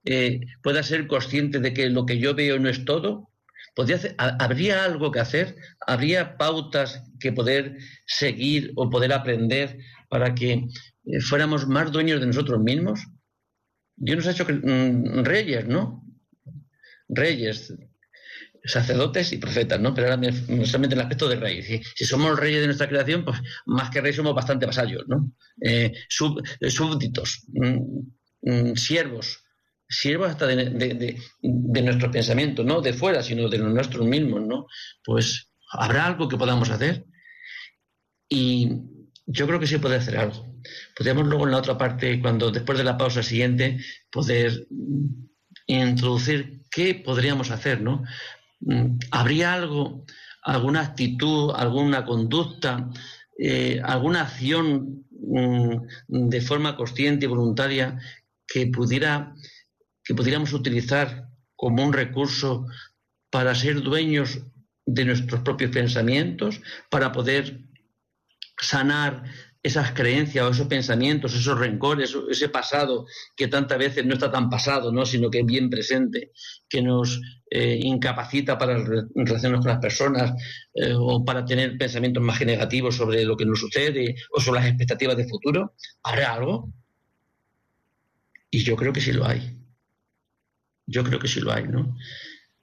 eh, 0.05 0.41
pueda 0.63 0.81
ser 0.81 1.07
consciente 1.07 1.59
de 1.59 1.73
que 1.73 1.89
lo 1.89 2.05
que 2.05 2.17
yo 2.17 2.33
veo 2.33 2.59
no 2.59 2.69
es 2.69 2.83
todo? 2.83 3.29
¿Habría 4.17 4.83
algo 4.85 5.11
que 5.11 5.19
hacer? 5.19 5.55
¿Habría 5.85 6.37
pautas 6.37 7.03
que 7.19 7.33
poder 7.33 7.77
seguir 8.05 8.71
o 8.75 8.89
poder 8.89 9.13
aprender 9.13 9.77
para 10.09 10.33
que 10.33 10.53
eh, 10.53 11.19
fuéramos 11.21 11.67
más 11.67 11.91
dueños 11.91 12.19
de 12.19 12.27
nosotros 12.27 12.59
mismos? 12.61 12.99
Dios 13.95 14.17
nos 14.17 14.27
ha 14.27 14.31
hecho 14.31 14.45
mm, 14.45 15.23
reyes, 15.23 15.67
¿no? 15.67 16.03
Reyes, 17.07 17.73
sacerdotes 18.65 19.31
y 19.31 19.37
profetas, 19.37 19.79
¿no? 19.79 19.93
Pero 19.93 20.11
ahora 20.11 20.31
solamente 20.65 20.95
en 20.95 20.99
el 20.99 21.01
aspecto 21.01 21.29
de 21.29 21.35
rey. 21.35 21.61
Si, 21.61 22.05
somos 22.05 22.39
reyes 22.39 22.61
de 22.61 22.67
nuestra 22.67 22.89
creación, 22.89 23.23
pues 23.23 23.39
más 23.65 23.89
que 23.89 24.01
reyes 24.01 24.15
somos 24.15 24.33
bastante 24.33 24.65
vasallos, 24.65 25.03
¿no? 25.07 25.31
Eh, 25.61 25.93
eh, 25.93 26.69
súbditos, 26.69 27.45
mm, 27.47 27.79
mm, 28.41 28.75
siervos, 28.75 29.43
siervos 29.87 30.29
hasta 30.29 30.47
de, 30.47 30.65
de, 30.65 32.09
pensamientos, 32.11 32.65
no 32.65 32.81
de 32.81 32.93
fuera, 32.93 33.21
sino 33.21 33.49
de 33.49 33.59
nuestros 33.59 34.05
mismos, 34.05 34.41
¿no? 34.41 34.67
Pues 35.03 35.49
habrá 35.71 36.05
algo 36.05 36.27
que 36.27 36.37
podamos 36.37 36.69
hacer. 36.69 37.05
Y 38.27 38.69
yo 39.27 39.47
creo 39.47 39.59
que 39.59 39.67
sí 39.67 39.77
puede 39.77 39.97
hacer 39.97 40.17
algo. 40.17 40.55
Podríamos 40.95 41.27
luego 41.27 41.45
en 41.45 41.51
la 41.51 41.57
otra 41.57 41.77
parte, 41.77 42.19
cuando 42.19 42.51
después 42.51 42.77
de 42.77 42.83
la 42.83 42.97
pausa 42.97 43.21
siguiente, 43.21 43.77
poder 44.11 44.67
introducir 45.67 46.61
qué 46.71 46.95
podríamos 46.95 47.51
hacer, 47.51 47.81
¿no? 47.81 48.03
Mm, 48.61 48.97
¿Habría 49.11 49.53
algo, 49.53 50.05
alguna 50.43 50.81
actitud, 50.81 51.51
alguna 51.55 52.05
conducta, 52.05 52.89
eh, 53.37 53.81
alguna 53.83 54.21
acción 54.21 55.05
mm, 55.11 56.29
de 56.29 56.41
forma 56.41 56.75
consciente 56.75 57.25
y 57.25 57.29
voluntaria 57.29 57.99
que 58.47 58.67
pudiera 58.67 59.35
que 60.05 60.13
pudiéramos 60.13 60.53
utilizar 60.53 61.27
como 61.55 61.83
un 61.83 61.91
recurso 61.91 62.67
para 63.31 63.55
ser 63.55 63.81
dueños 63.81 64.39
de 64.85 65.03
nuestros 65.03 65.41
propios 65.41 65.71
pensamientos, 65.71 66.61
para 66.91 67.11
poder 67.11 67.59
sanar 68.61 69.23
esas 69.65 69.93
creencias 69.93 70.45
o 70.45 70.51
esos 70.51 70.67
pensamientos, 70.67 71.33
esos 71.33 71.57
rencores, 71.57 72.15
ese 72.29 72.49
pasado 72.49 73.07
que 73.35 73.47
tantas 73.47 73.79
veces 73.79 74.05
no 74.05 74.13
está 74.13 74.31
tan 74.31 74.47
pasado, 74.47 74.91
¿no? 74.91 75.07
sino 75.07 75.31
que 75.31 75.39
es 75.39 75.45
bien 75.45 75.71
presente, 75.71 76.31
que 76.69 76.83
nos 76.83 77.19
eh, 77.49 77.79
incapacita 77.81 78.59
para 78.59 78.77
relacionarnos 78.77 79.65
con 79.65 79.71
las 79.71 79.81
personas 79.81 80.33
eh, 80.75 80.93
o 80.95 81.25
para 81.25 81.43
tener 81.43 81.79
pensamientos 81.79 82.21
más 82.21 82.39
negativos 82.41 82.95
sobre 82.95 83.25
lo 83.25 83.35
que 83.35 83.47
nos 83.47 83.59
sucede 83.59 84.15
o 84.31 84.39
sobre 84.39 84.59
las 84.59 84.69
expectativas 84.69 85.17
de 85.17 85.27
futuro. 85.27 85.73
¿Habrá 86.03 86.33
algo? 86.33 86.71
Y 88.51 88.63
yo 88.63 88.75
creo 88.75 88.93
que 88.93 89.01
sí 89.01 89.13
lo 89.13 89.25
hay. 89.25 89.57
Yo 90.85 91.03
creo 91.03 91.17
que 91.17 91.27
sí 91.27 91.39
lo 91.39 91.51
hay, 91.51 91.67
¿no? 91.67 91.97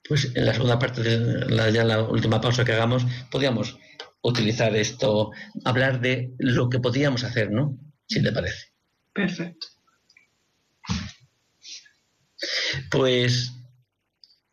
Pues 0.09 0.30
en 0.36 0.46
la 0.46 0.55
segunda 0.55 0.78
parte 0.78 1.03
de 1.03 1.72
ya 1.72 1.82
la 1.82 2.00
última 2.03 2.40
pausa 2.40 2.64
que 2.64 2.72
hagamos, 2.72 3.05
podríamos 3.28 3.76
utilizar 4.22 4.74
esto, 4.76 5.32
hablar 5.64 6.00
de 6.00 6.32
lo 6.38 6.68
que 6.68 6.78
podríamos 6.78 7.24
hacer, 7.24 7.50
¿no? 7.50 7.78
Si 8.06 8.22
te 8.22 8.32
parece. 8.32 8.72
Perfecto. 9.12 9.66
Pues 12.90 13.52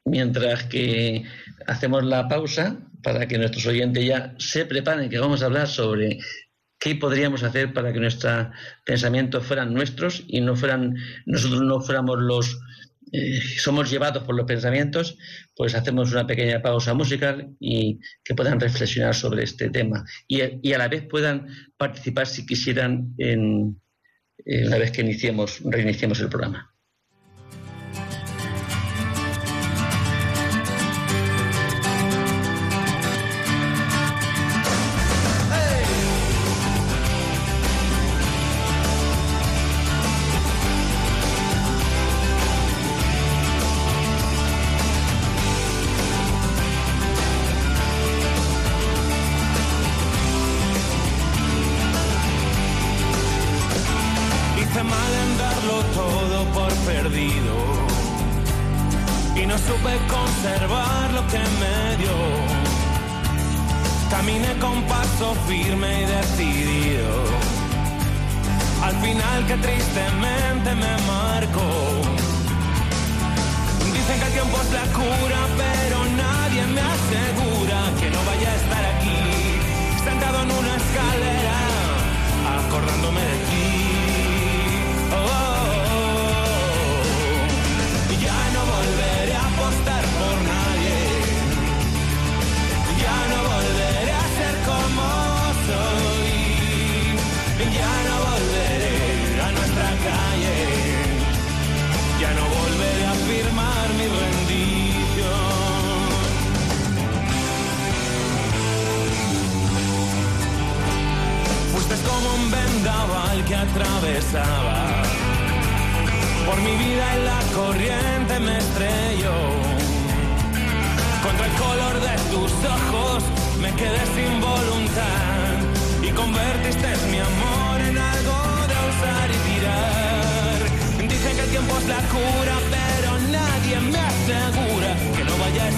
mientras 0.06 0.64
que 0.66 1.24
hacemos 1.68 2.04
la 2.04 2.28
pausa 2.28 2.80
para 3.04 3.28
que 3.28 3.38
nuestros 3.38 3.66
oyentes 3.66 4.06
ya 4.06 4.36
se 4.38 4.66
preparen, 4.66 5.10
que 5.10 5.20
vamos 5.20 5.42
a 5.42 5.46
hablar 5.46 5.68
sobre 5.68 6.20
qué 6.80 6.96
podríamos 6.96 7.44
hacer 7.44 7.74
para 7.74 7.94
que 7.94 8.00
nuestros 8.00 8.48
pensamientos 8.86 9.46
fueran 9.46 9.74
nuestros 9.74 10.24
y 10.28 10.42
no 10.42 10.56
fueran 10.56 10.96
nosotros 11.26 11.62
no 11.62 11.82
fuéramos 11.82 12.20
los 12.20 12.60
eh, 13.12 13.40
somos 13.58 13.90
llevados 13.90 14.24
por 14.24 14.36
los 14.36 14.46
pensamientos, 14.46 15.18
pues 15.56 15.76
hacemos 15.76 16.12
una 16.12 16.28
pequeña 16.28 16.62
pausa 16.62 16.94
musical 16.94 17.50
y 17.60 18.00
que 18.24 18.36
puedan 18.36 18.60
reflexionar 18.60 19.16
sobre 19.16 19.44
este 19.44 19.70
tema 19.70 20.06
y, 20.28 20.42
a 20.74 20.78
la 20.78 20.88
vez 20.88 21.06
puedan 21.08 21.48
participar 21.78 22.28
si 22.28 22.46
quisieran 22.46 23.14
en, 23.18 23.82
una 24.46 24.78
vez 24.78 24.92
que 24.92 25.02
iniciemos, 25.02 25.60
reiniciemos 25.64 26.20
el 26.20 26.30
programa. 26.30 26.74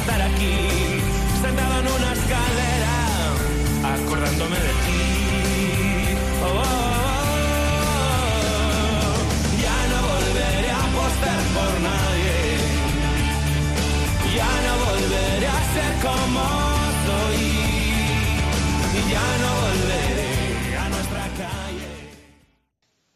Estar 0.02 0.22
aquí, 0.22 0.56
sentado 1.42 1.80
en 1.80 1.88
una 1.88 2.14
escalera, 2.14 2.94
acordándome 3.94 4.58
de 4.58 4.74
ti. 4.86 5.02
Oh, 6.42 6.48
oh, 6.48 6.58
oh. 6.58 6.62
Ya 9.62 9.78
no 9.92 9.98
volveré 10.12 10.70
a 10.72 10.74
apostar 10.90 11.40
por 11.56 11.74
nadie, 11.90 12.38
ya 14.36 14.52
no 14.66 14.74
volveré 14.86 15.48
a 15.48 15.62
ser 15.76 15.92
como 16.02 16.44
soy, 17.06 17.44
y 18.98 19.00
ya 19.12 19.28
no 19.44 19.50
volveré 19.62 20.34
a 20.78 20.80
nuestra 20.90 21.24
calle. 21.38 21.90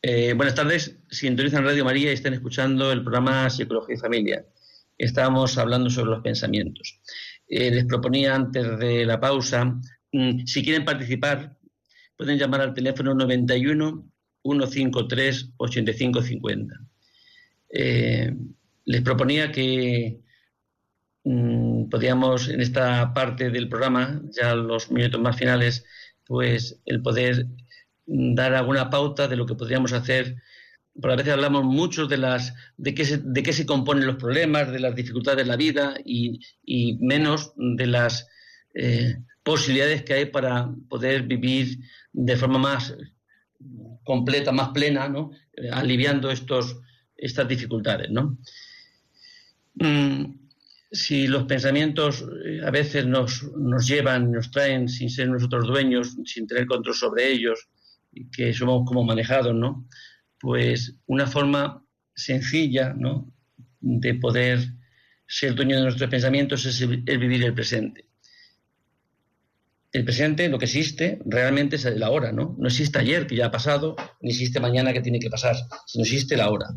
Eh, 0.03 0.33
buenas 0.33 0.53
tardes, 0.53 0.83
sintonizan 1.09 1.65
Radio 1.65 1.83
María 1.83 2.11
y 2.11 2.13
están 2.13 2.35
escuchando 2.35 2.91
el 2.91 3.01
programa 3.01 3.49
Psicología 3.49 3.95
y 3.95 3.99
Familia. 3.99 4.45
Estábamos 4.97 5.57
hablando 5.57 5.89
sobre 5.89 6.11
los 6.11 6.21
pensamientos. 6.21 6.99
Eh, 7.47 7.71
les 7.71 7.85
proponía 7.85 8.35
antes 8.35 8.79
de 8.79 9.05
la 9.05 9.19
pausa, 9.19 9.65
mm, 10.11 10.45
si 10.45 10.63
quieren 10.63 10.85
participar, 10.85 11.57
pueden 12.17 12.37
llamar 12.37 12.61
al 12.61 12.73
teléfono 12.73 13.13
91 13.13 14.09
153 14.43 15.51
8550. 15.57 16.75
Eh, 17.69 18.33
les 18.85 19.01
proponía 19.01 19.51
que 19.51 20.21
mm, 21.23 21.89
podíamos 21.89 22.49
en 22.49 22.61
esta 22.61 23.13
parte 23.13 23.49
del 23.49 23.69
programa, 23.69 24.21
ya 24.31 24.55
los 24.55 24.91
minutos 24.91 25.19
más 25.21 25.37
finales, 25.37 25.85
pues 26.25 26.79
el 26.85 27.01
poder 27.01 27.47
dar 28.05 28.53
alguna 28.53 28.89
pauta 28.89 29.27
de 29.27 29.35
lo 29.35 29.45
que 29.45 29.55
podríamos 29.55 29.93
hacer. 29.93 30.35
Por 30.99 31.11
a 31.11 31.15
veces 31.15 31.33
hablamos 31.33 31.63
mucho 31.63 32.07
de 32.07 32.17
las 32.17 32.53
de 32.77 32.93
qué 32.93 33.05
se, 33.05 33.17
de 33.17 33.43
qué 33.43 33.51
se 33.51 33.65
componen 33.65 34.07
los 34.07 34.15
problemas, 34.15 34.71
de 34.71 34.79
las 34.79 34.95
dificultades 34.95 35.45
de 35.45 35.49
la 35.49 35.57
vida 35.57 35.95
y, 36.03 36.39
menos 37.01 37.53
de 37.55 37.87
las 37.87 38.27
eh, 38.73 39.17
posibilidades 39.43 40.03
que 40.03 40.13
hay 40.13 40.25
para 40.25 40.69
poder 40.89 41.23
vivir 41.23 41.79
de 42.13 42.37
forma 42.37 42.59
más 42.59 42.95
completa, 44.03 44.51
más 44.51 44.69
plena, 44.69 45.09
¿no? 45.09 45.31
Eh, 45.53 45.69
aliviando 45.71 46.29
estos, 46.29 46.77
estas 47.17 47.47
dificultades. 47.47 48.09
¿no? 48.09 48.37
Mm, 49.75 50.37
si 50.91 51.27
los 51.27 51.43
pensamientos 51.43 52.25
eh, 52.45 52.61
a 52.65 52.71
veces 52.71 53.05
nos, 53.05 53.43
nos 53.57 53.87
llevan, 53.87 54.31
nos 54.31 54.51
traen 54.51 54.87
sin 54.87 55.09
ser 55.09 55.29
nosotros 55.29 55.67
dueños, 55.67 56.15
sin 56.25 56.47
tener 56.47 56.65
control 56.65 56.95
sobre 56.95 57.31
ellos, 57.31 57.67
que 58.31 58.53
somos 58.53 58.87
como 58.87 59.03
manejados, 59.03 59.53
¿no? 59.53 59.87
Pues 60.45 60.93
una 61.07 61.25
forma 61.25 61.83
sencilla, 62.15 62.93
¿no? 62.95 63.33
De 63.79 64.13
poder 64.13 64.59
ser 65.25 65.55
dueño 65.55 65.75
de 65.75 65.81
nuestros 65.81 66.07
pensamientos 66.07 66.67
es 66.67 66.79
el 66.81 67.17
vivir 67.17 67.43
el 67.43 67.55
presente. 67.55 68.05
El 69.91 70.05
presente, 70.05 70.47
lo 70.47 70.59
que 70.59 70.65
existe, 70.65 71.17
realmente 71.25 71.77
es 71.77 71.85
el 71.85 72.03
ahora, 72.03 72.31
¿no? 72.31 72.55
No 72.59 72.67
existe 72.67 72.99
ayer, 72.99 73.25
que 73.25 73.35
ya 73.35 73.47
ha 73.47 73.51
pasado, 73.51 73.95
ni 74.21 74.29
existe 74.29 74.59
mañana, 74.59 74.93
que 74.93 75.01
tiene 75.01 75.19
que 75.19 75.31
pasar, 75.31 75.55
sino 75.87 76.03
existe 76.03 76.35
el 76.35 76.41
ahora. 76.41 76.67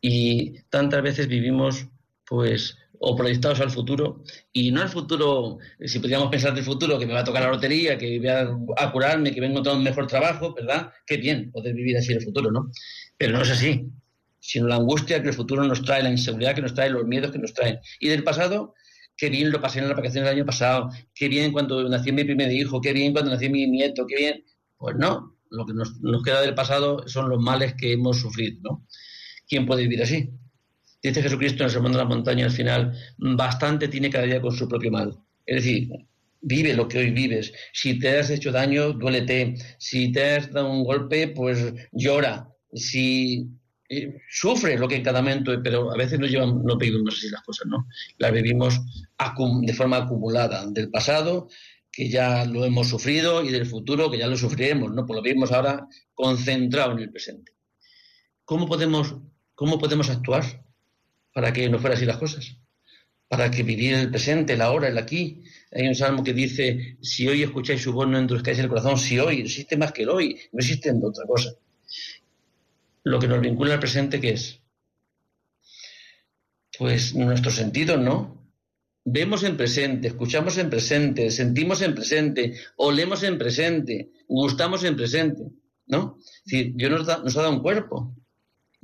Y 0.00 0.62
tantas 0.62 1.00
veces 1.00 1.28
vivimos, 1.28 1.86
pues, 2.28 2.76
o 3.00 3.16
proyectados 3.16 3.60
al 3.60 3.70
futuro, 3.70 4.22
y 4.52 4.70
no 4.70 4.82
al 4.82 4.88
futuro, 4.88 5.58
si 5.84 5.98
podríamos 5.98 6.30
pensar 6.30 6.54
del 6.54 6.64
futuro, 6.64 6.98
que 6.98 7.06
me 7.06 7.12
va 7.12 7.20
a 7.20 7.24
tocar 7.24 7.42
la 7.42 7.50
lotería, 7.50 7.98
que 7.98 8.18
voy 8.18 8.28
a, 8.28 8.48
a 8.76 8.92
curarme, 8.92 9.32
que 9.32 9.40
vengo 9.40 9.52
a 9.52 9.54
encontrar 9.54 9.76
un 9.76 9.82
mejor 9.82 10.06
trabajo, 10.06 10.54
¿verdad? 10.54 10.90
Qué 11.06 11.16
bien 11.16 11.50
poder 11.52 11.74
vivir 11.74 11.96
así 11.96 12.12
el 12.12 12.22
futuro, 12.22 12.50
¿no? 12.50 12.70
Pero 13.16 13.32
no 13.32 13.42
es 13.42 13.50
así, 13.50 13.90
sino 14.40 14.68
la 14.68 14.76
angustia 14.76 15.22
que 15.22 15.28
el 15.28 15.34
futuro 15.34 15.64
nos 15.64 15.82
trae, 15.82 16.02
la 16.02 16.10
inseguridad 16.10 16.54
que 16.54 16.62
nos 16.62 16.74
trae, 16.74 16.90
los 16.90 17.04
miedos 17.04 17.32
que 17.32 17.38
nos 17.38 17.52
traen. 17.52 17.78
Y 17.98 18.08
del 18.08 18.22
pasado, 18.22 18.74
qué 19.16 19.28
bien 19.28 19.50
lo 19.50 19.60
pasé 19.60 19.80
en 19.80 19.88
las 19.88 19.96
vacaciones 19.96 20.28
del 20.28 20.38
año 20.38 20.46
pasado, 20.46 20.90
qué 21.14 21.28
bien 21.28 21.52
cuando 21.52 21.88
nació 21.88 22.12
mi 22.12 22.24
primer 22.24 22.52
hijo, 22.52 22.80
qué 22.80 22.92
bien 22.92 23.12
cuando 23.12 23.32
nació 23.32 23.50
mi 23.50 23.66
nieto, 23.66 24.06
qué 24.06 24.16
bien. 24.16 24.44
Pues 24.76 24.96
no, 24.96 25.36
lo 25.50 25.66
que 25.66 25.72
nos, 25.72 26.00
nos 26.00 26.22
queda 26.22 26.42
del 26.42 26.54
pasado 26.54 27.08
son 27.08 27.28
los 27.28 27.40
males 27.40 27.74
que 27.74 27.92
hemos 27.92 28.20
sufrido, 28.20 28.60
¿no? 28.62 28.86
¿Quién 29.48 29.66
puede 29.66 29.82
vivir 29.82 30.02
así? 30.02 30.30
Dice 31.06 31.22
Jesucristo 31.22 31.62
en 31.62 31.66
el 31.66 31.70
Sermón 31.70 31.92
de 31.92 31.98
la 31.98 32.04
Montaña 32.04 32.46
al 32.46 32.50
final, 32.50 32.92
bastante 33.16 33.86
tiene 33.86 34.10
cada 34.10 34.24
día 34.24 34.40
con 34.40 34.50
su 34.50 34.68
propio 34.68 34.90
mal. 34.90 35.16
Es 35.46 35.62
decir, 35.62 35.88
vive 36.40 36.74
lo 36.74 36.88
que 36.88 36.98
hoy 36.98 37.10
vives. 37.12 37.52
Si 37.72 37.96
te 38.00 38.18
has 38.18 38.28
hecho 38.28 38.50
daño, 38.50 38.92
duélete. 38.92 39.54
Si 39.78 40.10
te 40.10 40.34
has 40.34 40.50
dado 40.50 40.68
un 40.68 40.82
golpe, 40.82 41.28
pues 41.28 41.72
llora. 41.92 42.48
Si 42.74 43.48
eh, 43.88 44.16
sufre 44.28 44.76
lo 44.76 44.88
que 44.88 44.96
en 44.96 45.04
cada 45.04 45.22
momento, 45.22 45.52
pero 45.62 45.92
a 45.92 45.96
veces 45.96 46.18
no, 46.18 46.26
llevan, 46.26 46.64
no 46.64 46.76
vivimos 46.76 47.14
así 47.16 47.30
las 47.30 47.42
cosas, 47.42 47.68
¿no? 47.68 47.86
Las 48.18 48.32
vivimos 48.32 48.80
de 49.62 49.72
forma 49.74 49.98
acumulada 49.98 50.66
del 50.66 50.90
pasado, 50.90 51.46
que 51.92 52.08
ya 52.08 52.44
lo 52.46 52.64
hemos 52.64 52.88
sufrido, 52.88 53.44
y 53.44 53.52
del 53.52 53.66
futuro, 53.66 54.10
que 54.10 54.18
ya 54.18 54.26
lo 54.26 54.36
sufriremos, 54.36 54.92
¿no? 54.92 55.06
Pues 55.06 55.16
lo 55.16 55.22
vivimos 55.22 55.52
ahora 55.52 55.86
concentrado 56.14 56.90
en 56.92 56.98
el 56.98 57.12
presente. 57.12 57.52
¿Cómo 58.44 58.66
podemos, 58.66 59.14
cómo 59.54 59.78
podemos 59.78 60.10
actuar? 60.10 60.65
Para 61.36 61.52
que 61.52 61.68
no 61.68 61.78
fueran 61.78 61.98
así 61.98 62.06
las 62.06 62.16
cosas, 62.16 62.56
para 63.28 63.50
que 63.50 63.62
vivir 63.62 63.92
el 63.92 64.08
presente, 64.08 64.54
el 64.54 64.62
ahora, 64.62 64.88
el 64.88 64.96
aquí. 64.96 65.42
Hay 65.70 65.86
un 65.86 65.94
salmo 65.94 66.24
que 66.24 66.32
dice, 66.32 66.96
si 67.02 67.28
hoy 67.28 67.42
escucháis 67.42 67.82
su 67.82 67.92
voz, 67.92 68.08
no 68.08 68.18
endurezcáis 68.18 68.58
el 68.58 68.68
corazón, 68.68 68.96
si 68.96 69.18
hoy, 69.18 69.42
existe 69.42 69.76
más 69.76 69.92
que 69.92 70.04
el 70.04 70.08
hoy, 70.08 70.40
no 70.52 70.60
existe 70.60 70.90
otra 70.90 71.26
cosa. 71.26 71.50
Lo 73.02 73.18
que 73.18 73.28
nos 73.28 73.42
vincula 73.42 73.74
al 73.74 73.80
presente, 73.80 74.18
¿qué 74.18 74.30
es? 74.30 74.62
Pues 76.78 77.14
nuestros 77.14 77.56
sentidos, 77.56 78.00
¿no? 78.00 78.50
Vemos 79.04 79.42
en 79.42 79.58
presente, 79.58 80.08
escuchamos 80.08 80.56
en 80.56 80.70
presente, 80.70 81.30
sentimos 81.30 81.82
en 81.82 81.94
presente, 81.94 82.54
olemos 82.78 83.22
en 83.24 83.36
presente, 83.36 84.10
gustamos 84.26 84.84
en 84.84 84.96
presente, 84.96 85.42
¿no? 85.86 86.16
Es 86.18 86.44
decir, 86.46 86.72
Dios 86.76 86.90
nos, 86.90 87.06
da, 87.06 87.18
nos 87.18 87.36
ha 87.36 87.42
dado 87.42 87.52
un 87.52 87.60
cuerpo, 87.60 88.15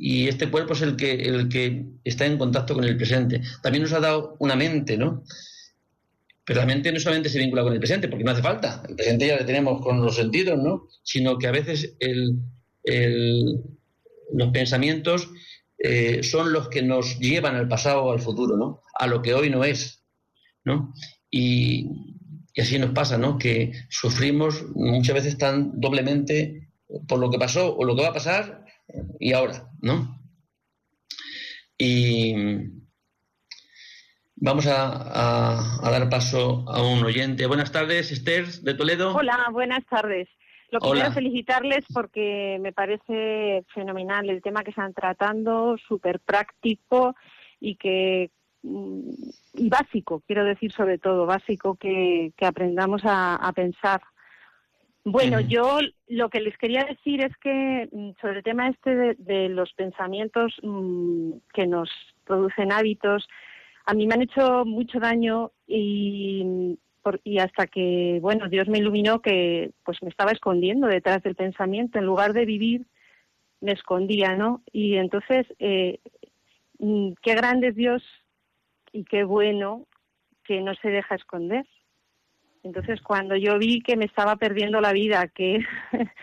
y 0.05 0.27
este 0.27 0.51
cuerpo 0.51 0.73
es 0.73 0.83
el 0.83 0.97
que, 0.97 1.13
el 1.13 1.49
que 1.49 1.87
está 2.03 2.27
en 2.27 2.37
contacto 2.37 2.75
con 2.75 2.83
el 2.83 2.97
presente. 2.97 3.41
También 3.63 3.85
nos 3.85 3.93
ha 3.93 4.01
dado 4.01 4.35
una 4.41 4.57
mente, 4.57 4.99
¿no? 4.99 5.23
Pero 6.45 6.59
la 6.59 6.67
mente 6.67 6.91
no 6.91 6.99
solamente 6.99 7.29
se 7.29 7.39
vincula 7.39 7.63
con 7.63 7.73
el 7.73 7.79
presente, 7.79 8.09
porque 8.09 8.25
no 8.25 8.33
hace 8.33 8.43
falta. 8.43 8.83
El 8.89 8.97
presente 8.97 9.29
ya 9.29 9.39
lo 9.39 9.47
tenemos 9.47 9.81
con 9.81 10.05
los 10.05 10.17
sentidos, 10.17 10.59
¿no? 10.61 10.89
Sino 11.05 11.39
que 11.39 11.47
a 11.47 11.53
veces 11.53 11.97
los 12.85 14.51
pensamientos 14.53 15.31
eh, 15.79 16.25
son 16.25 16.53
los 16.53 16.69
que 16.69 16.83
nos 16.83 17.21
llevan 17.21 17.55
al 17.55 17.69
pasado 17.69 18.03
o 18.03 18.13
al 18.13 18.19
futuro, 18.19 18.57
¿no? 18.57 18.81
A 18.99 19.07
lo 19.07 19.23
que 19.23 19.35
hoy 19.35 19.51
no 19.51 19.63
es, 19.63 20.03
¿no? 20.65 20.93
Y, 21.31 21.87
y 22.55 22.61
así 22.61 22.77
nos 22.77 22.91
pasa, 22.91 23.19
¿no? 23.19 23.39
Que 23.39 23.71
sufrimos 23.89 24.65
muchas 24.75 25.15
veces 25.15 25.39
tan 25.39 25.81
doblemente 25.81 26.71
por 27.07 27.21
lo 27.21 27.31
que 27.31 27.39
pasó 27.39 27.77
o 27.77 27.85
lo 27.85 27.95
que 27.95 28.03
va 28.03 28.09
a 28.09 28.15
pasar 28.15 28.62
y 29.19 29.33
ahora, 29.33 29.69
¿no? 29.81 30.19
Y 31.79 32.35
vamos 34.37 34.67
a, 34.67 34.87
a, 34.87 35.87
a, 35.87 35.91
dar 35.91 36.09
paso 36.09 36.65
a 36.69 36.83
un 36.83 37.05
oyente. 37.05 37.47
Buenas 37.47 37.73
tardes, 37.73 38.13
Esther, 38.13 38.47
de 38.47 38.75
Toledo. 38.75 39.15
Hola, 39.15 39.49
buenas 39.53 39.85
tardes. 39.87 40.29
Lo 40.71 40.81
que 40.81 40.91
quiero 40.91 41.13
felicitarles 41.13 41.85
porque 41.93 42.59
me 42.61 42.73
parece 42.73 43.65
fenomenal 43.75 44.31
el 44.31 44.41
tema 44.41 44.65
que 44.65 44.71
están 44.71 44.95
tratando, 44.95 45.77
súper 45.77 46.19
práctico 46.21 47.15
y 47.61 47.77
que 47.77 48.31
y 48.63 49.69
básico, 49.69 50.23
quiero 50.27 50.45
decir 50.45 50.73
sobre 50.73 50.97
todo, 50.97 51.27
básico 51.27 51.75
que, 51.75 52.33
que 52.37 52.47
aprendamos 52.47 53.05
a, 53.05 53.35
a 53.35 53.53
pensar 53.53 54.01
bueno, 55.05 55.41
yo 55.41 55.81
lo 56.09 56.29
que 56.29 56.41
les 56.41 56.57
quería 56.59 56.85
decir 56.85 57.23
es 57.25 57.37
que 57.39 57.89
mm, 57.91 58.11
sobre 58.21 58.39
el 58.39 58.45
tema 58.45 58.69
este 58.69 58.95
de, 58.95 59.15
de 59.19 59.49
los 59.49 59.73
pensamientos 59.73 60.55
mmm, 60.63 61.33
que 61.53 61.67
nos 61.67 61.91
producen 62.25 62.73
hábitos, 62.73 63.29
a 63.87 63.95
mí 63.95 64.07
me 64.07 64.15
han 64.15 64.23
hecho 64.23 64.65
mucho 64.65 65.01
daño 65.01 65.51
y, 65.67 66.79
por, 67.03 67.21
y 67.25 67.39
hasta 67.39 67.67
que, 67.67 68.19
bueno, 68.23 68.49
Dios 68.49 68.69
me 68.69 68.79
iluminó 68.79 69.21
que 69.21 69.73
pues 69.85 69.99
me 70.03 70.09
estaba 70.09 70.31
escondiendo 70.31 70.87
detrás 70.87 71.23
del 71.23 71.35
pensamiento, 71.35 71.99
en 71.99 72.07
lugar 72.07 72.33
de 72.33 72.45
vivir, 72.45 72.87
me 73.61 73.73
escondía, 73.73 74.37
¿no? 74.37 74.63
Y 74.73 74.97
entonces, 74.97 75.47
eh, 75.59 76.01
mm, 76.79 77.13
qué 77.23 77.35
grande 77.35 77.69
es 77.69 77.77
Dios 77.77 78.03
y 78.93 79.05
qué 79.05 79.25
bueno 79.25 79.87
que 80.45 80.61
no 80.61 80.75
se 80.77 80.91
deja 80.91 81.15
esconder. 81.15 81.67
Entonces, 82.63 83.01
cuando 83.01 83.37
yo 83.37 83.59
vi 83.59 83.81
que 83.81 83.97
me 83.97 84.05
estaba 84.05 84.37
perdiendo 84.37 84.81
la 84.81 84.93
vida, 84.93 85.27
que, 85.29 85.65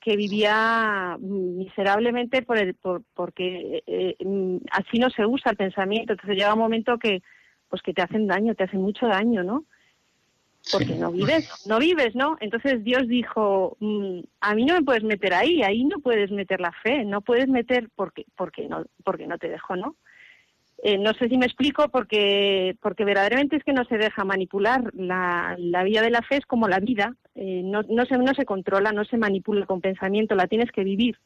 que 0.00 0.16
vivía 0.16 1.16
miserablemente 1.20 2.42
por 2.42 2.58
el, 2.58 2.74
por, 2.74 3.02
porque 3.14 3.82
eh, 3.86 4.16
mm, 4.24 4.58
así 4.70 4.98
no 4.98 5.10
se 5.10 5.26
usa 5.26 5.52
el 5.52 5.56
pensamiento. 5.56 6.12
Entonces 6.12 6.36
llega 6.36 6.54
un 6.54 6.60
momento 6.60 6.98
que, 6.98 7.22
pues 7.68 7.82
que 7.82 7.94
te 7.94 8.02
hacen 8.02 8.26
daño, 8.26 8.54
te 8.54 8.64
hacen 8.64 8.80
mucho 8.80 9.06
daño, 9.06 9.42
¿no? 9.42 9.64
Porque 10.70 10.94
no 10.94 11.10
vives, 11.10 11.48
no 11.66 11.80
vives, 11.80 12.14
¿no? 12.14 12.36
Entonces 12.38 12.84
Dios 12.84 13.08
dijo, 13.08 13.76
mm, 13.80 14.20
a 14.40 14.54
mí 14.54 14.64
no 14.64 14.74
me 14.74 14.82
puedes 14.82 15.02
meter 15.02 15.34
ahí, 15.34 15.62
ahí 15.62 15.84
no 15.84 15.98
puedes 15.98 16.30
meter 16.30 16.60
la 16.60 16.70
fe, 16.70 17.04
no 17.04 17.20
puedes 17.20 17.48
meter 17.48 17.88
porque, 17.96 18.26
porque 18.36 18.68
no, 18.68 18.84
porque 19.02 19.26
no 19.26 19.38
te 19.38 19.48
dejo, 19.48 19.74
¿no? 19.74 19.96
Eh, 20.84 20.98
no 20.98 21.14
sé 21.14 21.28
si 21.28 21.38
me 21.38 21.46
explico 21.46 21.88
porque, 21.90 22.76
porque 22.82 23.04
verdaderamente 23.04 23.54
es 23.54 23.62
que 23.62 23.72
no 23.72 23.84
se 23.84 23.98
deja 23.98 24.24
manipular. 24.24 24.92
La, 24.94 25.54
la 25.56 25.84
vía 25.84 26.02
de 26.02 26.10
la 26.10 26.22
fe 26.22 26.38
es 26.38 26.46
como 26.46 26.66
la 26.66 26.80
vida, 26.80 27.14
eh, 27.36 27.62
no, 27.64 27.82
no, 27.88 28.04
se, 28.04 28.18
no 28.18 28.34
se 28.34 28.44
controla, 28.44 28.90
no 28.90 29.04
se 29.04 29.16
manipula 29.16 29.64
con 29.64 29.80
pensamiento, 29.80 30.34
la 30.34 30.48
tienes 30.48 30.72
que 30.72 30.82
vivir. 30.82 31.16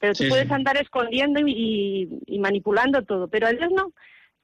Pero 0.00 0.12
tú 0.12 0.24
puedes 0.28 0.50
andar 0.50 0.76
escondiendo 0.76 1.40
y, 1.46 2.08
y, 2.26 2.38
manipulando 2.40 3.02
todo, 3.04 3.28
pero 3.28 3.46
a 3.46 3.52
Dios 3.52 3.70
no. 3.70 3.92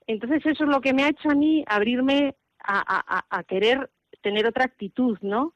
Entonces 0.07 0.47
eso 0.47 0.63
es 0.65 0.71
lo 0.71 0.81
que 0.81 0.95
me 0.95 1.03
ha 1.03 1.09
hecho 1.09 1.29
a 1.29 1.35
mí 1.35 1.65
abrirme 1.67 2.37
a, 2.63 2.83
a, 2.87 3.25
a 3.29 3.43
querer 3.43 3.91
tener 4.23 4.47
otra 4.47 4.65
actitud, 4.65 5.19
¿no? 5.23 5.55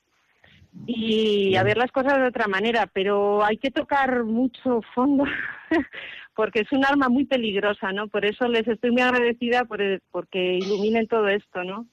Y 0.86 1.54
a 1.56 1.62
ver 1.62 1.76
las 1.76 1.92
cosas 1.92 2.16
de 2.18 2.28
otra 2.28 2.48
manera, 2.48 2.86
pero 2.92 3.44
hay 3.44 3.58
que 3.58 3.70
tocar 3.70 4.24
mucho 4.24 4.80
fondo 4.94 5.24
porque 6.34 6.60
es 6.60 6.72
un 6.72 6.84
arma 6.84 7.08
muy 7.08 7.24
peligrosa, 7.24 7.92
¿no? 7.92 8.08
Por 8.08 8.24
eso 8.24 8.48
les 8.48 8.66
estoy 8.66 8.90
muy 8.90 9.02
agradecida 9.02 9.64
por 9.64 9.80
porque 10.10 10.58
iluminen 10.58 11.06
todo 11.06 11.28
esto, 11.28 11.64
¿no? 11.64 11.86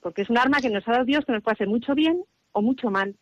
Porque 0.00 0.22
es 0.22 0.30
un 0.30 0.38
arma 0.38 0.60
que 0.60 0.70
nos 0.70 0.86
ha 0.86 0.92
dado 0.92 1.04
Dios 1.04 1.24
que 1.24 1.32
nos 1.32 1.42
puede 1.42 1.54
hacer 1.54 1.68
mucho 1.68 1.94
bien 1.94 2.22
o 2.52 2.62
mucho 2.62 2.90
mal. 2.90 3.16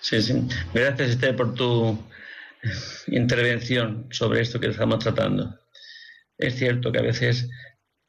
Sí, 0.00 0.20
sí. 0.20 0.46
Gracias, 0.72 1.10
Esther, 1.10 1.34
por 1.34 1.54
tu 1.54 1.98
intervención 3.08 4.06
sobre 4.10 4.42
esto 4.42 4.60
que 4.60 4.68
estamos 4.68 4.98
tratando. 4.98 5.58
Es 6.38 6.56
cierto 6.56 6.92
que 6.92 6.98
a 6.98 7.02
veces 7.02 7.48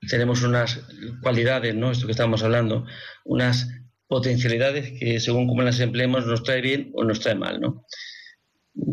tenemos 0.10 0.44
unas 0.44 0.86
cualidades, 1.22 1.76
¿no? 1.76 1.92
Esto 1.92 2.06
que 2.06 2.12
estamos 2.12 2.44
hablando, 2.44 2.86
unas 3.24 3.70
potencialidades 4.08 4.98
que 5.00 5.20
según 5.20 5.48
cómo 5.48 5.62
las 5.62 5.80
empleemos 5.80 6.26
nos 6.26 6.44
trae 6.44 6.62
bien 6.62 6.92
o 6.94 7.04
nos 7.04 7.20
trae 7.20 7.36
mal, 7.36 7.60
¿no? 7.60 7.86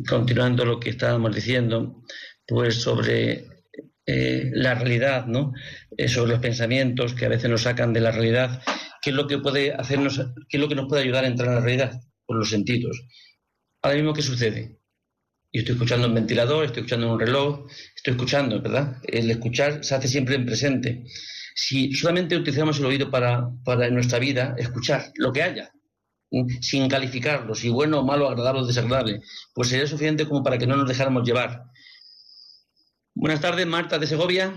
continuando 0.08 0.64
lo 0.64 0.78
que 0.80 0.90
estábamos 0.90 1.34
diciendo, 1.34 2.02
pues 2.46 2.82
sobre 2.82 3.46
eh, 4.06 4.50
la 4.52 4.74
realidad, 4.74 5.26
¿no? 5.26 5.52
Eh, 5.96 6.08
sobre 6.08 6.32
los 6.32 6.40
pensamientos 6.40 7.14
que 7.14 7.26
a 7.26 7.28
veces 7.28 7.50
nos 7.50 7.62
sacan 7.62 7.92
de 7.92 8.00
la 8.00 8.12
realidad, 8.12 8.62
qué 9.00 9.10
es 9.10 9.16
lo 9.16 9.26
que 9.26 9.38
puede 9.38 9.72
hacernos, 9.72 10.18
qué 10.48 10.56
es 10.56 10.60
lo 10.60 10.68
que 10.68 10.74
nos 10.74 10.88
puede 10.88 11.02
ayudar 11.02 11.24
a 11.24 11.28
entrar 11.28 11.48
en 11.48 11.54
la 11.56 11.60
realidad, 11.60 12.00
por 12.26 12.36
los 12.36 12.50
sentidos. 12.50 13.00
Ahora 13.82 13.96
mismo, 13.96 14.12
¿qué 14.12 14.22
sucede? 14.22 14.78
Yo 15.52 15.60
estoy 15.60 15.74
escuchando 15.74 16.08
un 16.08 16.14
ventilador, 16.14 16.64
estoy 16.64 16.80
escuchando 16.80 17.12
un 17.12 17.20
reloj, 17.20 17.66
estoy 17.94 18.12
escuchando, 18.12 18.62
¿verdad? 18.62 18.96
El 19.02 19.30
escuchar 19.30 19.84
se 19.84 19.94
hace 19.94 20.08
siempre 20.08 20.36
en 20.36 20.46
presente. 20.46 21.04
Si 21.54 21.92
solamente 21.92 22.36
utilizamos 22.36 22.78
el 22.78 22.86
oído 22.86 23.10
para, 23.10 23.48
para 23.64 23.86
en 23.86 23.94
nuestra 23.94 24.18
vida, 24.18 24.54
escuchar 24.58 25.12
lo 25.16 25.32
que 25.32 25.42
haya, 25.42 25.72
sin 26.60 26.88
calificarlo, 26.88 27.54
si 27.54 27.68
bueno, 27.68 28.02
malo, 28.02 28.28
agradable 28.28 28.62
o 28.62 28.66
desagradable, 28.66 29.20
pues 29.54 29.68
sería 29.68 29.86
suficiente 29.86 30.26
como 30.26 30.42
para 30.42 30.58
que 30.58 30.66
no 30.66 30.76
nos 30.76 30.88
dejáramos 30.88 31.24
llevar. 31.24 31.64
Buenas 33.14 33.40
tardes, 33.40 33.66
Marta 33.66 33.98
de 33.98 34.06
Segovia. 34.06 34.54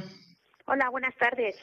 Hola, 0.65 0.89
buenas 0.89 1.15
tardes. 1.17 1.55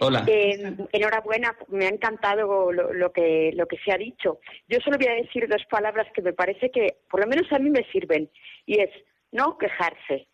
Hola. 0.00 0.24
Eh, 0.26 0.76
enhorabuena, 0.92 1.56
me 1.68 1.86
ha 1.86 1.88
encantado 1.88 2.72
lo, 2.72 3.12
que, 3.12 3.50
lo 3.54 3.66
que 3.66 3.78
se 3.78 3.92
ha 3.92 3.96
dicho. 3.96 4.40
Yo 4.68 4.78
solo 4.80 4.98
voy 4.98 5.08
a 5.08 5.22
decir 5.22 5.48
dos 5.48 5.62
palabras 5.70 6.06
que 6.14 6.22
me 6.22 6.32
parece 6.32 6.70
que, 6.70 6.98
por 7.10 7.20
lo 7.20 7.26
menos 7.26 7.50
a 7.52 7.58
mí 7.58 7.70
me 7.70 7.84
sirven, 7.90 8.30
y 8.66 8.80
es 8.80 8.90
no 9.32 9.56
quejarse. 9.58 10.28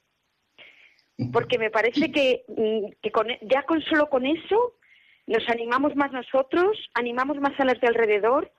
Porque 1.33 1.59
me 1.59 1.71
parece 1.71 2.13
que, 2.13 2.45
mm, 2.49 2.93
que 3.03 3.11
ya 3.43 3.65
con 3.65 3.83
solo 3.83 4.09
con 4.09 4.25
eso 4.25 4.75
nos 5.27 5.47
animamos 5.49 5.95
más 5.97 6.13
nosotros, 6.13 6.79
animamos 6.95 7.39
más 7.39 7.59
a 7.59 7.65
los 7.65 7.81
de 7.81 7.89
alrededor 7.89 8.51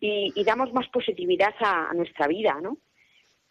y, 0.00 0.44
damos 0.44 0.72
más 0.72 0.86
positividad 0.88 1.54
a, 1.60 1.92
nuestra 1.94 2.28
vida, 2.28 2.58
¿no? 2.62 2.76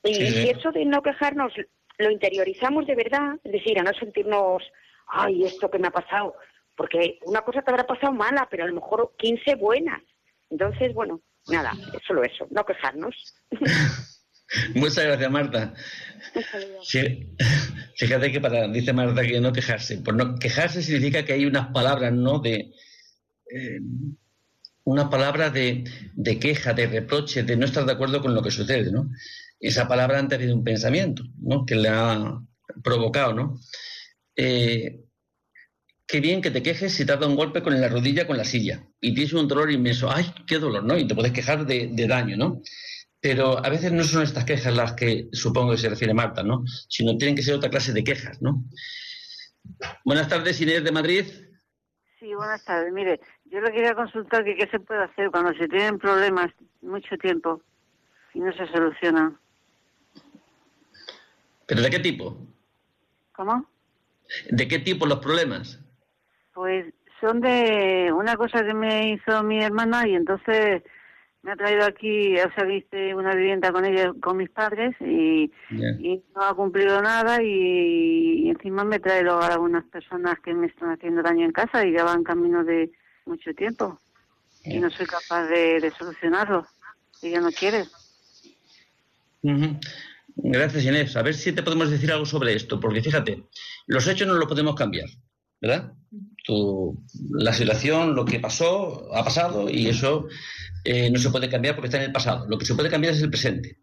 Y, 0.04 0.50
eso 0.50 0.72
de 0.72 0.86
no 0.86 1.02
quejarnos 1.02 1.52
lo 1.98 2.12
interiorizamos 2.12 2.86
de 2.86 2.96
verdad, 2.96 3.40
es 3.44 3.52
decir, 3.52 3.80
a 3.80 3.84
no 3.84 3.92
sentirnos, 3.94 4.64
ay, 5.08 5.46
esto 5.46 5.70
que 5.70 5.80
me 5.80 5.88
ha 5.88 5.92
pasado, 5.92 6.36
porque 6.76 7.20
una 7.26 7.42
cosa 7.42 7.62
te 7.62 7.72
habrá 7.72 7.86
pasado 7.86 8.14
mala, 8.14 8.48
pero 8.50 8.64
a 8.64 8.68
lo 8.68 8.76
mejor 8.76 9.14
15 9.18 9.56
buenas. 9.56 10.02
Entonces, 10.50 10.94
bueno, 10.94 11.22
nada, 11.48 11.72
es 11.94 12.04
solo 12.06 12.24
eso, 12.24 12.48
no 12.52 12.66
quejarnos. 12.66 13.36
Muchas 14.76 15.06
gracias, 15.06 15.32
Marta. 15.32 15.74
Fíjate 18.04 18.32
que 18.32 18.42
para, 18.42 18.68
dice 18.68 18.92
Marta 18.92 19.22
que 19.22 19.40
no 19.40 19.54
quejarse. 19.54 19.98
Pues 20.00 20.18
no, 20.18 20.36
quejarse 20.36 20.82
significa 20.82 21.24
que 21.24 21.34
hay 21.34 21.46
unas 21.46 21.68
palabras, 21.68 22.12
¿no? 22.12 22.40
De, 22.40 22.74
eh, 23.50 23.80
una 24.86 25.10
palabra 25.10 25.50
de, 25.50 25.86
queja, 26.42 26.74
de 26.74 26.88
reproche, 26.88 27.44
de 27.44 27.56
no 27.56 27.66
estar 27.66 27.86
de 27.86 27.94
acuerdo 27.94 28.22
con 28.22 28.36
lo 28.36 28.42
que 28.42 28.52
sucede, 28.52 28.92
¿no? 28.92 29.10
Esa 29.60 29.88
palabra 29.88 30.20
antes 30.20 30.40
de 30.40 30.54
un 30.54 30.64
pensamiento, 30.64 31.24
¿no? 31.40 31.66
Que 31.66 31.76
le 31.76 31.88
ha 31.90 32.42
provocado, 32.84 33.34
¿no? 33.34 33.60
Eh, 34.36 35.06
qué 36.06 36.20
bien 36.20 36.42
que 36.42 36.52
te 36.52 36.62
quejes 36.62 36.94
si 36.94 37.06
te 37.06 37.14
has 37.14 37.20
dado 37.20 37.32
un 37.32 37.38
golpe 37.38 37.64
con 37.64 37.80
la 37.80 37.88
rodilla 37.88 38.28
con 38.28 38.36
la 38.36 38.44
silla 38.44 38.86
y 39.00 39.14
tienes 39.14 39.34
un 39.34 39.48
dolor 39.48 39.72
inmenso. 39.72 40.12
¡Ay, 40.12 40.26
qué 40.46 40.60
dolor! 40.60 40.84
¿no? 40.84 40.98
Y 40.98 41.08
te 41.08 41.16
puedes 41.16 41.32
quejar 41.32 41.66
de, 41.66 42.08
daño, 42.08 42.36
¿no? 42.36 42.62
Pero 43.24 43.66
a 43.66 43.70
veces 43.70 43.94
no 43.94 44.04
son 44.04 44.24
estas 44.24 44.44
quejas 44.44 44.76
las 44.76 44.94
que 44.94 45.30
supongo 45.32 45.72
que 45.72 45.78
se 45.78 45.88
refiere 45.88 46.14
Marta, 46.14 46.44
¿no? 46.44 46.66
Sino 46.90 47.18
tienen 47.18 47.38
que 47.38 47.42
ser 47.42 47.56
otra 47.56 47.70
clase 47.70 47.94
de 47.94 48.04
quejas, 48.04 48.42
¿no? 48.42 48.66
Buenas 50.04 50.28
tardes, 50.28 50.60
Inés 50.60 50.84
de 50.84 50.92
Madrid. 50.92 51.26
Sí, 52.20 52.34
buenas 52.36 52.66
tardes. 52.66 52.92
Mire, 52.92 53.22
yo 53.46 53.62
le 53.62 53.72
quería 53.72 53.96
consultar 53.96 54.44
que 54.44 54.58
qué 54.58 54.68
se 54.68 54.82
puede 54.82 55.06
hacer 55.06 55.32
cuando 55.32 55.54
se 55.54 55.70
tienen 55.70 56.00
problemas 56.00 56.52
mucho 56.82 57.16
tiempo 57.18 57.62
y 58.34 58.42
no 58.42 58.52
se 58.52 58.68
solucionan. 58.68 59.40
¿Pero 61.66 61.82
de 61.82 61.90
qué 61.90 62.00
tipo? 62.00 62.46
¿Cómo? 63.32 63.70
¿De 64.50 64.68
qué 64.68 64.80
tipo 64.80 65.06
los 65.06 65.20
problemas? 65.20 65.80
Pues 66.54 66.94
son 67.22 67.40
de 67.40 68.12
una 68.14 68.36
cosa 68.36 68.66
que 68.66 68.74
me 68.74 69.14
hizo 69.14 69.44
mi 69.44 69.64
hermana 69.64 70.06
y 70.10 70.16
entonces 70.16 70.84
me 71.44 71.52
ha 71.52 71.56
traído 71.58 71.84
aquí, 71.84 72.40
o 72.40 72.52
sea, 72.54 72.64
viste 72.64 73.14
una 73.14 73.36
vivienda 73.36 73.72
con 73.72 73.84
ella, 73.86 74.14
con 74.22 74.38
mis 74.38 74.50
padres 74.50 74.96
y, 75.02 75.52
no 75.70 76.42
ha 76.42 76.56
cumplido 76.56 77.02
nada 77.02 77.44
y, 77.44 78.50
encima 78.50 78.86
me 78.86 79.00
trae 79.00 79.24
luego 79.24 79.42
a 79.42 79.48
algunas 79.48 79.84
personas 79.86 80.40
que 80.40 80.54
me 80.54 80.68
están 80.68 80.92
haciendo 80.92 81.22
daño 81.22 81.46
en 81.46 81.52
casa 81.52 81.86
y 81.86 81.92
ya 81.92 82.06
van 82.06 82.24
camino 82.24 82.64
de 82.64 82.92
mucho 83.26 83.54
tiempo 83.54 84.00
y 84.64 84.80
no 84.80 84.90
soy 84.90 85.06
capaz 85.06 85.48
de, 85.48 85.92
solucionarlo. 85.98 86.66
Ella 87.22 87.42
no 87.42 87.52
quiere. 87.52 87.86
Gracias, 90.36 90.86
Inés. 90.86 91.18
A 91.18 91.22
ver 91.22 91.34
si 91.34 91.52
te 91.52 91.64
podemos 91.64 91.90
decir 91.90 92.12
algo 92.12 92.26
sobre 92.26 92.54
esto, 92.54 92.80
porque 92.80 93.02
fíjate, 93.02 93.44
los 93.88 94.08
hechos 94.08 94.28
no 94.28 94.36
los 94.36 94.48
podemos 94.48 94.76
cambiar, 94.76 95.10
¿verdad? 95.62 95.94
La 96.48 97.54
situación, 97.54 98.16
lo 98.16 98.26
que 98.26 98.40
pasó, 98.40 99.14
ha 99.14 99.24
pasado 99.24 99.70
y 99.70 99.88
eso 99.88 100.28
eh, 100.84 101.10
no 101.10 101.20
se 101.20 101.30
puede 101.30 101.50
cambiar 101.50 101.76
porque 101.76 101.88
está 101.88 101.98
en 101.98 102.06
el 102.06 102.12
pasado. 102.12 102.46
Lo 102.48 102.58
que 102.58 102.66
se 102.66 102.76
puede 102.76 102.90
cambiar 102.90 103.14
es 103.14 103.22
el 103.22 103.30
presente. 103.30 103.80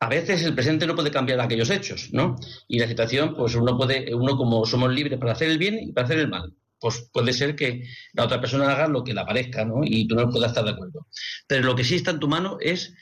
A 0.00 0.08
veces 0.08 0.42
el 0.42 0.54
presente 0.54 0.86
no 0.86 0.94
puede 0.94 1.10
cambiar 1.10 1.40
aquellos 1.40 1.70
hechos, 1.70 2.08
¿no? 2.12 2.36
Y 2.68 2.78
la 2.78 2.88
situación, 2.88 3.34
pues 3.36 3.54
uno 3.54 3.76
puede, 3.76 4.14
uno 4.14 4.36
como 4.36 4.64
somos 4.64 4.92
libres 4.92 5.18
para 5.18 5.32
hacer 5.32 5.50
el 5.50 5.58
bien 5.58 5.78
y 5.78 5.92
para 5.92 6.06
hacer 6.06 6.18
el 6.18 6.28
mal 6.28 6.54
pues 6.80 7.08
puede 7.12 7.32
ser 7.32 7.54
que 7.54 7.84
la 8.14 8.24
otra 8.24 8.40
persona 8.40 8.72
haga 8.72 8.88
lo 8.88 9.04
que 9.04 9.12
le 9.12 9.24
parezca, 9.24 9.64
¿no? 9.64 9.82
Y 9.84 10.08
tú 10.08 10.14
no 10.14 10.30
puedas 10.30 10.50
estar 10.50 10.64
de 10.64 10.70
acuerdo. 10.70 11.06
Pero 11.46 11.64
lo 11.64 11.76
que 11.76 11.84
sí 11.84 11.96
está 11.96 12.10
en 12.12 12.20
tu 12.20 12.28
mano 12.28 12.56
es 12.60 12.94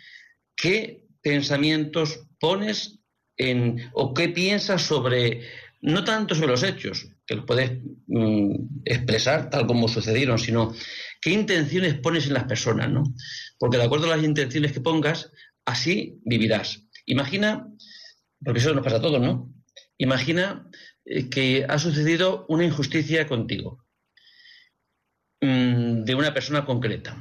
qué 0.56 1.06
pensamientos 1.22 2.26
pones 2.40 2.98
en, 3.36 3.88
o 3.92 4.12
qué 4.14 4.28
piensas 4.28 4.82
sobre, 4.82 5.42
no 5.80 6.02
tanto 6.04 6.34
sobre 6.34 6.48
los 6.48 6.64
hechos, 6.64 7.08
que 7.28 7.36
los 7.36 7.44
puedes 7.44 7.78
mm, 8.06 8.80
expresar 8.86 9.50
tal 9.50 9.66
como 9.66 9.86
sucedieron, 9.86 10.38
sino 10.38 10.74
qué 11.20 11.30
intenciones 11.30 11.94
pones 11.94 12.26
en 12.26 12.32
las 12.32 12.44
personas, 12.44 12.90
¿no? 12.90 13.04
Porque 13.58 13.76
de 13.76 13.84
acuerdo 13.84 14.06
a 14.06 14.16
las 14.16 14.24
intenciones 14.24 14.72
que 14.72 14.80
pongas, 14.80 15.30
así 15.66 16.18
vivirás. 16.24 16.88
Imagina, 17.04 17.68
porque 18.42 18.60
eso 18.60 18.72
nos 18.72 18.82
pasa 18.82 18.96
a 18.96 19.02
todos, 19.02 19.20
¿no? 19.20 19.52
Imagina 19.98 20.70
eh, 21.04 21.28
que 21.28 21.66
ha 21.68 21.78
sucedido 21.78 22.46
una 22.48 22.64
injusticia 22.64 23.26
contigo, 23.26 23.84
mm, 25.42 26.04
de 26.04 26.14
una 26.14 26.32
persona 26.32 26.64
concreta. 26.64 27.14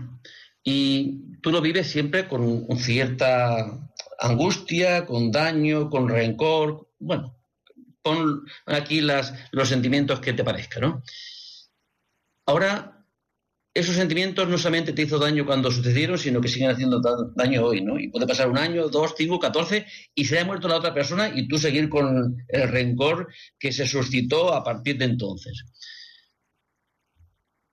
Y 0.64 1.38
tú 1.42 1.52
lo 1.52 1.60
vives 1.60 1.88
siempre 1.88 2.30
con 2.30 2.66
cierta 2.78 3.90
angustia, 4.20 5.06
con 5.06 5.32
daño, 5.32 5.90
con 5.90 6.08
rencor. 6.08 6.90
Bueno, 6.98 7.37
pon 8.08 8.46
aquí 8.66 9.02
las, 9.02 9.34
los 9.52 9.68
sentimientos 9.68 10.22
que 10.22 10.34
te 10.34 10.44
parezcan, 10.44 10.82
¿no? 10.82 11.04
Ahora, 12.46 13.06
esos 13.74 13.96
sentimientos 13.96 14.48
no 14.48 14.58
solamente 14.58 14.94
te 14.94 15.02
hizo 15.02 15.20
daño 15.20 15.46
cuando 15.46 15.70
sucedieron, 15.70 16.18
sino 16.18 16.40
que 16.40 16.48
siguen 16.48 16.70
haciendo 16.70 17.02
daño 17.36 17.66
hoy, 17.66 17.82
¿no? 17.82 18.00
Y 18.00 18.10
puede 18.10 18.26
pasar 18.26 18.50
un 18.50 18.58
año, 18.58 18.88
dos, 18.88 19.14
cinco, 19.18 19.40
catorce, 19.40 19.86
y 20.16 20.26
se 20.26 20.40
ha 20.40 20.46
muerto 20.46 20.68
la 20.68 20.78
otra 20.78 20.94
persona 20.94 21.32
y 21.36 21.48
tú 21.48 21.58
seguir 21.58 21.90
con 21.90 22.38
el 22.48 22.68
rencor 22.70 23.28
que 23.60 23.72
se 23.72 23.86
suscitó 23.86 24.54
a 24.54 24.64
partir 24.64 24.98
de 24.98 25.06
entonces. 25.06 25.66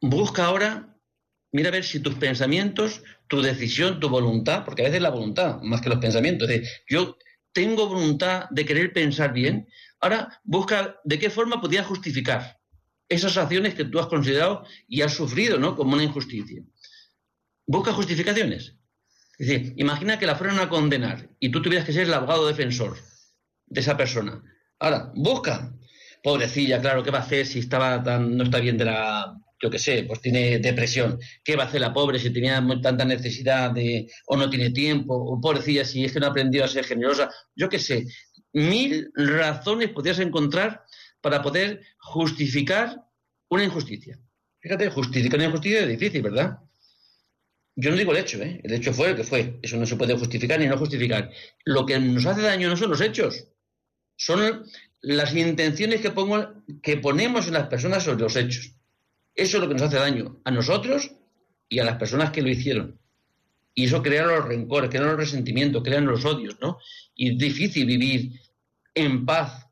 Busca 0.01 0.47
ahora, 0.47 0.99
mira 1.53 1.69
a 1.69 1.73
ver 1.73 1.85
si 1.85 2.01
tus 2.01 2.17
pensamientos, 2.17 3.03
tu 3.29 3.41
decisión, 3.41 4.01
tu 4.01 4.09
voluntad, 4.09 4.65
porque 4.65 4.83
a 4.83 4.87
veces 4.87 5.01
la 5.01 5.11
voluntad, 5.11 5.63
más 5.63 5.81
que 5.81 5.89
los 5.89 6.01
pensamientos, 6.01 6.51
es 6.51 6.85
yo 6.87 7.17
tengo 7.55 7.87
voluntad 7.87 8.47
de 8.51 8.67
querer 8.67 8.93
pensar 8.93 9.33
bien, 9.33 9.69
ahora 10.05 10.41
busca 10.45 11.01
de 11.03 11.19
qué 11.19 11.31
forma 11.31 11.61
podría 11.61 11.83
justificar 11.83 12.59
esas 13.09 13.37
acciones 13.37 13.75
que 13.75 13.87
tú 13.87 13.99
has 13.99 14.07
considerado 14.07 14.65
y 14.87 15.01
has 15.01 15.15
sufrido, 15.15 15.59
¿no? 15.59 15.75
Como 15.75 15.95
una 15.95 16.05
injusticia. 16.05 16.63
Busca 17.67 17.93
justificaciones. 17.93 18.77
Es 19.39 19.73
imagina 19.77 20.19
que 20.19 20.27
la 20.27 20.37
fueran 20.37 20.61
a 20.61 20.69
condenar 20.69 21.31
y 21.41 21.51
tú 21.51 21.63
tuvieras 21.63 21.87
que 21.87 21.93
ser 21.93 22.07
el 22.07 22.15
abogado 22.15 22.47
defensor 22.47 22.97
de 23.67 23.81
esa 23.81 23.97
persona. 23.97 24.43
Ahora, 24.79 25.11
busca. 25.15 25.75
Pobrecilla, 26.23 26.81
claro, 26.81 27.03
¿qué 27.03 27.11
va 27.11 27.19
a 27.19 27.23
hacer 27.23 27.47
si 27.47 27.59
estaba 27.59 28.03
tan, 28.03 28.37
no 28.37 28.45
está 28.45 28.59
bien 28.59 28.79
de 28.79 28.87
la, 28.87 29.37
yo 29.61 29.71
qué 29.71 29.79
sé, 29.79 30.05
pues 30.05 30.21
tiene 30.21 30.59
depresión. 30.59 31.19
¿Qué 31.43 31.57
va 31.57 31.65
a 31.65 31.67
hacer 31.67 31.81
la 31.81 31.93
pobre 31.93 32.19
si 32.19 32.31
tenía 32.31 32.63
tanta 32.83 33.05
necesidad 33.05 33.71
de, 33.71 34.07
o 34.27 34.37
no 34.37 34.51
tiene 34.51 34.71
tiempo? 34.71 35.15
O 35.15 35.41
pobrecilla 35.41 35.85
si 35.85 36.05
es 36.05 36.13
que 36.13 36.21
no 36.21 36.27
ha 36.27 36.31
aprendido 36.31 36.65
a 36.65 36.69
ser 36.69 36.85
generosa. 36.85 37.31
Yo 37.55 37.69
qué 37.69 37.79
sé. 37.79 38.05
Mil 38.55 39.13
razones 39.15 39.91
podrías 39.91 40.19
encontrar 40.21 40.85
para 41.21 41.43
poder 41.43 41.83
justificar 41.99 43.05
una 43.49 43.65
injusticia. 43.65 44.19
Fíjate, 44.61 44.91
justificar 44.91 45.39
una 45.39 45.49
injusticia 45.49 45.81
es 45.81 45.89
difícil, 45.89 46.23
¿verdad? 46.23 46.59
Yo 47.77 47.91
no 47.91 47.97
digo 47.97 48.13
el 48.13 48.19
hecho, 48.19 48.41
¿eh? 48.41 48.61
El 48.63 48.73
hecho 48.73 48.93
fue 48.93 49.11
el 49.11 49.17
que 49.17 49.25
fue. 49.25 49.59
Eso 49.61 49.77
no 49.77 49.85
se 49.85 49.97
puede 49.97 50.17
justificar 50.17 50.61
ni 50.61 50.67
no 50.67 50.79
justificar. 50.79 51.31
Lo 51.65 51.85
que 51.85 51.99
nos 51.99 52.25
hace 52.25 52.43
daño 52.43 52.69
no 52.69 52.77
son 52.77 52.91
los 52.91 53.01
hechos, 53.01 53.49
son 54.17 54.65
las 55.01 55.35
intenciones 55.35 56.01
que, 56.01 56.13
que 56.83 56.97
ponemos 56.99 57.49
en 57.49 57.55
las 57.55 57.67
personas 57.67 58.05
sobre 58.05 58.23
los 58.23 58.37
hechos. 58.37 58.77
Eso 59.35 59.57
es 59.57 59.63
lo 59.63 59.69
que 59.69 59.75
nos 59.75 59.83
hace 59.83 59.97
daño 59.97 60.41
a 60.45 60.53
nosotros 60.53 61.11
y 61.69 61.81
a 61.81 61.85
las 61.85 61.97
personas 61.97 62.31
que 62.31 62.43
lo 62.43 62.49
hicieron. 62.49 63.01
Y 63.75 63.87
eso 63.87 64.03
crea 64.03 64.27
los 64.27 64.45
rencores, 64.45 64.91
crea 64.91 65.03
los 65.03 65.17
resentimientos, 65.17 65.83
crea 65.83 66.01
los 66.01 66.25
odios, 66.25 66.57
¿no? 66.61 66.79
Y 67.15 67.33
es 67.33 67.39
difícil 67.39 67.87
vivir 67.87 68.41
en 68.95 69.27
paz 69.27 69.67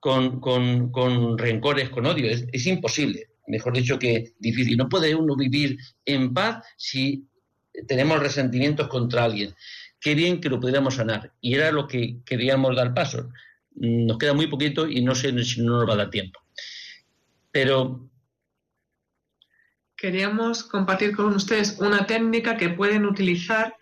con, 0.00 1.38
rencores, 1.38 1.90
con 1.90 2.06
odio. 2.06 2.30
Es, 2.30 2.66
imposible, 2.66 3.30
mejor 3.46 3.74
dicho 3.74 3.98
que 3.98 4.34
difícil. 4.38 4.76
No 4.76 4.88
puede 4.88 5.14
uno 5.14 5.36
vivir 5.36 5.78
en 6.04 6.32
paz 6.32 6.64
si 6.76 7.26
tenemos 7.86 8.20
resentimientos 8.20 8.88
contra 8.88 9.24
alguien. 9.24 9.54
Qué 10.00 10.14
bien 10.14 10.40
que 10.40 10.48
lo 10.48 10.60
pudiéramos 10.60 10.94
sanar. 10.94 11.32
Y 11.40 11.54
era 11.54 11.72
lo 11.72 11.88
que 11.88 12.18
queríamos 12.24 12.76
dar 12.76 12.94
paso. 12.94 13.30
Nos 13.74 14.18
queda 14.18 14.34
muy 14.34 14.46
poquito 14.46 14.88
y 14.88 15.02
no 15.02 15.14
sé 15.14 15.32
si 15.44 15.60
no 15.60 15.78
nos 15.78 15.88
va 15.88 15.94
a 15.94 15.98
dar 15.98 16.10
tiempo. 16.10 16.40
Pero 17.50 18.07
queríamos 19.98 20.64
compartir 20.64 21.14
con 21.14 21.34
ustedes 21.34 21.76
una 21.80 22.06
técnica 22.06 22.56
que 22.56 22.70
pueden 22.70 23.04
utilizar 23.04 23.76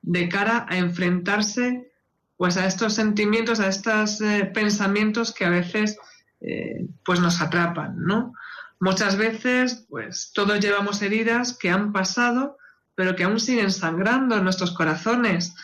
de 0.00 0.28
cara 0.28 0.64
a 0.68 0.78
enfrentarse 0.78 1.90
pues 2.36 2.56
a 2.56 2.66
estos 2.66 2.94
sentimientos, 2.94 3.60
a 3.60 3.68
estos 3.68 4.20
eh, 4.20 4.50
pensamientos 4.54 5.34
que 5.34 5.44
a 5.44 5.50
veces 5.50 5.98
eh, 6.40 6.86
pues 7.04 7.18
nos 7.18 7.40
atrapan, 7.40 7.96
¿no? 7.98 8.32
Muchas 8.78 9.16
veces, 9.16 9.86
pues 9.88 10.32
todos 10.34 10.60
llevamos 10.60 11.00
heridas 11.00 11.56
que 11.56 11.70
han 11.70 11.92
pasado, 11.92 12.58
pero 12.94 13.16
que 13.16 13.24
aún 13.24 13.40
siguen 13.40 13.70
sangrando 13.70 14.36
en 14.36 14.44
nuestros 14.44 14.72
corazones, 14.72 15.54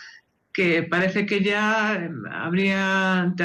que 0.52 0.82
parece 0.82 1.26
que 1.26 1.42
ya 1.42 1.94
em, 1.94 2.24
habrían 2.26 3.36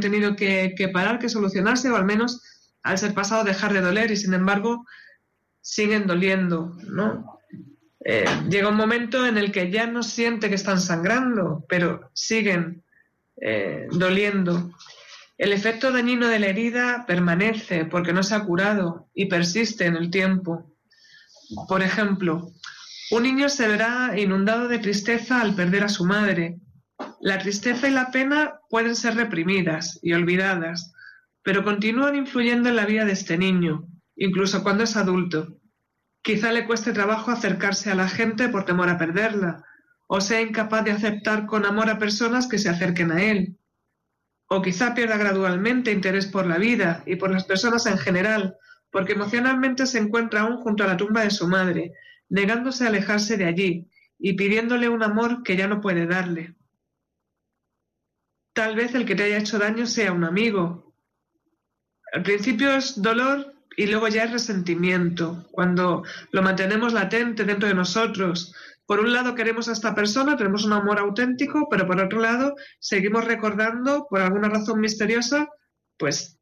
tenido 0.00 0.36
que, 0.36 0.90
parar, 0.92 1.18
que 1.18 1.30
solucionarse, 1.30 1.90
o 1.90 1.96
al 1.96 2.04
menos 2.04 2.42
al 2.82 2.98
ser 2.98 3.14
pasado 3.14 3.44
dejar 3.44 3.72
de 3.72 3.80
doler, 3.80 4.10
y 4.10 4.16
sin 4.16 4.34
embargo 4.34 4.84
siguen 5.64 6.06
doliendo, 6.06 6.76
¿no? 6.86 7.40
Eh, 8.04 8.26
llega 8.50 8.68
un 8.68 8.76
momento 8.76 9.26
en 9.26 9.38
el 9.38 9.50
que 9.50 9.70
ya 9.70 9.86
no 9.86 10.02
siente 10.02 10.50
que 10.50 10.56
están 10.56 10.78
sangrando, 10.78 11.64
pero 11.70 12.10
siguen 12.12 12.84
eh, 13.40 13.88
doliendo. 13.90 14.72
El 15.38 15.54
efecto 15.54 15.90
dañino 15.90 16.28
de 16.28 16.38
la 16.38 16.48
herida 16.48 17.06
permanece 17.06 17.86
porque 17.86 18.12
no 18.12 18.22
se 18.22 18.34
ha 18.34 18.44
curado 18.44 19.08
y 19.14 19.24
persiste 19.24 19.86
en 19.86 19.96
el 19.96 20.10
tiempo. 20.10 20.70
Por 21.66 21.82
ejemplo, 21.82 22.52
un 23.10 23.22
niño 23.22 23.48
se 23.48 23.66
verá 23.66 24.12
inundado 24.18 24.68
de 24.68 24.78
tristeza 24.78 25.40
al 25.40 25.54
perder 25.54 25.84
a 25.84 25.88
su 25.88 26.04
madre. 26.04 26.58
La 27.22 27.38
tristeza 27.38 27.88
y 27.88 27.90
la 27.90 28.10
pena 28.10 28.60
pueden 28.68 28.94
ser 28.94 29.16
reprimidas 29.16 29.98
y 30.02 30.12
olvidadas, 30.12 30.92
pero 31.42 31.64
continúan 31.64 32.16
influyendo 32.16 32.68
en 32.68 32.76
la 32.76 32.84
vida 32.84 33.06
de 33.06 33.12
este 33.12 33.38
niño, 33.38 33.88
incluso 34.16 34.62
cuando 34.62 34.84
es 34.84 34.96
adulto. 34.96 35.60
Quizá 36.22 36.52
le 36.52 36.66
cueste 36.66 36.92
trabajo 36.92 37.30
acercarse 37.30 37.90
a 37.90 37.94
la 37.94 38.08
gente 38.08 38.48
por 38.48 38.64
temor 38.64 38.88
a 38.88 38.98
perderla, 38.98 39.64
o 40.06 40.20
sea 40.20 40.40
incapaz 40.40 40.84
de 40.84 40.92
aceptar 40.92 41.46
con 41.46 41.66
amor 41.66 41.90
a 41.90 41.98
personas 41.98 42.46
que 42.46 42.58
se 42.58 42.68
acerquen 42.68 43.12
a 43.12 43.22
él. 43.22 43.58
O 44.48 44.62
quizá 44.62 44.94
pierda 44.94 45.16
gradualmente 45.16 45.92
interés 45.92 46.26
por 46.26 46.46
la 46.46 46.58
vida 46.58 47.02
y 47.06 47.16
por 47.16 47.30
las 47.30 47.44
personas 47.44 47.86
en 47.86 47.98
general, 47.98 48.56
porque 48.90 49.12
emocionalmente 49.12 49.86
se 49.86 49.98
encuentra 49.98 50.42
aún 50.42 50.58
junto 50.58 50.84
a 50.84 50.86
la 50.86 50.96
tumba 50.96 51.22
de 51.22 51.30
su 51.30 51.48
madre, 51.48 51.92
negándose 52.28 52.84
a 52.84 52.88
alejarse 52.88 53.36
de 53.36 53.46
allí 53.46 53.90
y 54.18 54.34
pidiéndole 54.34 54.88
un 54.88 55.02
amor 55.02 55.42
que 55.42 55.56
ya 55.56 55.66
no 55.66 55.80
puede 55.80 56.06
darle. 56.06 56.54
Tal 58.54 58.76
vez 58.76 58.94
el 58.94 59.04
que 59.04 59.16
te 59.16 59.24
haya 59.24 59.38
hecho 59.38 59.58
daño 59.58 59.86
sea 59.86 60.12
un 60.12 60.24
amigo. 60.24 60.94
Al 62.12 62.22
principio 62.22 62.72
es 62.72 63.02
dolor 63.02 63.53
y 63.76 63.86
luego 63.86 64.08
ya 64.08 64.24
es 64.24 64.32
resentimiento, 64.32 65.46
cuando 65.50 66.04
lo 66.30 66.42
mantenemos 66.42 66.92
latente 66.92 67.44
dentro 67.44 67.68
de 67.68 67.74
nosotros. 67.74 68.54
Por 68.86 69.00
un 69.00 69.12
lado 69.12 69.34
queremos 69.34 69.68
a 69.68 69.72
esta 69.72 69.94
persona, 69.94 70.36
tenemos 70.36 70.64
un 70.64 70.74
amor 70.74 70.98
auténtico, 70.98 71.68
pero 71.70 71.86
por 71.86 72.00
otro 72.00 72.20
lado 72.20 72.54
seguimos 72.78 73.24
recordando, 73.24 74.06
por 74.08 74.20
alguna 74.20 74.48
razón 74.48 74.80
misteriosa, 74.80 75.48
pues 75.96 76.38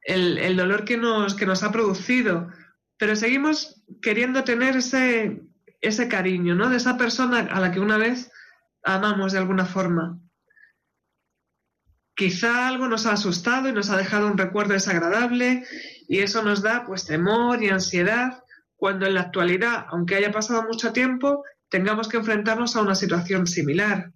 el, 0.00 0.56
dolor 0.56 0.84
que 0.84 0.96
nos, 0.96 1.34
que 1.34 1.46
nos 1.46 1.62
ha 1.62 1.72
producido. 1.72 2.48
Pero 2.96 3.14
seguimos 3.16 3.82
queriendo 4.00 4.44
tener 4.44 4.76
ese, 4.76 5.42
ese 5.82 6.08
cariño, 6.08 6.54
¿no? 6.54 6.70
De 6.70 6.78
esa 6.78 6.96
persona 6.96 7.40
a 7.40 7.60
la 7.60 7.70
que 7.70 7.80
una 7.80 7.98
vez 7.98 8.30
amamos 8.82 9.32
de 9.32 9.38
alguna 9.38 9.66
forma. 9.66 10.18
Quizá 12.14 12.66
algo 12.66 12.88
nos 12.88 13.04
ha 13.04 13.12
asustado 13.12 13.68
y 13.68 13.72
nos 13.72 13.90
ha 13.90 13.98
dejado 13.98 14.28
un 14.28 14.38
recuerdo 14.38 14.72
desagradable 14.72 15.66
y 16.08 16.20
eso 16.20 16.42
nos 16.42 16.62
da 16.62 16.84
pues 16.86 17.06
temor 17.06 17.62
y 17.62 17.68
ansiedad 17.68 18.42
cuando 18.76 19.06
en 19.06 19.14
la 19.14 19.22
actualidad, 19.22 19.86
aunque 19.88 20.16
haya 20.16 20.30
pasado 20.30 20.62
mucho 20.64 20.92
tiempo, 20.92 21.42
tengamos 21.68 22.08
que 22.08 22.18
enfrentarnos 22.18 22.76
a 22.76 22.82
una 22.82 22.94
situación 22.94 23.46
similar. 23.46 24.12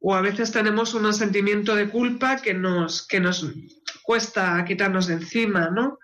O 0.00 0.14
a 0.14 0.20
veces 0.20 0.52
tenemos 0.52 0.94
un 0.94 1.12
sentimiento 1.12 1.74
de 1.74 1.88
culpa 1.88 2.40
que 2.40 2.54
nos, 2.54 3.06
que 3.06 3.18
nos 3.20 3.44
cuesta 4.02 4.64
quitarnos 4.64 5.08
de 5.08 5.14
encima, 5.14 5.70
¿no? 5.70 5.98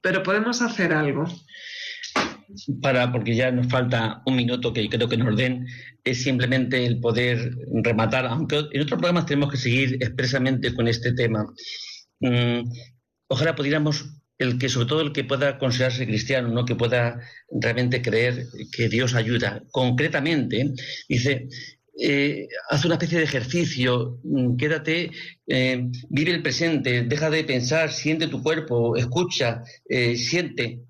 Pero 0.00 0.22
podemos 0.22 0.62
hacer 0.62 0.92
algo. 0.92 1.26
Para, 2.82 3.12
porque 3.12 3.34
ya 3.34 3.50
nos 3.50 3.68
falta 3.68 4.22
un 4.26 4.36
minuto 4.36 4.72
que 4.72 4.88
creo 4.88 5.08
que 5.08 5.16
nos 5.16 5.36
den, 5.36 5.66
es 6.04 6.22
simplemente 6.22 6.84
el 6.86 7.00
poder 7.00 7.56
rematar, 7.82 8.26
aunque 8.26 8.58
en 8.72 8.82
otros 8.82 8.98
programas 8.98 9.26
tenemos 9.26 9.50
que 9.50 9.58
seguir 9.58 9.94
expresamente 9.94 10.74
con 10.74 10.88
este 10.88 11.12
tema. 11.12 11.46
Mm, 12.20 12.62
ojalá 13.28 13.54
pudiéramos 13.54 14.16
el 14.38 14.58
que 14.58 14.68
sobre 14.68 14.86
todo 14.86 15.00
el 15.00 15.12
que 15.12 15.24
pueda 15.24 15.58
considerarse 15.58 16.06
cristiano, 16.06 16.48
¿no? 16.48 16.64
que 16.64 16.74
pueda 16.74 17.20
realmente 17.50 18.02
creer 18.02 18.46
que 18.72 18.88
Dios 18.88 19.14
ayuda. 19.14 19.62
Concretamente, 19.70 20.72
dice, 21.08 21.48
eh, 21.98 22.48
haz 22.68 22.84
una 22.84 22.94
especie 22.94 23.18
de 23.18 23.24
ejercicio, 23.24 24.20
mm, 24.22 24.56
quédate, 24.56 25.10
eh, 25.46 25.88
vive 26.10 26.32
el 26.32 26.42
presente, 26.42 27.02
deja 27.04 27.30
de 27.30 27.44
pensar, 27.44 27.90
siente 27.90 28.28
tu 28.28 28.42
cuerpo, 28.42 28.96
escucha, 28.96 29.62
eh, 29.88 30.16
siente, 30.16 30.82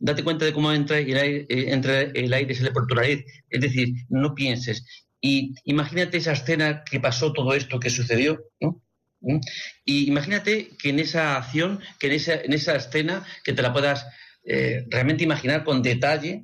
date 0.00 0.24
cuenta 0.24 0.44
de 0.44 0.52
cómo 0.52 0.72
entra 0.72 0.98
el 0.98 1.16
aire, 1.16 1.46
entra 1.48 2.00
el 2.00 2.32
aire 2.32 2.54
sale 2.54 2.72
por 2.72 2.86
tu 2.86 2.96
nariz, 2.96 3.24
es 3.48 3.60
decir, 3.60 3.94
no 4.08 4.34
pienses. 4.34 4.84
Y 5.20 5.54
imagínate 5.64 6.16
esa 6.18 6.32
escena 6.32 6.82
que 6.90 6.98
pasó 6.98 7.32
todo 7.32 7.54
esto 7.54 7.78
que 7.78 7.90
sucedió, 7.90 8.42
¿no? 8.60 8.82
¿Mm? 9.20 9.38
Y 9.84 10.08
imagínate 10.08 10.70
que 10.78 10.90
en 10.90 10.98
esa 10.98 11.36
acción, 11.36 11.80
que 11.98 12.08
en 12.08 12.12
esa, 12.14 12.34
en 12.34 12.52
esa 12.52 12.76
escena, 12.76 13.24
que 13.44 13.52
te 13.52 13.62
la 13.62 13.72
puedas 13.72 14.06
eh, 14.42 14.86
realmente 14.88 15.22
imaginar 15.22 15.64
con 15.64 15.82
detalle 15.82 16.42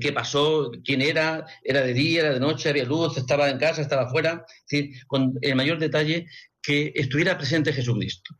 qué 0.00 0.12
pasó, 0.12 0.70
quién 0.84 1.02
era, 1.02 1.44
era 1.64 1.82
de 1.82 1.92
día, 1.92 2.20
era 2.20 2.34
de 2.34 2.40
noche, 2.40 2.68
había 2.68 2.84
luz, 2.84 3.16
estaba 3.16 3.50
en 3.50 3.58
casa, 3.58 3.82
estaba 3.82 4.02
afuera, 4.02 4.44
con 5.08 5.34
el 5.42 5.56
mayor 5.56 5.78
detalle 5.78 6.26
que 6.62 6.92
estuviera 6.94 7.36
presente 7.36 7.72
Jesucristo. 7.72 8.36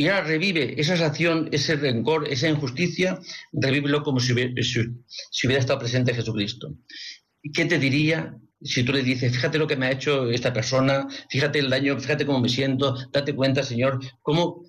y 0.00 0.06
ahora 0.08 0.22
revive 0.24 0.80
esa 0.80 0.94
acción, 1.04 1.48
ese 1.52 1.76
rencor, 1.76 2.28
esa 2.28 2.48
injusticia, 2.48 3.18
revívelo 3.52 4.02
como 4.02 4.20
si 4.20 4.32
hubiera, 4.32 4.52
si 4.62 5.46
hubiera 5.46 5.60
estado 5.60 5.80
presente 5.80 6.14
Jesucristo. 6.14 6.76
¿Qué 7.52 7.64
te 7.66 7.78
diría 7.78 8.38
si 8.60 8.82
tú 8.82 8.92
le 8.92 9.02
dices, 9.02 9.32
fíjate 9.32 9.58
lo 9.58 9.66
que 9.66 9.76
me 9.76 9.86
ha 9.86 9.92
hecho 9.92 10.30
esta 10.30 10.52
persona, 10.52 11.06
fíjate 11.30 11.58
el 11.58 11.70
daño, 11.70 11.98
fíjate 11.98 12.26
cómo 12.26 12.40
me 12.40 12.48
siento, 12.48 12.96
date 13.12 13.34
cuenta, 13.34 13.62
Señor, 13.62 14.00
cómo, 14.22 14.64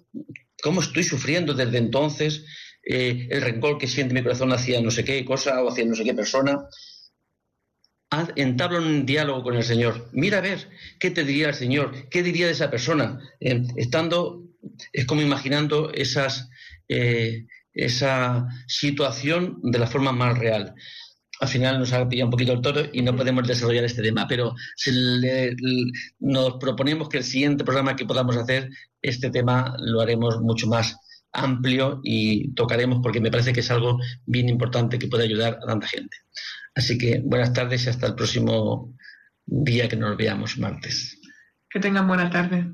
cómo 0.62 0.82
estoy 0.82 1.04
sufriendo 1.04 1.54
desde 1.54 1.78
entonces, 1.78 2.46
eh, 2.84 3.28
el 3.30 3.42
rencor 3.42 3.78
que 3.78 3.88
siente 3.88 4.14
mi 4.14 4.24
corazón 4.24 4.52
hacia 4.54 4.82
no 4.82 4.92
sé 4.92 5.04
qué 5.04 5.24
cosa 5.26 5.62
o 5.64 5.70
hacia 5.70 5.86
no 5.86 5.96
sé 5.96 6.04
qué 6.04 6.14
persona. 6.14 6.60
entabla 8.36 8.80
un 8.80 9.06
diálogo 9.06 9.44
con 9.44 9.56
el 9.56 9.64
Señor. 9.64 10.10
Mira 10.14 10.40
a 10.40 10.42
ver 10.42 10.70
qué 11.00 11.12
te 11.12 11.24
diría 11.24 11.50
el 11.50 11.56
Señor, 11.56 12.10
qué 12.10 12.24
diría 12.24 12.48
de 12.48 12.54
esa 12.54 12.70
persona, 12.72 13.20
eh, 13.40 13.62
estando 13.76 14.50
es 14.94 15.06
como 15.06 15.22
imaginando 15.22 15.92
esas, 15.94 16.50
eh, 16.88 17.46
esa 17.74 18.48
situación 18.68 19.60
de 19.64 19.80
la 19.80 19.88
forma 19.88 20.12
más 20.12 20.38
real. 20.38 20.76
Al 21.40 21.48
final 21.48 21.80
nos 21.80 21.94
ha 21.94 22.08
pillado 22.08 22.28
un 22.28 22.32
poquito 22.32 22.54
el 22.54 22.62
toro 22.62 22.82
y 22.92 23.02
no 23.02 23.16
podemos 23.16 23.48
desarrollar 23.48 23.86
este 23.86 24.02
tema, 24.02 24.28
pero 24.28 24.54
si 24.76 24.92
nos 26.20 26.56
proponemos 26.60 27.08
que 27.08 27.20
el 27.20 27.24
siguiente 27.24 27.64
programa 27.64 27.96
que 27.96 28.06
podamos 28.06 28.36
hacer, 28.36 28.70
este 29.02 29.30
tema 29.30 29.76
lo 29.80 30.02
haremos 30.02 30.42
mucho 30.42 30.68
más 30.68 30.98
amplio 31.32 32.02
y 32.04 32.54
tocaremos 32.54 33.00
porque 33.02 33.22
me 33.22 33.32
parece 33.32 33.54
que 33.54 33.62
es 33.62 33.72
algo 33.72 34.00
bien 34.26 34.50
importante 34.50 35.00
que 35.00 35.08
puede 35.08 35.24
ayudar 35.24 35.60
a 35.62 35.68
tanta 35.68 35.88
gente. 35.88 36.18
Así 36.76 36.98
que 36.98 37.22
buenas 37.24 37.54
tardes 37.54 37.86
y 37.86 37.90
hasta 37.90 38.08
el 38.08 38.16
próximo 38.16 38.96
día 39.46 39.88
que 39.88 39.96
nos 39.96 40.18
veamos, 40.18 40.58
martes. 40.58 41.20
Que 41.70 41.80
tengan 41.80 42.08
buena 42.08 42.30
tarde. 42.30 42.74